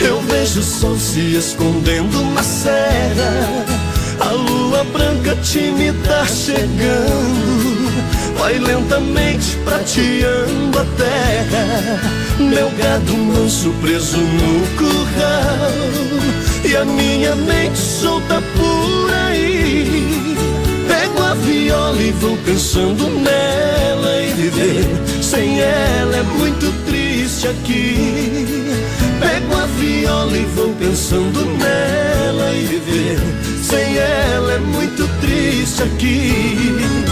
[0.00, 3.64] Eu vejo o sol se escondendo na serra.
[4.20, 7.92] A lua branca tímida chegando.
[8.38, 12.00] Vai lentamente prateando a terra.
[12.38, 15.72] Meu gado manso preso no curral.
[16.64, 20.26] E a minha mente solta por aí.
[20.88, 27.96] Pego a viola e vou pensando nela e viver sem ela é muito triste aqui.
[29.18, 33.18] Pego a viola e vou pensando nela e viver
[33.62, 37.11] sem ela é muito triste aqui.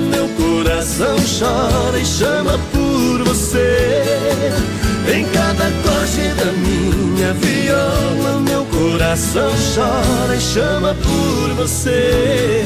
[0.00, 4.52] Meu coração chora e chama por você.
[5.12, 12.64] Em cada acorde da minha viola, meu coração chora e chama por você.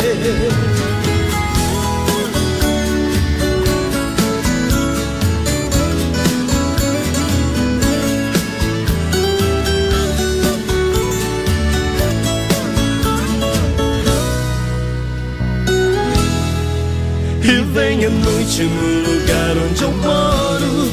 [18.58, 20.90] No lugar onde eu moro.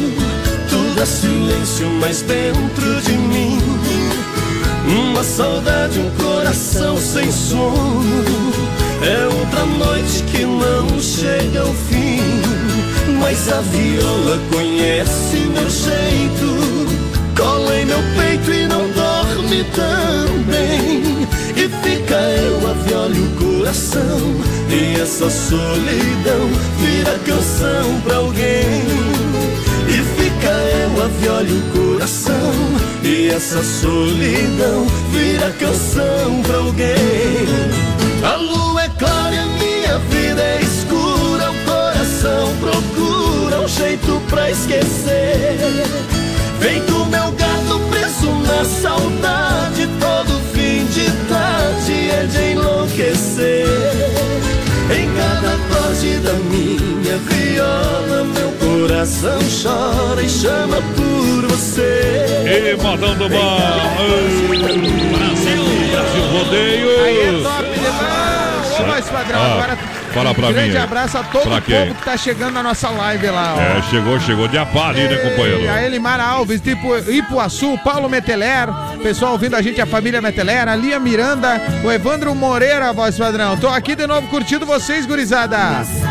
[0.70, 3.58] Tudo é silêncio, mas dentro de mim.
[4.86, 8.24] Uma saudade, um coração sem sono.
[9.02, 12.22] É outra noite que não chega ao fim.
[13.20, 16.88] Mas a viola conhece meu jeito.
[17.36, 21.28] Cola em meu peito e não dorme também.
[21.56, 24.58] E fica eu, a viola e o coração.
[24.70, 26.50] E essa solidão
[26.98, 28.84] vira canção pra alguém.
[29.88, 32.54] E fica eu, a viola o coração.
[33.04, 37.46] E essa solidão vira canção pra alguém.
[38.24, 41.52] A lua é clara e a minha vida é escura.
[41.52, 45.58] O coração procura um jeito pra esquecer.
[46.88, 49.88] Do meu gato preso na saudade.
[50.00, 53.68] Todo fim de tarde é de enlouquecer.
[54.90, 62.76] Em cada acorde da minha viola, meu coração chora e chama por você.
[62.76, 63.58] E modão do bom.
[65.18, 67.04] Brasil, Brasil Rodeio.
[67.06, 68.80] Aí é top demais.
[68.80, 69.78] Ô, mais padrão, Ah, agora
[70.14, 70.78] fala pra um grande mim.
[70.78, 71.80] abraço a todo Pra o quem?
[71.88, 73.60] povo que tá chegando na nossa live lá, ó.
[73.60, 75.62] É, chegou, chegou de apá ali, né, companheiro?
[75.64, 78.68] E a Elimar Alves, Ipu- Ipuaçu, Paulo Meteler,
[79.02, 83.58] pessoal ouvindo a gente, a família Meteler, a Lia Miranda, o Evandro Moreira, voz padrão.
[83.58, 85.58] Tô aqui de novo curtindo vocês, gurizada.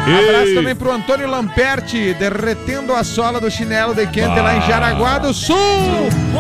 [0.07, 4.67] Abraço também pro Antônio Lamperti, derretendo a sola do chinelo de quente lá em Ah.
[4.67, 5.57] Jaraguá do Sul.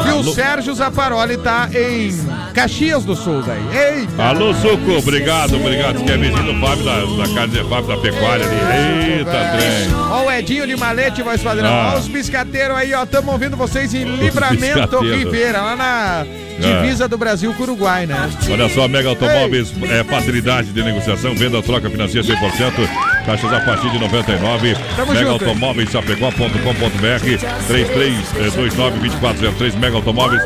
[0.07, 0.35] E o.
[0.35, 2.11] Sérgio Zaparoli tá em
[2.53, 3.99] Caxias do Sul, daí.
[4.01, 4.23] Eita!
[4.23, 6.05] Alô, Suco, obrigado, obrigado.
[6.05, 9.13] Que é menino Fábio da, da casa de Fábio da Pecuária ali.
[9.19, 9.95] Eita, trem.
[10.11, 11.69] Ó o Edinho de Malete, voz padrão.
[11.71, 11.93] Ah.
[11.95, 13.05] Ó os biscateiros aí, ó.
[13.07, 15.19] Tamo ouvindo vocês em Livramento biscateiros.
[15.19, 16.27] Ribeira, lá na
[16.59, 18.31] divisa do Brasil com o Uruguai, né?
[18.51, 22.89] Olha só, Mega Automóveis, é, facilidade de negociação, venda, troca, financia 100%,
[23.27, 24.77] taxas a partir de 99.
[24.97, 25.45] Tamo Mega junto.
[25.45, 27.39] Automóveis, chapecó.com.br,
[27.69, 30.41] 33292403, Mega Automóveis.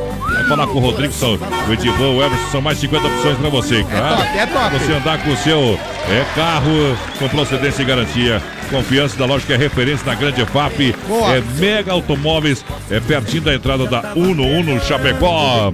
[0.51, 3.85] Falar com o Rodrigo, são, o Edivan, o Everson, são mais 50 opções pra você,
[3.85, 4.17] tá?
[4.17, 4.79] top, é top.
[4.81, 5.79] Você andar com o seu
[6.09, 8.43] é, carro com procedência e garantia.
[8.69, 10.93] Confiança da loja que é referência na grande FAP.
[11.07, 11.37] Boa.
[11.37, 15.73] É Mega Automóveis, é pertinho da entrada da Uno Uno Chapecó.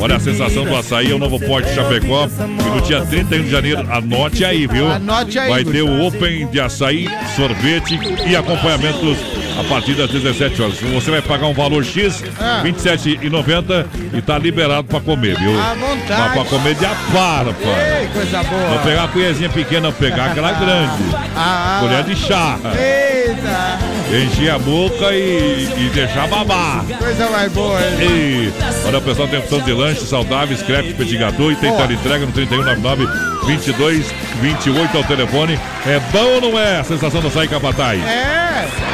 [0.00, 2.26] Olha a sensação do açaí, é o novo Forte Chapecó.
[2.26, 4.90] E no dia 31 de janeiro, anote aí, viu?
[4.90, 10.60] Anote aí, Vai ter o Open de açaí, sorvete e acompanhamentos a partir das 17
[10.62, 10.74] horas.
[10.80, 12.60] Você vai pagar um valor X, Ah.
[12.62, 15.58] R$ 27,90 e tá liberado pra comer, viu?
[15.60, 16.20] À vontade.
[16.20, 18.00] Mas pra comer de apara, pai.
[18.02, 18.70] Ei, coisa boa.
[18.70, 20.92] Não pegar a colherzinha pequena, pegar aquela grande.
[21.36, 22.58] Ah, Colher de chá.
[22.76, 23.78] Eita!
[24.14, 26.84] Encher a boca e, e deixar babar.
[26.98, 27.96] Coisa mais boa, hein?
[28.00, 28.52] E,
[28.86, 32.32] olha, o pessoal tem opção de lanches saudáveis, crepe, petit gâteau e tem entrega no
[32.32, 33.06] 3199
[33.46, 35.58] 2228 ao telefone.
[35.86, 36.80] É bom ou não é?
[36.80, 38.00] A sensação do açaí capataz.
[38.04, 38.93] É!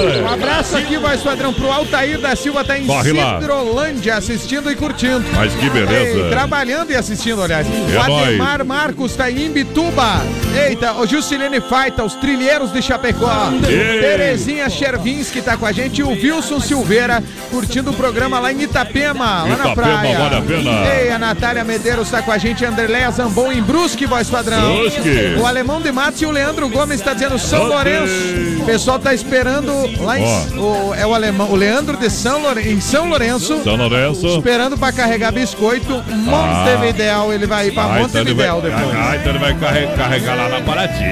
[0.00, 3.40] Um abraço aqui, voz padrão, pro Altair da Silva, tá em Corre lá.
[3.40, 5.24] Cidrolândia, assistindo e curtindo.
[5.34, 6.18] Mas que beleza.
[6.18, 7.66] Ei, trabalhando e assistindo, aliás.
[7.66, 8.64] É o Ademar.
[8.64, 10.22] Marcos tá em Imbituba.
[10.66, 13.50] Eita, o Juscelene Faita, os trilheiros de Chapecó.
[13.68, 14.00] Ei.
[14.00, 16.00] Terezinha Chervinski tá com a gente.
[16.00, 20.18] E o Wilson Silveira curtindo o programa lá em Itapema, lá na Itapema, praia.
[20.18, 20.94] vale a pena.
[20.94, 22.64] Ei, a Natália Medeiros tá com a gente.
[22.64, 24.76] Andreléia Zambon em Brusque, voz padrão.
[24.78, 25.36] Brusque.
[25.40, 27.68] O Alemão de Matos e o Leandro Gomes tá dizendo São.
[27.68, 28.12] Lourenço.
[28.60, 30.24] O pessoal tá esperando lá em.
[30.58, 33.62] O, é o alemão, o Leandro de São Lourenço, em São Lourenço.
[33.62, 34.26] São Lourenço.
[34.26, 36.02] Esperando pra carregar biscoito.
[36.08, 38.96] Montevidéu, ele vai ir pra Ah, então ele vai, Montevidéu depois.
[38.96, 41.04] ah, então ele vai carregar, carregar lá na Paraty.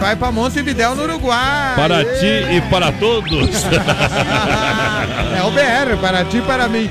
[0.00, 1.74] vai pra Montevidéu no Uruguai.
[1.76, 2.26] Paraty
[2.56, 3.48] e para todos.
[5.38, 6.90] É o BR, para ti e para mim.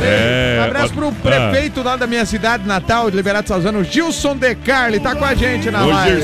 [0.00, 1.12] É, Um abraço pro ah.
[1.20, 5.34] prefeito lá da minha cidade natal, de Liberato Salzano, Gilson De Carli, tá com a
[5.34, 6.22] gente na Ô, live.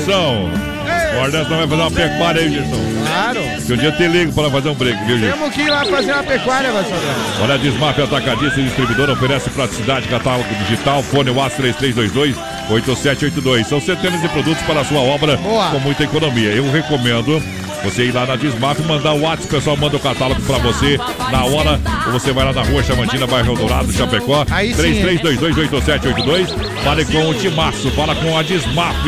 [1.11, 2.95] Agora nós vai fazer uma pecuária aí, Gerson.
[3.05, 3.39] Claro.
[3.65, 5.31] Que um dia te ligo pra fazer um break, viu, gente?
[5.33, 7.15] Temos que ir lá fazer uma pecuária, Vassourão.
[7.41, 12.35] Olha, a Desmaf Atacadista e Distribuidora oferece praticidade, catálogo digital, fone WhatsApp 3322
[12.69, 13.67] 8782.
[13.67, 15.69] São centenas de produtos para a sua obra Boa.
[15.71, 16.49] com muita economia.
[16.49, 17.41] Eu recomendo
[17.85, 20.57] você ir lá na Desmaf e mandar o WhatsApp, o pessoal manda o catálogo para
[20.57, 20.97] você
[21.31, 21.79] na hora.
[22.07, 24.45] Ou você vai lá na rua Chamantina, bairro Dourado, Chapecó.
[24.49, 26.47] Aí sim, 33228782.
[26.83, 29.05] Fale com o Timaço, fala com a Desmaf.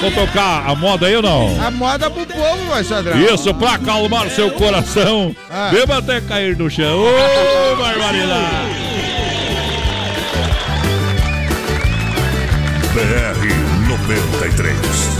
[0.00, 1.62] Vou tocar a moda aí ou não?
[1.62, 3.20] A moda pro povo, Vassourão.
[3.20, 5.36] Isso, pra acalmar seu coração.
[5.50, 5.70] Ah.
[5.70, 7.00] Beba até cair no chão.
[7.00, 8.84] Ô, barbaridade!
[12.94, 15.13] BR 93.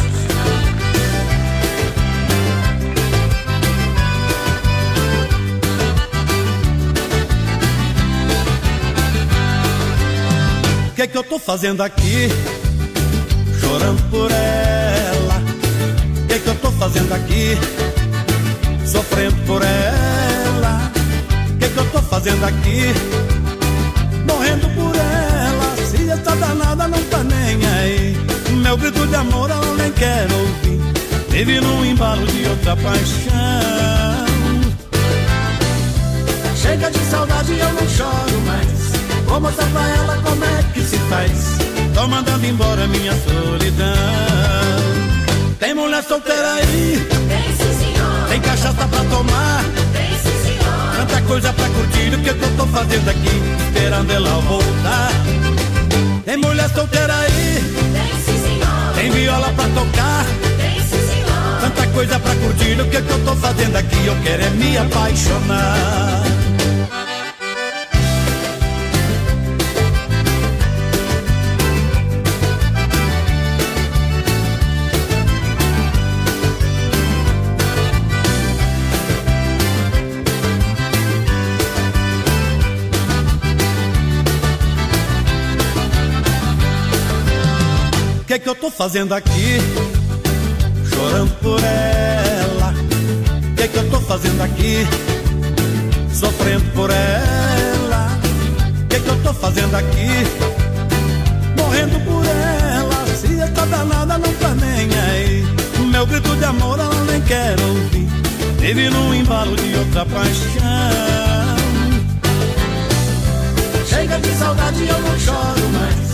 [10.95, 12.29] Que é que eu tô fazendo aqui?
[13.61, 15.43] Chorando por ela.
[16.23, 17.59] O que é que eu tô fazendo aqui?
[18.87, 20.93] Sofrendo por ela.
[21.51, 22.95] O que é que eu tô fazendo aqui?
[24.29, 25.77] Morrendo por ela.
[25.85, 28.17] Se essa danada não tá nem aí.
[28.63, 30.81] Meu grito de amor ela nem quer ouvir.
[31.29, 33.35] Vive num embalo de outra paixão.
[36.55, 38.84] Chega de saudade, eu não choro mais.
[39.27, 41.59] Vou mostrar pra ela como é que se faz.
[41.95, 43.87] Tô mandando embora minha solidão.
[45.59, 47.07] Tem mulher solteira aí?
[47.29, 48.29] Tem sim, senhor.
[48.29, 49.65] Tem cachaça pra tomar?
[49.93, 50.97] Tem sim, senhor.
[50.97, 53.43] Tanta coisa pra curtir, o que, que eu tô fazendo aqui?
[53.67, 55.11] Esperando ela voltar.
[56.25, 57.65] Tem mulher solteira aí?
[57.93, 58.95] Tem sim, senhor.
[58.95, 60.27] Tem viola pra tocar?
[60.59, 61.61] Tem sim, senhor.
[61.61, 64.07] Tanta coisa pra curtir, o que, que eu tô fazendo aqui?
[64.07, 66.34] Eu quero é me apaixonar.
[88.55, 89.59] Eu tô fazendo aqui?
[90.89, 92.73] Chorando por ela.
[93.51, 94.87] O que é que eu tô fazendo aqui?
[96.13, 98.19] Sofrendo por ela.
[98.83, 100.09] O que é que eu tô fazendo aqui?
[101.59, 103.07] Morrendo por ela.
[103.17, 105.45] Se essa danada não tá nem aí.
[105.81, 108.09] O meu grito de amor ela nem quer ouvir.
[108.61, 110.45] Vive num embalo de outra paixão.
[113.87, 116.14] Chega de saudade, eu não choro mais.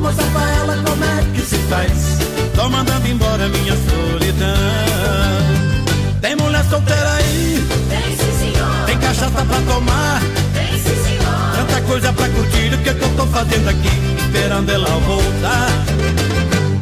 [0.00, 2.18] Mostrar pra ela como é que se faz.
[2.54, 4.48] Tô mandando embora minha solidão.
[6.20, 7.66] Tem mulher solteira aí?
[7.88, 8.84] Tem sim, senhor.
[8.86, 10.20] Tem cachaça pra tomar?
[10.52, 11.56] Tem sim, senhor.
[11.56, 13.90] Tanta coisa pra curtir, o que, que eu tô fazendo aqui?
[14.18, 15.70] Esperando ela voltar.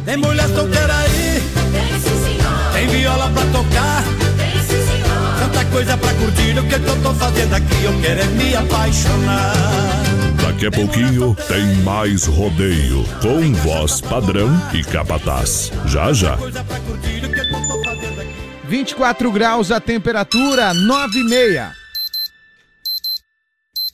[0.05, 1.43] Tem mulher solteira aí?
[1.71, 2.73] Tem sim, senhor.
[2.73, 4.03] Tem viola pra tocar?
[4.37, 5.39] Tem sim, senhor.
[5.39, 7.83] Tanta coisa pra curtir, o que, que eu tô fazendo aqui?
[7.83, 10.12] Eu quero é me apaixonar.
[10.43, 15.71] Daqui a pouquinho tem mais rodeio com voz padrão e capataz.
[15.85, 16.37] Já já.
[18.65, 21.82] 24 graus a temperatura, 9 e meia.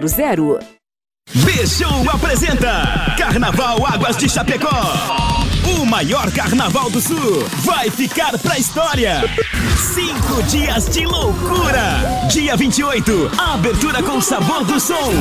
[0.00, 0.60] 3328-3100.
[1.32, 5.46] Beijão apresenta Carnaval Águas de Chapecó.
[5.78, 9.22] O maior carnaval do sul vai ficar pra história.
[9.76, 12.26] Cinco dias de loucura.
[12.30, 15.12] Dia 28, abertura com sabor do som.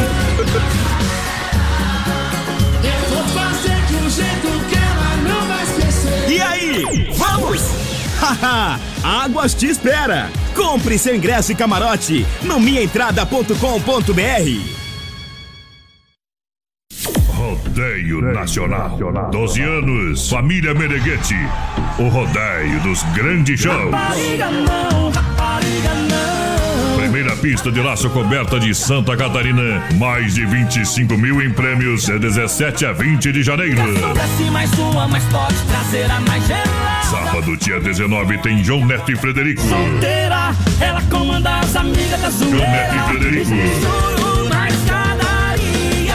[2.84, 6.30] Eu vou fazer de um jeito que ela não vai esquecer.
[6.31, 7.89] E aí, vamos?
[8.20, 10.30] Haha, Águas te espera.
[10.56, 13.54] Compre seu ingresso e camarote no minhaentrada.com.br.
[17.28, 18.98] Rodeio Nacional.
[19.32, 21.36] 12 anos, família Meneghete.
[21.98, 23.91] O rodeio dos grandes shows.
[23.91, 26.39] Rapariga não, rapariga não.
[27.20, 29.84] Primeira pista de laço coberta de Santa Catarina.
[29.98, 32.06] Mais de 25 mil em prêmios.
[32.06, 33.82] De 17 a 20 de janeiro.
[34.50, 37.04] Mais uma, mas pode trazer a mais gelada.
[37.04, 39.62] Sábado, dia 19, tem João Neto e Frederico.
[39.62, 43.10] Solteira, ela comanda as amigas da João Neto e.
[43.10, 43.50] Frederico.
[43.50, 44.50] Juro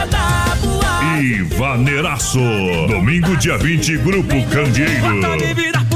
[0.00, 1.22] da boate.
[1.22, 2.40] E Vaneiraço.
[2.88, 5.93] Domingo, dia 20, Grupo Candeeiro.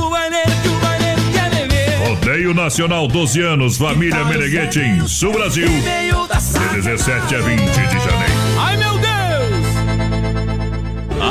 [2.28, 5.66] Rodeio Nacional 12 anos, família Meneghete em Sul Brasil.
[5.66, 8.34] De 17 a 20 de janeiro.
[8.60, 9.08] Ai meu Deus!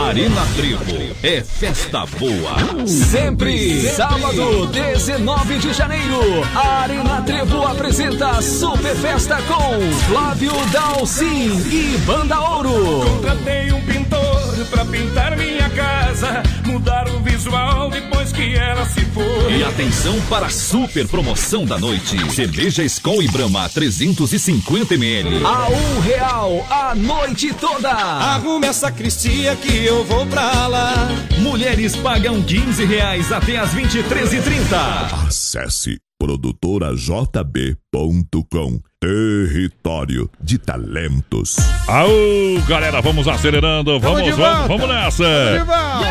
[0.08, 2.88] Arena Trevo é festa boa.
[2.88, 6.20] Sempre, sábado 19 de janeiro,
[6.56, 13.06] a Arena Trevo apresenta Super Festa com Flávio Dalcin e Banda Ouro.
[13.06, 14.27] Contratei um pintor
[14.66, 19.58] pra pintar minha casa, mudar o visual depois que ela se foi.
[19.58, 22.18] E atenção para a super promoção da noite.
[22.34, 25.46] Cerveja Skol e Brahma 350 ml.
[25.46, 27.90] A um real a noite toda.
[27.90, 31.10] Arrume essa cristia que eu vou pra lá.
[31.40, 35.28] Mulheres pagam 15 reais até as 23h30.
[35.28, 35.98] Acesse
[37.92, 41.56] produtorajb.com Território de talentos.
[41.88, 42.10] Aô,
[42.68, 45.24] galera, vamos acelerando, vamos, vamos, vamos nessa.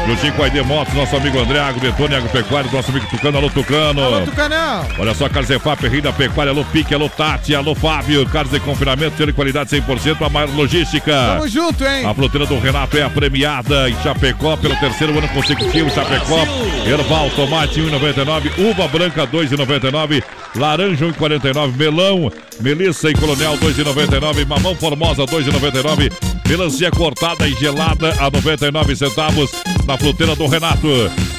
[0.07, 3.51] Juntinho com a ID Motos, nosso amigo André Agro, Detone Agropecuário, nosso amigo Tucano, alô
[3.51, 4.05] Tucano.
[4.05, 4.86] Alô, Tucanão.
[5.01, 9.27] Olha só, Carlos Efap, Rida Pecuária, alô Pique, alô Tati, alô Fábio, Carlos de confinamento,
[9.27, 11.12] de qualidade 100%, a maior logística.
[11.12, 12.07] Tamo junto, hein?
[12.07, 15.90] A fruteira do Renato é a premiada em Chapecó pelo terceiro ano consecutivo.
[15.90, 16.39] Chapecó,
[16.86, 20.23] Erval, tomate 1,99, uva branca 2,99,
[20.55, 26.12] laranja 1,49, melão, melissa e coronel 2,99, mamão formosa 2,99,
[26.48, 29.51] melancia cortada e gelada a 99 centavos
[29.86, 30.89] na fruteira do Renato.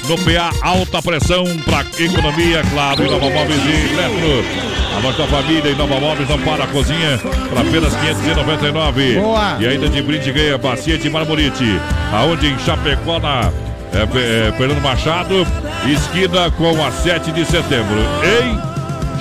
[0.08, 4.78] No PA, alta pressão para economia, claro, e Nova Móveis e Eletro.
[4.96, 7.18] A nossa família em Nova Móveis não para a cozinha
[7.50, 9.14] para apenas 599.
[9.14, 9.56] Boa.
[9.60, 11.78] E ainda de brinde ganha bacia de marmorite.
[12.12, 13.52] Aonde em Chapecó, na
[13.92, 15.46] é, é, Fernando Machado,
[15.86, 17.98] esquina com a 7 de setembro.
[18.22, 18.67] Em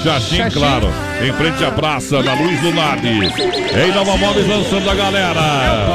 [0.04, 0.50] Xaxim.
[0.52, 1.07] claro.
[1.20, 3.10] Em frente à praça da Luiz Lunardi.
[3.10, 5.42] Em Nova Móveis lançando a galera.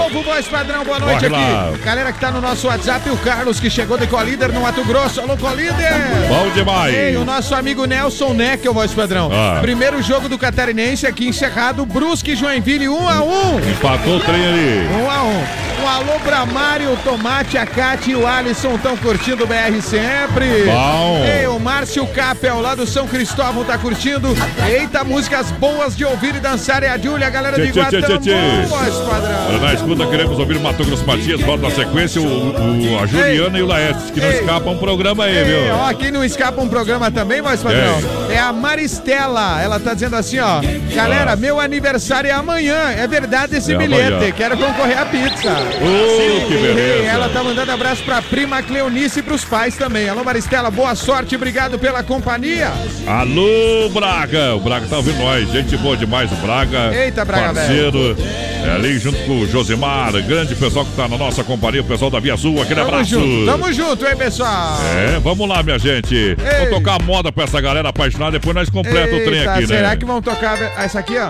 [0.02, 1.68] Povo Voz Padrão, boa noite Corre lá.
[1.70, 1.78] aqui.
[1.78, 5.20] Galera que tá no nosso WhatsApp, o Carlos que chegou de Colíder no Mato Grosso.
[5.20, 5.92] Alô, Colíder!
[6.28, 6.94] Bom demais.
[6.94, 9.30] Ei, o nosso amigo Nelson Neckel, Voz Padrão.
[9.32, 9.58] Ah.
[9.60, 14.44] Primeiro jogo do Catarinense aqui encerrado, Brusque e Joinville, 1 a 1 Empatou o trem
[14.44, 14.88] ali.
[15.04, 18.96] 1 a 1 Um alô pra Mário, o Tomate, a Cate e o Alisson estão
[18.96, 20.64] curtindo o BR sempre.
[20.64, 21.24] Bom.
[21.24, 24.28] Ei, o Márcio Capel lá do São Cristóvão tá curtindo.
[24.68, 28.00] Eita, músicas boas de ouvir e dançar é a Júlia, a galera de Tchê, tchê.
[28.00, 29.60] Guatambu, Voz Padrão.
[29.60, 31.38] Na escuta, queremos ouvir Mato Grosso Matias.
[31.42, 34.40] Volta na sequência o, o- a Juliana e o Laércio, que não Ei.
[34.40, 35.74] escapa um programa aí, Ei, viu?
[35.74, 39.60] ó, quem não escapa um programa também, voz padrão, é a Maristela.
[39.60, 40.62] Ela tá dizendo assim, ó.
[40.94, 41.36] Galera, Ah.
[41.36, 42.90] meu aniversário é amanhã.
[42.96, 44.14] É verdade esse É bilhete.
[44.14, 44.32] amanhã.
[44.32, 45.50] Quero concorrer à pizza.
[45.50, 46.80] Ô, que beleza.
[47.02, 50.08] Ei, ela tá mandando abraço pra prima Cleonice e pros pais também.
[50.08, 52.70] Alô, Maristela, boa sorte, obrigado pela companhia.
[53.06, 54.54] Alô, Braga!
[54.54, 55.50] O Braga tá ouvindo nós.
[55.50, 56.94] Gente boa demais, o Braga.
[56.94, 58.16] Eita, Braga, Parceiro.
[58.64, 62.10] É ali junto com o Josemar, grande pessoal que tá na nossa companhia, o pessoal
[62.10, 62.62] da Via Sul.
[62.62, 63.10] Aquele Tamo abraço.
[63.10, 64.78] junto, tamo junto, hein, pessoal.
[64.96, 66.36] É, vamos lá, minha gente.
[66.36, 69.96] Vamos tocar moda pra essa galera apaixonada, depois nós completa o trem aqui, será né?
[69.96, 71.28] que vão tocar essa aqui, ó?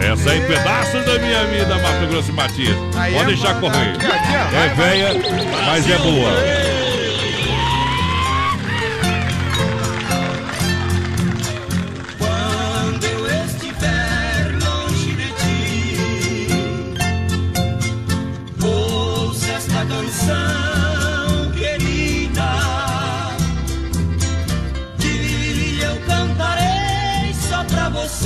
[0.00, 2.76] Essa aí, pedaços da minha vida, Mato Grosso e Matias.
[2.94, 3.90] Pode é deixar correr.
[3.90, 4.56] aqui, aqui, ó.
[4.56, 5.08] É velha,
[5.66, 6.85] mas é boa.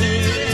[0.01, 0.50] Pra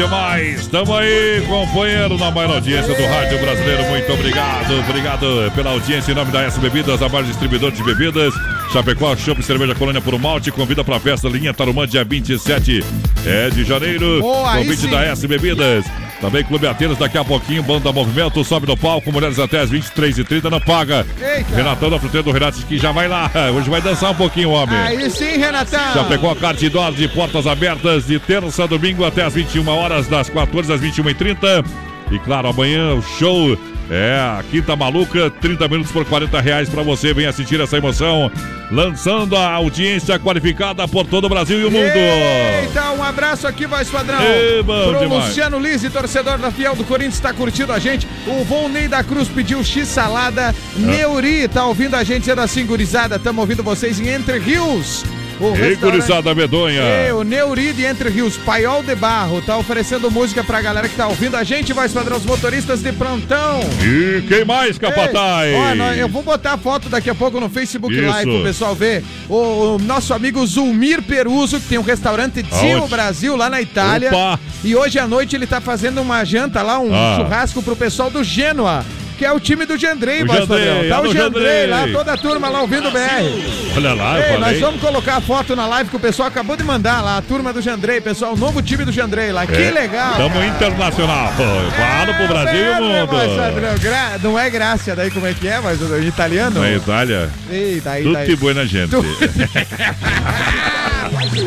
[0.00, 3.82] demais, estamos aí, companheiro, na maior audiência do Rádio Brasileiro.
[3.90, 8.32] Muito obrigado, obrigado pela audiência em nome da S Bebidas, a maior distribuidor de bebidas.
[8.72, 12.82] Chapecó, Chopp, Cerveja Colônia por Malte, convida pra festa linha Tarumã, dia 27
[13.26, 14.20] é de janeiro.
[14.20, 15.84] Boa, Convite da S Bebidas.
[16.20, 20.50] Também Clube Atenas, daqui a pouquinho, Banda Movimento, sobe no palco, mulheres até as 23h30,
[20.50, 21.06] não paga.
[21.18, 21.56] Eita.
[21.56, 23.30] Renatão da Fruteira do Renato que já vai lá.
[23.56, 24.76] Hoje vai dançar um pouquinho, homem.
[24.76, 25.94] Aí sim, Renatão.
[25.94, 29.66] Já pegou a kart indoor de portas abertas de terça a domingo até as 21
[29.68, 31.64] horas, das 14 às 21h30.
[32.10, 33.56] E claro, amanhã o show
[33.90, 37.12] é a Quinta Maluca, 30 minutos por 40 reais pra você.
[37.12, 38.30] Venha assistir essa emoção,
[38.70, 41.82] lançando a audiência qualificada por todo o Brasil e o mundo.
[41.82, 44.20] Eita, um abraço aqui, voz padrão.
[44.64, 45.26] Bom Pro demais.
[45.26, 48.06] Luciano Lise, torcedor da Fiel do Corinthians, tá curtindo a gente.
[48.26, 50.54] O Volney da Cruz pediu X-salada.
[50.76, 53.18] Neuri tá ouvindo a gente, sendo assim, gurizada.
[53.18, 55.04] Tamo ouvindo vocês em Entre Rios.
[55.40, 56.82] O Ei, restaurante- gurizada medonha.
[56.82, 60.94] Ei, o Neuri de Entre Rios, Paiol de Barro, tá oferecendo música pra galera que
[60.94, 63.60] tá ouvindo a gente, voz padrão, os motoristas de plantão.
[63.82, 65.50] E quem mais, capataz?
[65.98, 68.06] Eu vou botar a foto daqui a pouco no Facebook Isso.
[68.06, 69.02] Live pro pessoal ver.
[69.28, 72.88] O, o nosso amigo Zulmir Peruso, que tem um restaurante Aonde?
[72.90, 74.10] Brasil lá na Itália.
[74.10, 74.38] Opa.
[74.62, 77.16] E hoje à noite ele tá fazendo uma janta lá, um Ah.
[77.16, 78.84] churrasco pro pessoal do Genoa.
[79.20, 80.88] Que é o time do O Jandrei, padrão.
[80.88, 81.66] Tá o Jandrei.
[81.66, 83.76] lá, toda a turma lá ouvindo o BR.
[83.76, 86.64] Olha lá, Ei, nós vamos colocar a foto na live que o pessoal acabou de
[86.64, 89.46] mandar lá, a turma do Jandrei, pessoal, o novo time do Jandrei lá.
[89.46, 90.14] Que É, legal.
[90.16, 90.46] Tamo cara.
[90.46, 91.34] internacional.
[91.36, 93.10] Falo pro Brasil e o É, mundo.
[93.10, 96.58] voz padrão, gra- Não é Grácia, daí como é que é, mas o italiano?
[96.58, 98.88] Na Itália, Eita, aí, buena gente.
[98.88, 99.04] Tu-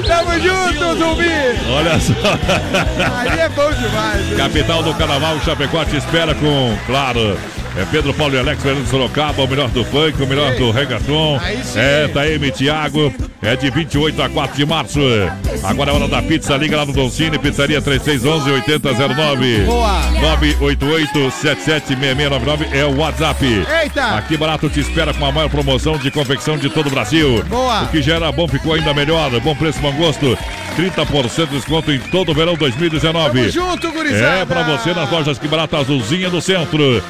[0.08, 1.32] Tamo junto, Zumbi!
[1.72, 2.14] Olha só.
[3.18, 4.38] Aí é bom demais.
[4.38, 7.36] Capital do Carnaval, Chapecó te espera com, claro,
[7.76, 11.40] é Pedro Paulo e Alex Fernando Sorocaba, o melhor do funk, o melhor do reggaeton.
[11.76, 15.00] É, Taeme Thiago, é de 28 a 4 de março.
[15.64, 19.66] Agora é hora da pizza, liga lá no Doncini, pizzaria 3611-8009.
[19.66, 20.02] Boa.
[20.62, 23.46] 988-776699 é o WhatsApp.
[23.82, 24.18] Eita.
[24.18, 27.44] Aqui barato te espera com a maior promoção de confecção de todo o Brasil.
[27.46, 27.84] Boa.
[27.84, 29.30] O que já era bom ficou ainda melhor.
[29.42, 30.38] Bom preço, bom gosto.
[30.78, 33.30] 30% de desconto em todo o verão 2019.
[33.30, 34.40] Tamo junto, gurizada.
[34.40, 37.04] É pra você nas lojas Que Barata Azulzinha do centro.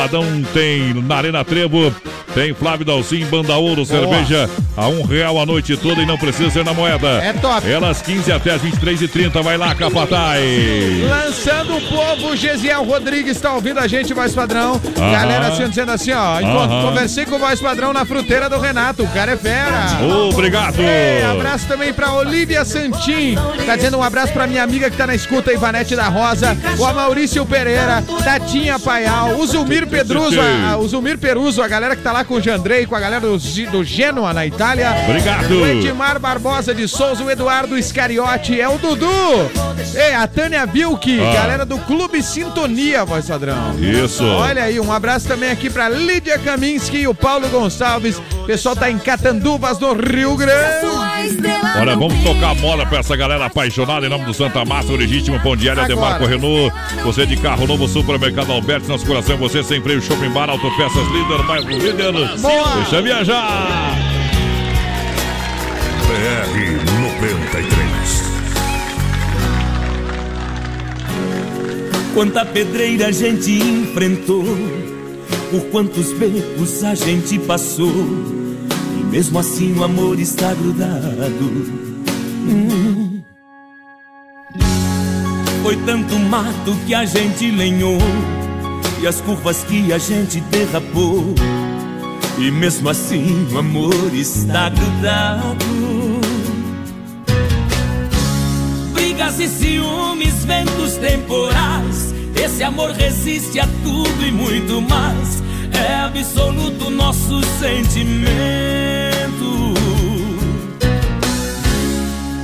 [0.00, 0.24] Sabadão
[0.54, 1.94] tem na Arena Trevo,
[2.34, 6.48] tem Flávio Dalcin, Banda Ouro, cerveja a um real a noite toda e não precisa
[6.48, 7.06] ser na moeda.
[7.22, 7.70] É top.
[7.70, 10.40] Elas 15 até as 23 e 30 vai lá, Capataz.
[11.06, 14.80] Lançando o povo, Gesiel Rodrigues tá ouvindo a gente, voz padrão.
[14.96, 15.12] Aham.
[15.12, 16.38] Galera assim, dizendo assim, ó.
[16.38, 16.82] Aham.
[16.88, 19.02] Conversei com o voz padrão na fruteira do Renato.
[19.02, 19.98] O cara é fera.
[20.32, 20.80] Obrigado.
[20.80, 23.36] Ei, abraço também pra Olivia Santin.
[23.66, 26.56] Tá dizendo um abraço pra minha amiga que tá na escuta, Ivanete da Rosa.
[26.78, 31.94] O Amaurício Pereira, Tatinha Paial, o Zulmir Pedruso, a, a- o Zulmir Peruso, a galera
[31.96, 34.90] que tá lá com o Jandrei, com a galera do, do Genoa na Itália.
[35.08, 35.50] Obrigado.
[35.60, 39.06] O Edmar Barbosa de Souza, o Eduardo Iscariote, é o Dudu.
[39.94, 41.34] Ei, a Tânia Vilk, Ah.
[41.34, 43.74] galera do Clube Sintonia, voz padrão.
[43.78, 44.24] Isso.
[44.24, 48.18] Olha aí, um abraço também aqui pra Lídia Kaminski e o Paulo Gonçalves.
[48.18, 50.86] O pessoal tá em Catanduvas, no Rio Grande.
[51.78, 55.38] Olha, vamos tocar moda pra essa galera apaixonada em nome do Santa Massa, o legítimo
[55.40, 55.94] pão diário, Agora.
[55.94, 56.72] Demarco Renault.
[57.04, 61.42] Você de carro novo, supermercado Alberto, nosso coração, você sem freio, shopping bar, autopeças líder,
[61.46, 62.12] bairro líder.
[62.38, 62.74] Boa.
[62.76, 63.96] Deixa viajar.
[66.06, 68.30] BR 93.
[72.14, 74.44] Quanta pedreira a gente enfrentou,
[75.50, 77.92] por quantos becos a gente passou,
[78.98, 81.44] e mesmo assim o amor está grudado.
[82.48, 83.22] Hum.
[85.62, 87.98] Foi tanto mato que a gente lenhou,
[89.02, 91.34] e as curvas que a gente derrapou,
[92.38, 95.64] e mesmo assim o amor está grudado.
[98.92, 102.14] Brigas e ciúmes, ventos temporais.
[102.36, 105.42] Esse amor resiste a tudo e muito mais.
[105.72, 108.10] É absoluto nosso sentimento.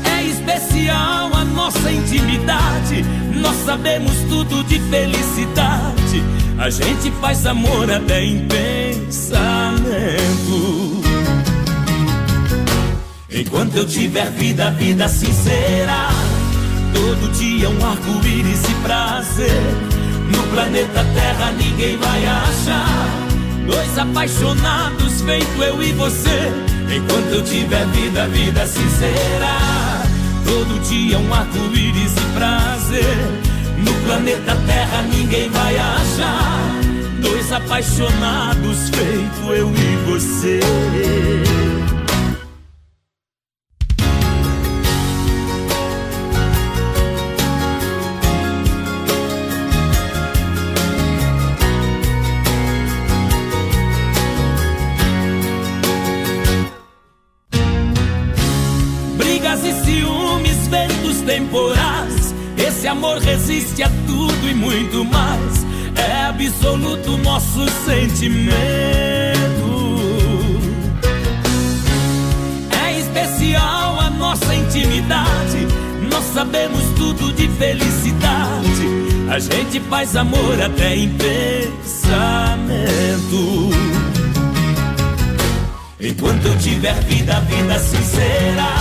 [0.04, 3.04] É especial a nossa intimidade.
[3.34, 6.45] Nós sabemos tudo de felicidade.
[6.58, 9.86] A gente faz amor até em pensamento.
[13.30, 16.08] Enquanto eu tiver vida, vida sincera.
[16.94, 19.62] Todo dia um arco-íris e prazer.
[20.34, 23.06] No planeta Terra ninguém vai achar.
[23.66, 26.50] Dois apaixonados, feito eu e você.
[26.96, 29.58] Enquanto eu tiver vida, vida sincera.
[30.46, 33.45] Todo dia um arco-íris e prazer.
[33.78, 36.70] No planeta Terra ninguém vai achar.
[37.20, 40.60] Dois apaixonados, feito eu e você.
[63.56, 65.66] Resiste a tudo e muito mais.
[65.96, 68.36] É absoluto nosso sentimento.
[72.84, 75.66] É especial a nossa intimidade.
[76.10, 78.86] Nós sabemos tudo de felicidade.
[79.30, 82.50] A gente faz amor até em pensamento.
[85.98, 88.76] Enquanto eu tiver vida, vida sincera.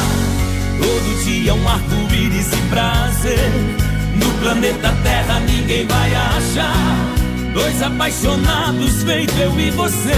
[0.77, 3.94] Todo dia um arco-íris e prazer.
[4.15, 7.15] No planeta Terra ninguém vai achar.
[7.53, 10.13] Dois apaixonados feito eu e você.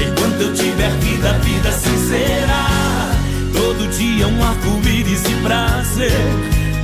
[0.00, 2.66] Enquanto eu tiver vida, vida sincera.
[3.52, 6.12] Todo dia um arco-íris e prazer.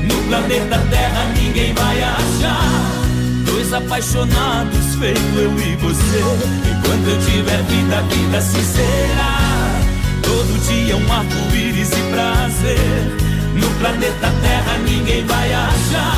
[0.08, 3.02] No planeta Terra ninguém vai achar.
[3.44, 6.22] Dois apaixonados feito eu e você.
[6.70, 9.82] Enquanto eu tiver vida, vida sincera.
[10.22, 13.31] Todo dia um arco-íris e prazer.
[13.54, 16.16] No planeta Terra ninguém vai achar.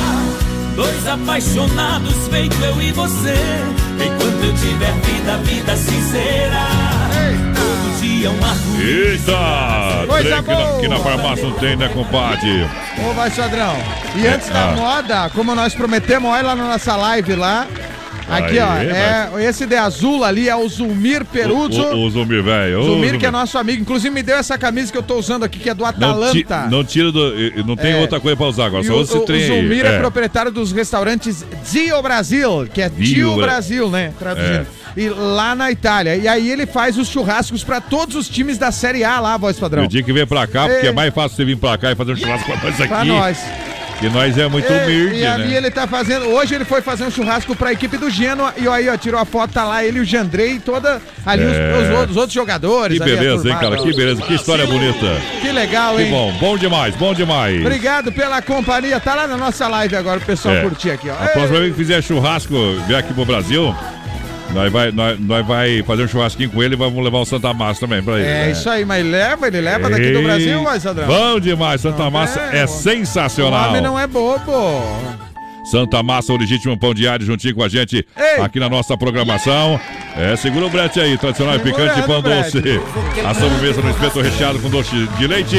[0.75, 3.35] Dois apaixonados feito eu e você.
[3.95, 6.67] Enquanto eu tiver vida, vida sincera.
[7.55, 9.27] Todo dia um arco-íris.
[9.27, 10.05] Eita!
[10.07, 12.69] Coisa Trem que, na, que na farmácia não tem, né, compadre?
[13.07, 13.75] Ô, vai, Sadrão.
[14.15, 14.71] E É, antes da ah.
[14.75, 17.67] moda, como nós prometemos, olha lá na nossa live lá.
[18.29, 21.81] Aqui, ó, é, esse de azul ali é o Zulmir Peruzzo.
[21.81, 22.79] O, o, o zumbi velho.
[22.79, 23.19] ô, Zulmir, zumbi.
[23.19, 23.81] que é nosso amigo.
[23.81, 25.95] Inclusive, me deu essa camisa que eu tô usando aqui, que é do Não, ti-
[26.45, 26.67] Atalanta.
[26.69, 27.33] não tira do.
[27.65, 27.97] Não tem É.
[28.01, 29.61] outra coisa pra usar agora, só o, esse o, trem o aí.
[29.61, 29.95] Zulmir é.
[29.95, 29.99] É.
[29.99, 34.11] proprietário dos restaurantes Dio Brasil, que é Dio Brasil, né?
[34.17, 34.61] Traduzindo.
[34.61, 34.85] É.
[34.97, 36.15] E lá na Itália.
[36.15, 39.59] E aí ele faz os churrascos pra todos os times da Série A lá, voz
[39.59, 39.83] padrão.
[39.83, 40.89] Eu tinha que vir pra cá, porque É.
[40.89, 42.87] é mais fácil você vir pra cá e fazer um churrasco pra nós aqui.
[42.87, 43.37] Pra nós.
[43.99, 45.57] Que nós é muito E- humilde, e ali né?
[45.57, 46.25] ele tá fazendo.
[46.27, 48.53] Hoje ele foi fazer um churrasco pra equipe do Genoa.
[48.57, 51.01] E aí, ó, tirou a foto, tá lá ele e o Jandrei e toda.
[51.25, 51.71] Ali os- É.
[51.81, 52.97] os, outros, os outros jogadores.
[52.99, 53.79] Que beleza, hein, cara?
[53.79, 53.83] ó.
[53.83, 55.17] Que beleza, que história bonita.
[55.41, 56.11] Que legal, Que hein?
[56.11, 57.61] bom, bom demais, bom demais.
[57.61, 58.99] Obrigado pela companhia.
[58.99, 60.61] Tá lá na nossa live agora, o pessoal É.
[60.61, 61.13] curtir aqui, ó.
[61.13, 62.53] A próxima vez que fizer churrasco,
[62.87, 63.73] vier aqui pro Brasil,
[64.55, 67.53] nós vai, nós, nós vai fazer um churrasquinho com ele e vamos levar o Santa
[67.53, 68.23] Massa também pra ele.
[68.23, 68.51] É né?
[68.51, 71.07] isso aí, mas leva, ele leva daqui do Brasil, vai, Sadrão.
[71.07, 73.69] Bom demais, Santa Massa é, O sensacional.
[73.69, 74.81] homem não é bobo.
[75.65, 78.05] Santa Massa, o legítimo pão diário, juntinho com a gente
[78.41, 79.79] aqui na nossa programação.
[80.17, 82.57] É, segura o brete aí, tradicional e picante pão doce.
[83.25, 85.57] A sobremesa no espeto recheado com doce de leite.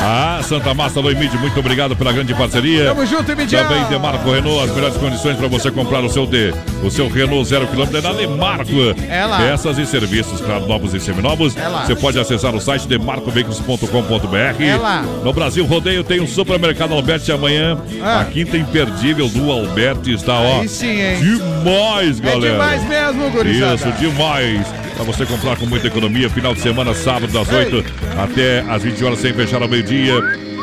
[0.00, 2.86] A Santa Massa Loimide, muito obrigado pela grande parceria.
[2.86, 3.62] Tamo junto, Midian.
[3.62, 6.52] Também Demarco Renault, as melhores condições para você comprar o seu D.
[6.82, 8.72] O seu Renault zero quilômetro é na Demarco.
[9.08, 9.38] É lá.
[9.38, 11.56] Peças e serviços, claro, novos e seminovos.
[11.56, 11.86] É lá.
[11.86, 14.62] Você pode acessar o site demarcoveículos.com.br.
[14.62, 15.02] É lá.
[15.02, 17.78] No Brasil Rodeio tem o Supermercado Alberti amanhã.
[18.02, 18.20] Ah.
[18.20, 20.60] A quinta imperdível do Alberti está, ó.
[20.60, 21.16] Aí sim, hein?
[21.20, 22.52] Demais, É galera.
[22.52, 23.74] demais mesmo, gurizada.
[23.74, 24.66] Isso, demais.
[24.94, 27.56] Pra você comprar com muita economia, final de semana, sábado, das Ei.
[27.74, 27.84] 8
[28.16, 30.14] até as 20 horas, sem fechar ao meio-dia.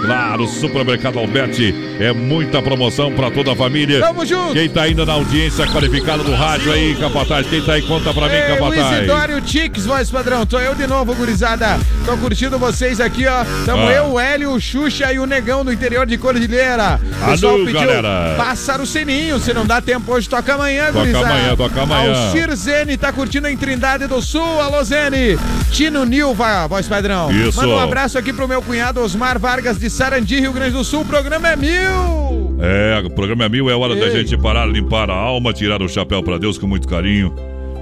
[0.01, 3.99] Claro, Supermercado Alberti é muita promoção pra toda a família.
[3.99, 4.53] Tamo junto.
[4.53, 7.47] Quem tá ainda na audiência qualificada do rádio aí, Capataz?
[7.47, 8.97] Quem tá aí, conta pra mim, Ei, o Capataz.
[8.97, 10.45] Isidório Tix, voz padrão.
[10.45, 11.79] Tô eu de novo, gurizada.
[12.05, 13.43] Tô curtindo vocês aqui, ó.
[13.65, 13.91] Tamo Ah.
[13.93, 16.99] eu, o Hélio, o Xuxa e o Negão do interior de Cordilheira.
[17.21, 18.33] O Alô, galera.
[18.37, 19.39] passar o sininho.
[19.39, 21.25] Se não dá tempo hoje, toca amanhã, Toca gurizada.
[21.27, 22.25] amanhã, toca amanhã.
[22.25, 24.59] Alcir Zene tá curtindo em Trindade do Sul.
[24.61, 25.37] Alô, Zene.
[25.71, 27.31] Tino Nilva, voz padrão.
[27.31, 27.57] Isso.
[27.59, 31.01] Manda um abraço aqui pro meu cunhado Osmar Vargas de Sarandi, Rio Grande do Sul.
[31.01, 32.57] O programa é mil.
[32.61, 34.11] É, o programa é mil, é hora da Ei.
[34.11, 37.35] gente parar, limpar a alma, tirar o chapéu pra Deus com muito carinho.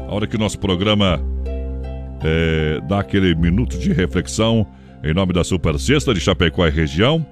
[0.07, 1.21] A hora que o nosso programa
[2.23, 4.65] é, dá aquele minuto de reflexão
[5.03, 7.25] em nome da Super Sexta de Chapecó e região.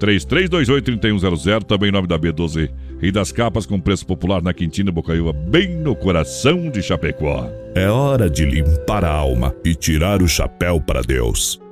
[0.00, 2.68] 3328-3100, também em nome da B12
[3.00, 7.48] e das capas com preço popular na Quintina Bocaiúva, bem no coração de Chapecó.
[7.76, 11.63] É hora de limpar a alma e tirar o chapéu para Deus.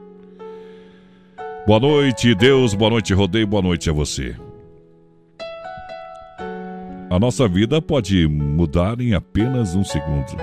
[1.64, 4.34] Boa noite, Deus, boa noite, Rodeio, boa noite a você.
[7.08, 10.36] A nossa vida pode mudar em apenas um segundo.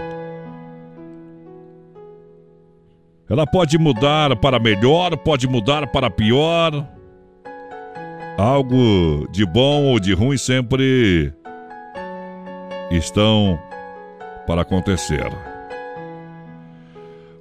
[3.30, 6.88] Ela pode mudar para melhor, pode mudar para pior.
[8.38, 11.34] Algo de bom ou de ruim sempre
[12.92, 13.60] estão
[14.48, 15.30] para acontecer.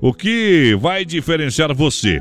[0.01, 2.21] O que vai diferenciar você?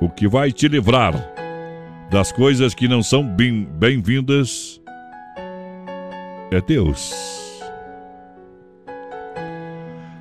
[0.00, 1.12] O que vai te livrar
[2.10, 4.80] das coisas que não são bem- bem-vindas
[6.50, 7.60] é Deus.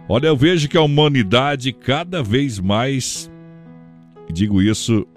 [0.08, 3.32] Olha, eu vejo que a humanidade cada vez mais,
[4.32, 5.08] digo isso,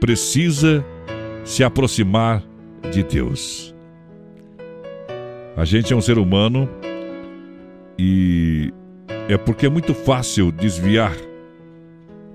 [0.00, 0.84] precisa
[1.44, 2.42] se aproximar
[2.90, 3.74] de Deus.
[5.56, 6.68] A gente é um ser humano
[7.98, 8.72] e
[9.28, 11.14] é porque é muito fácil desviar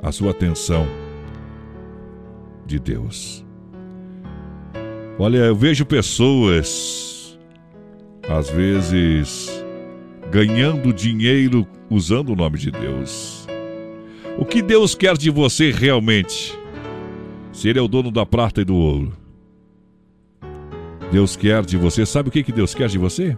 [0.01, 0.87] a sua atenção
[2.67, 3.45] de Deus.
[5.17, 7.39] Olha, eu vejo pessoas,
[8.29, 9.65] às vezes,
[10.29, 13.47] ganhando dinheiro usando o nome de Deus.
[14.37, 16.57] O que Deus quer de você realmente?
[17.51, 19.13] Se Ele é o dono da prata e do ouro.
[21.11, 23.35] Deus quer de você, sabe o que, que Deus quer de você?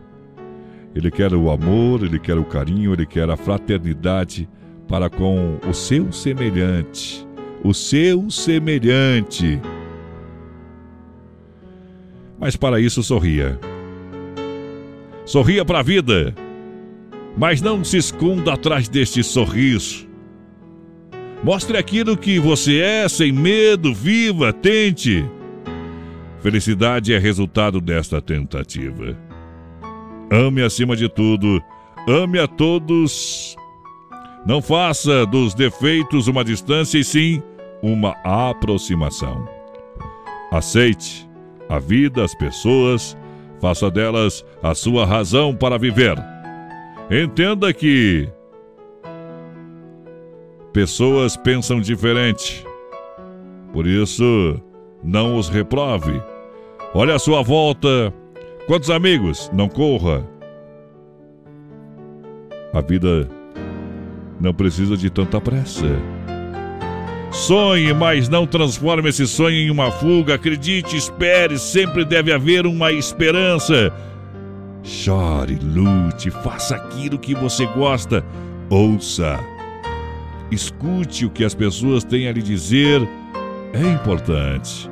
[0.94, 4.50] Ele quer o amor, ele quer o carinho, ele quer a fraternidade
[4.88, 7.29] para com o seu semelhante.
[7.64, 9.60] O seu semelhante.
[12.40, 13.60] Mas para isso sorria.
[15.26, 16.34] Sorria para a vida.
[17.38, 20.08] Mas não se esconda atrás deste sorriso.
[21.44, 25.26] Mostre aquilo que você é, sem medo, viva, tente.
[26.42, 29.18] Felicidade é resultado desta tentativa.
[30.32, 31.62] Ame acima de tudo,
[32.08, 33.56] ame a todos.
[34.46, 37.42] Não faça dos defeitos uma distância e sim
[37.82, 39.48] uma aproximação.
[40.52, 41.30] Aceite
[41.70, 43.16] a vida, as pessoas,
[43.60, 46.18] faça delas a sua razão para viver.
[47.12, 48.28] Entenda que
[50.74, 52.66] pessoas pensam diferente.
[53.72, 54.60] Por isso,
[55.04, 56.22] não os reprove.
[56.94, 58.14] Olha a sua volta.
[58.68, 59.50] Quantos amigos?
[59.54, 60.28] Não corra.
[62.74, 63.28] A vida
[64.40, 65.88] não precisa de tanta pressa.
[67.32, 70.36] Sonhe, mas não transforme esse sonho em uma fuga.
[70.36, 73.94] Acredite, espere, sempre deve haver uma esperança.
[74.84, 78.24] Chore, lute, faça aquilo que você gosta.
[78.70, 79.40] Ouça.
[80.52, 83.08] Escute o que as pessoas têm a lhe dizer.
[83.74, 84.90] É importante.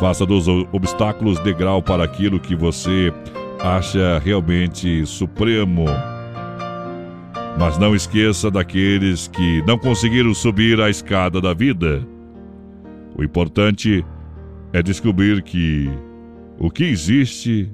[0.00, 3.12] Faça dos obstáculos degrau para aquilo que você
[3.60, 5.84] acha realmente supremo.
[7.58, 12.06] Mas não esqueça daqueles que não conseguiram subir a escada da vida.
[13.16, 14.04] O importante
[14.72, 15.90] é descobrir que
[16.58, 17.70] o que existe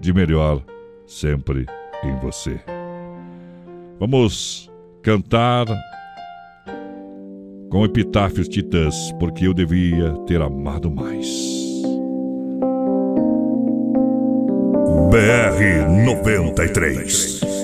[0.00, 0.62] de melhor
[1.06, 1.66] sempre
[2.02, 2.60] em você.
[3.98, 4.70] Vamos
[5.02, 5.66] cantar
[7.70, 11.26] com epitáfios titãs, porque eu devia ter amado mais.
[15.10, 17.51] BR 93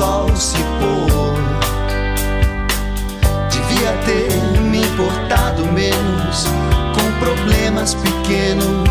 [0.00, 1.34] sol se pôr.
[3.50, 6.46] Devia ter me importado menos
[6.94, 8.88] com problemas pequenos,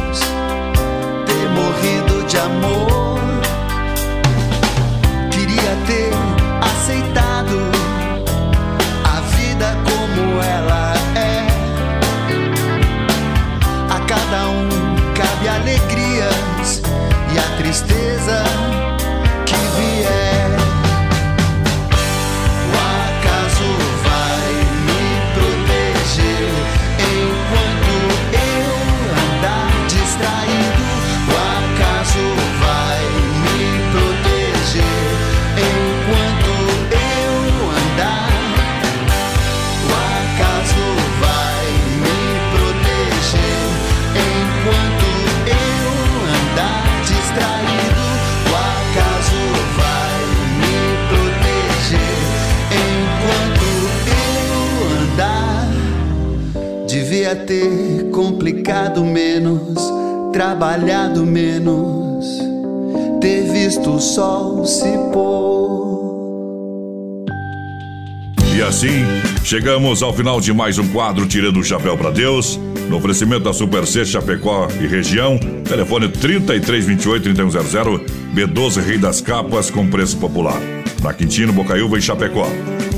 [69.49, 72.59] chegamos ao final de mais um quadro Tirando o Chapéu para Deus.
[72.87, 78.05] No oferecimento da Super C Chapecó e região, telefone 3328-3100,
[78.35, 80.61] B12 Rei das Capas com preço popular.
[81.01, 82.47] Na Quintino, Bocaiúva e Chapecó.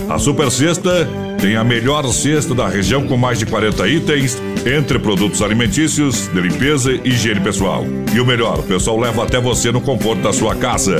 [0.09, 1.07] A Super Sexta
[1.39, 6.41] tem a melhor cesta da região com mais de 40 itens, entre produtos alimentícios, de
[6.41, 7.85] limpeza e higiene pessoal.
[8.13, 10.97] E o melhor, o pessoal leva até você no conforto da sua casa.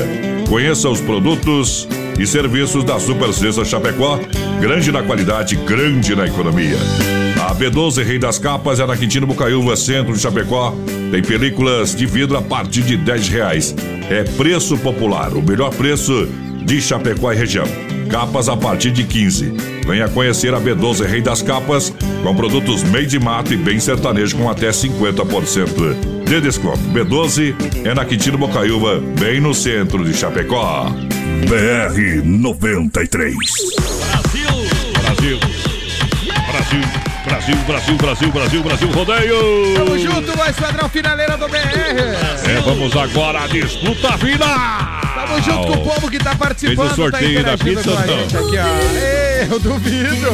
[0.47, 4.17] Conheça os produtos e serviços da Super Sexta Chapecó,
[4.61, 6.77] grande na qualidade, grande na economia.
[7.43, 10.75] A B12 Rei das Capas é na Quintino Bocaiúva, centro de Chapecó.
[11.09, 13.75] Tem películas de vidro a partir de 10 reais.
[14.07, 16.27] É preço popular, o melhor preço
[16.63, 17.65] de Chapecó e região.
[18.11, 19.51] Capas a partir de 15.
[19.87, 24.37] Venha conhecer a B12 Rei das Capas com produtos meio de mato e bem sertanejo
[24.37, 26.79] com até 50% de desconto.
[26.93, 30.85] B12 é na Quintino Bocaiúva, bem no centro de Chapecó.
[31.47, 34.00] BR 93.
[35.21, 35.39] Brasil.
[36.47, 36.81] Brasil.
[37.23, 39.75] Brasil, Brasil, Brasil, Brasil, Brasil, rodeio!
[39.75, 41.57] Tamo junto, mais padrão finaleira do BR.
[41.57, 44.49] É, vamos agora à disputa final!
[45.13, 46.87] Tamo junto com o povo que tá participando.
[46.87, 48.07] Fez o sorteio tá da pizza com não?
[48.07, 48.65] gente aqui, ó.
[48.97, 50.31] Ei, eu duvido.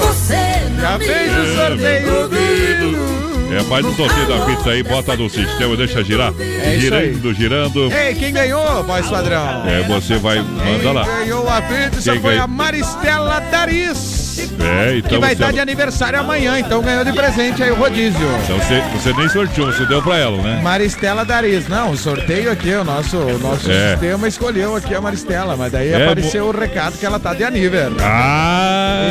[0.79, 3.17] Já fez o sorteio, eu duvido.
[3.57, 6.33] É, faz o sorteio da pizza aí, bota no sistema, deixa girar.
[6.39, 7.91] É girando, girando.
[7.91, 9.67] Ei, quem ganhou, voz padrão?
[9.67, 11.03] É, você vai, manda lá.
[11.03, 12.45] Ganhou a pizza Quem foi ganhou?
[12.45, 14.26] a Maristela Daris.
[14.41, 18.27] É, então que vai estar de aniversário amanhã, então ganhou de presente aí o rodízio.
[18.43, 20.59] então você, você nem sorteou, você deu pra ela, né?
[20.63, 21.67] Maristela Daris.
[21.67, 23.91] Não, o sorteio aqui, o nosso, o nosso É.
[23.91, 27.43] sistema escolheu aqui a Maristela, mas daí É, apareceu o recado que ela tá de
[27.43, 27.97] aniversário.
[28.01, 29.01] Ah!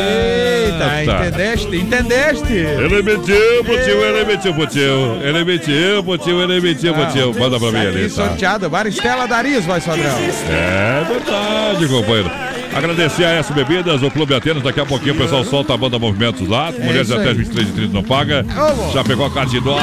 [0.66, 1.26] Eita, tá.
[1.26, 1.76] entendeste?
[1.76, 2.52] Entendeste?
[2.52, 5.20] Ele mentiu, putinho, ele mentiu, putinho.
[5.22, 7.34] Ele mentiu, putinho, ele mentiu, putinho.
[7.38, 8.14] Manda pra mim ali, tá?
[8.26, 10.18] sorteado, Maristela Daris, vai padrão.
[10.50, 12.30] É verdade, companheiro.
[12.76, 14.62] Agradecer a S Bebidas, o Clube Atenas.
[14.62, 16.70] Daqui a pouquinho o pessoal solta a banda Movimentos lá.
[16.72, 17.34] Mulheres isso até aí.
[17.34, 18.44] 23 e 30 não paga.
[18.92, 19.80] Já pegou a Cardidor.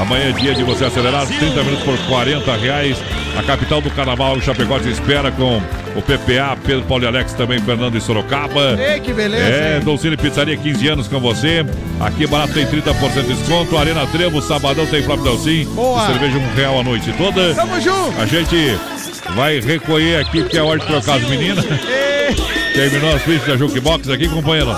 [0.00, 1.26] Amanhã é dia de você acelerar.
[1.26, 2.96] 30 minutos por 40 reais.
[3.38, 5.60] A capital do carnaval, Chapecó, te espera com
[5.96, 8.80] o PPA, Pedro Paulo e Alex, também Fernando e Sorocaba.
[8.80, 9.80] Ei, que beleza, É?
[9.80, 11.64] Dolcine Pizzaria, 15 anos com você.
[12.00, 13.76] Aqui barato tem 30% de desconto.
[13.76, 15.64] Arena Trevo, sabadão tem próprio Dolcine.
[15.66, 16.06] Boa.
[16.06, 17.54] Cerveja um real a noite toda.
[17.54, 18.20] Tamo junto.
[18.20, 18.78] A gente
[19.34, 21.64] vai recolher aqui, porque é hora de trocar as meninas.
[22.74, 24.74] Terminou as fichas da Jukebox aqui, companheiro.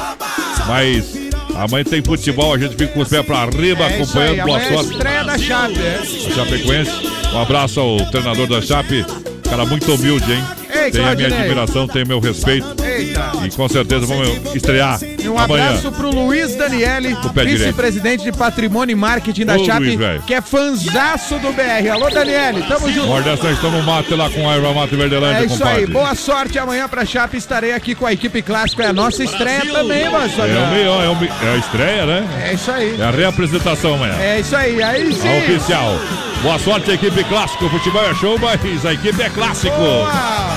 [0.66, 1.16] Mas
[1.54, 4.46] amanhã tem futebol, a gente fica com os pés pra riba, É isso aí, acompanhando.
[4.46, 4.92] Boa é sorte.
[4.92, 6.00] estreia da Chape, é?
[6.30, 6.90] A Chapecoense.
[7.32, 9.04] Um abraço ao treinador da Chape.
[9.48, 10.44] Cara muito humilde, hein?
[10.74, 12.66] Ei, tem a minha admiração, tem meu respeito.
[12.96, 13.32] Eita.
[13.44, 15.66] E com certeza vamos estrear E um amanhã.
[15.68, 20.40] abraço pro Luiz Daniele, vice-presidente de patrimônio e marketing da Ô, Chape, Luiz, que é
[20.40, 21.88] fanzaço do BR.
[21.92, 23.06] Alô, Daniele, tamo junto.
[23.06, 25.80] Nós estamos mate lá com a Erva Mate Verdelândia, É isso compadre.
[25.80, 27.36] aí, boa sorte amanhã pra Chape.
[27.36, 28.82] Estarei aqui com a equipe clássica.
[28.84, 32.28] É a nossa estreia também, mas É, o meio, é, o é a estreia, né?
[32.44, 32.96] É isso aí.
[33.00, 34.14] É a reapresentação amanhã.
[34.20, 35.28] É isso aí, aí sim.
[35.28, 35.98] A oficial.
[36.42, 37.64] Boa sorte, equipe clássico.
[37.66, 39.74] O futebol é show, mas a equipe é clássico.
[39.76, 40.55] BR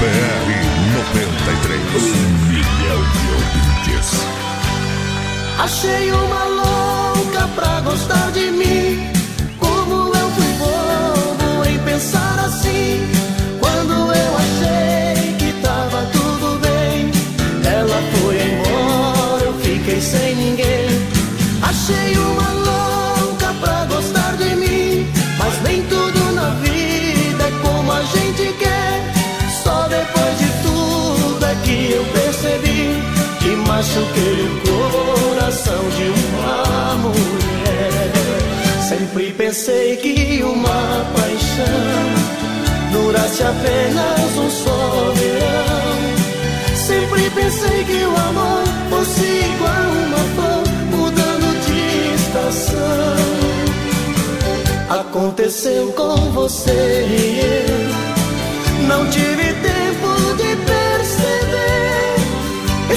[0.00, 1.80] 93.
[1.96, 4.08] Um milhão de ouvintes.
[5.58, 9.10] Achei uma louca pra gostar de mim.
[9.58, 13.10] Como eu fui bobo em pensar assim.
[13.58, 17.10] Quando eu achei que tava tudo bem,
[17.64, 21.08] ela foi embora, eu fiquei sem ninguém.
[21.60, 22.47] Achei uma
[33.78, 38.12] machuquei o coração de uma mulher.
[38.88, 42.10] Sempre pensei que uma paixão
[42.90, 45.96] durasse apenas um só verão.
[46.74, 52.78] Sempre pensei que o amor fosse igual uma flor mudando de estação.
[54.88, 59.52] Aconteceu com você e eu não tive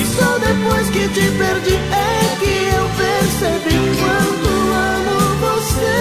[0.02, 4.50] E só depois que te perdi é que eu percebi quanto
[4.98, 6.00] amo você.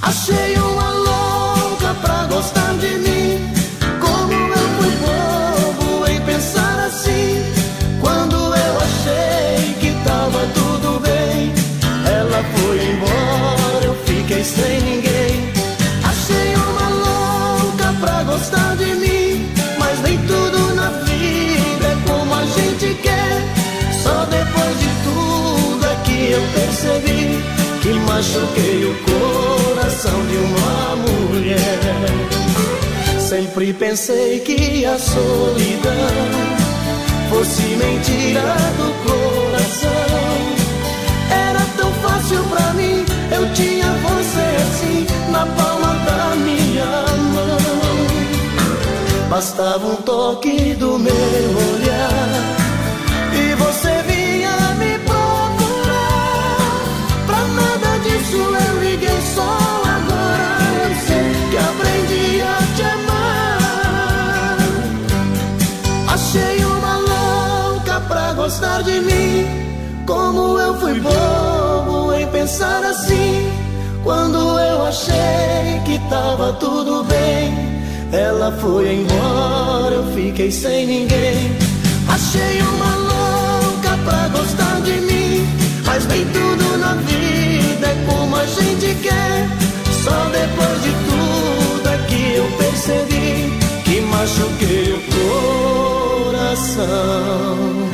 [0.00, 3.15] Achei uma louca pra gostar de mim.
[28.16, 31.60] Machuquei o coração de uma mulher.
[33.20, 35.92] Sempre pensei que a solidão
[37.28, 39.90] fosse mentira do coração.
[41.30, 43.04] Era tão fácil pra mim,
[43.36, 46.86] eu tinha você assim na palma da minha
[47.34, 47.58] mão.
[49.28, 51.12] Bastava um toque do meu
[51.74, 52.65] olhar
[68.76, 69.46] gostar de mim.
[70.06, 73.50] Como eu fui bobo em pensar assim.
[74.02, 77.54] Quando eu achei que tava tudo bem,
[78.12, 81.56] ela foi embora, eu fiquei sem ninguém.
[82.08, 85.44] Achei uma louca pra gostar de mim,
[85.84, 89.48] mas nem tudo na vida é como a gente quer.
[90.04, 95.00] Só depois de tudo é que eu percebi que machuquei o
[96.30, 97.86] coração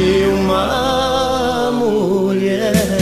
[0.00, 2.99] de uma mulher.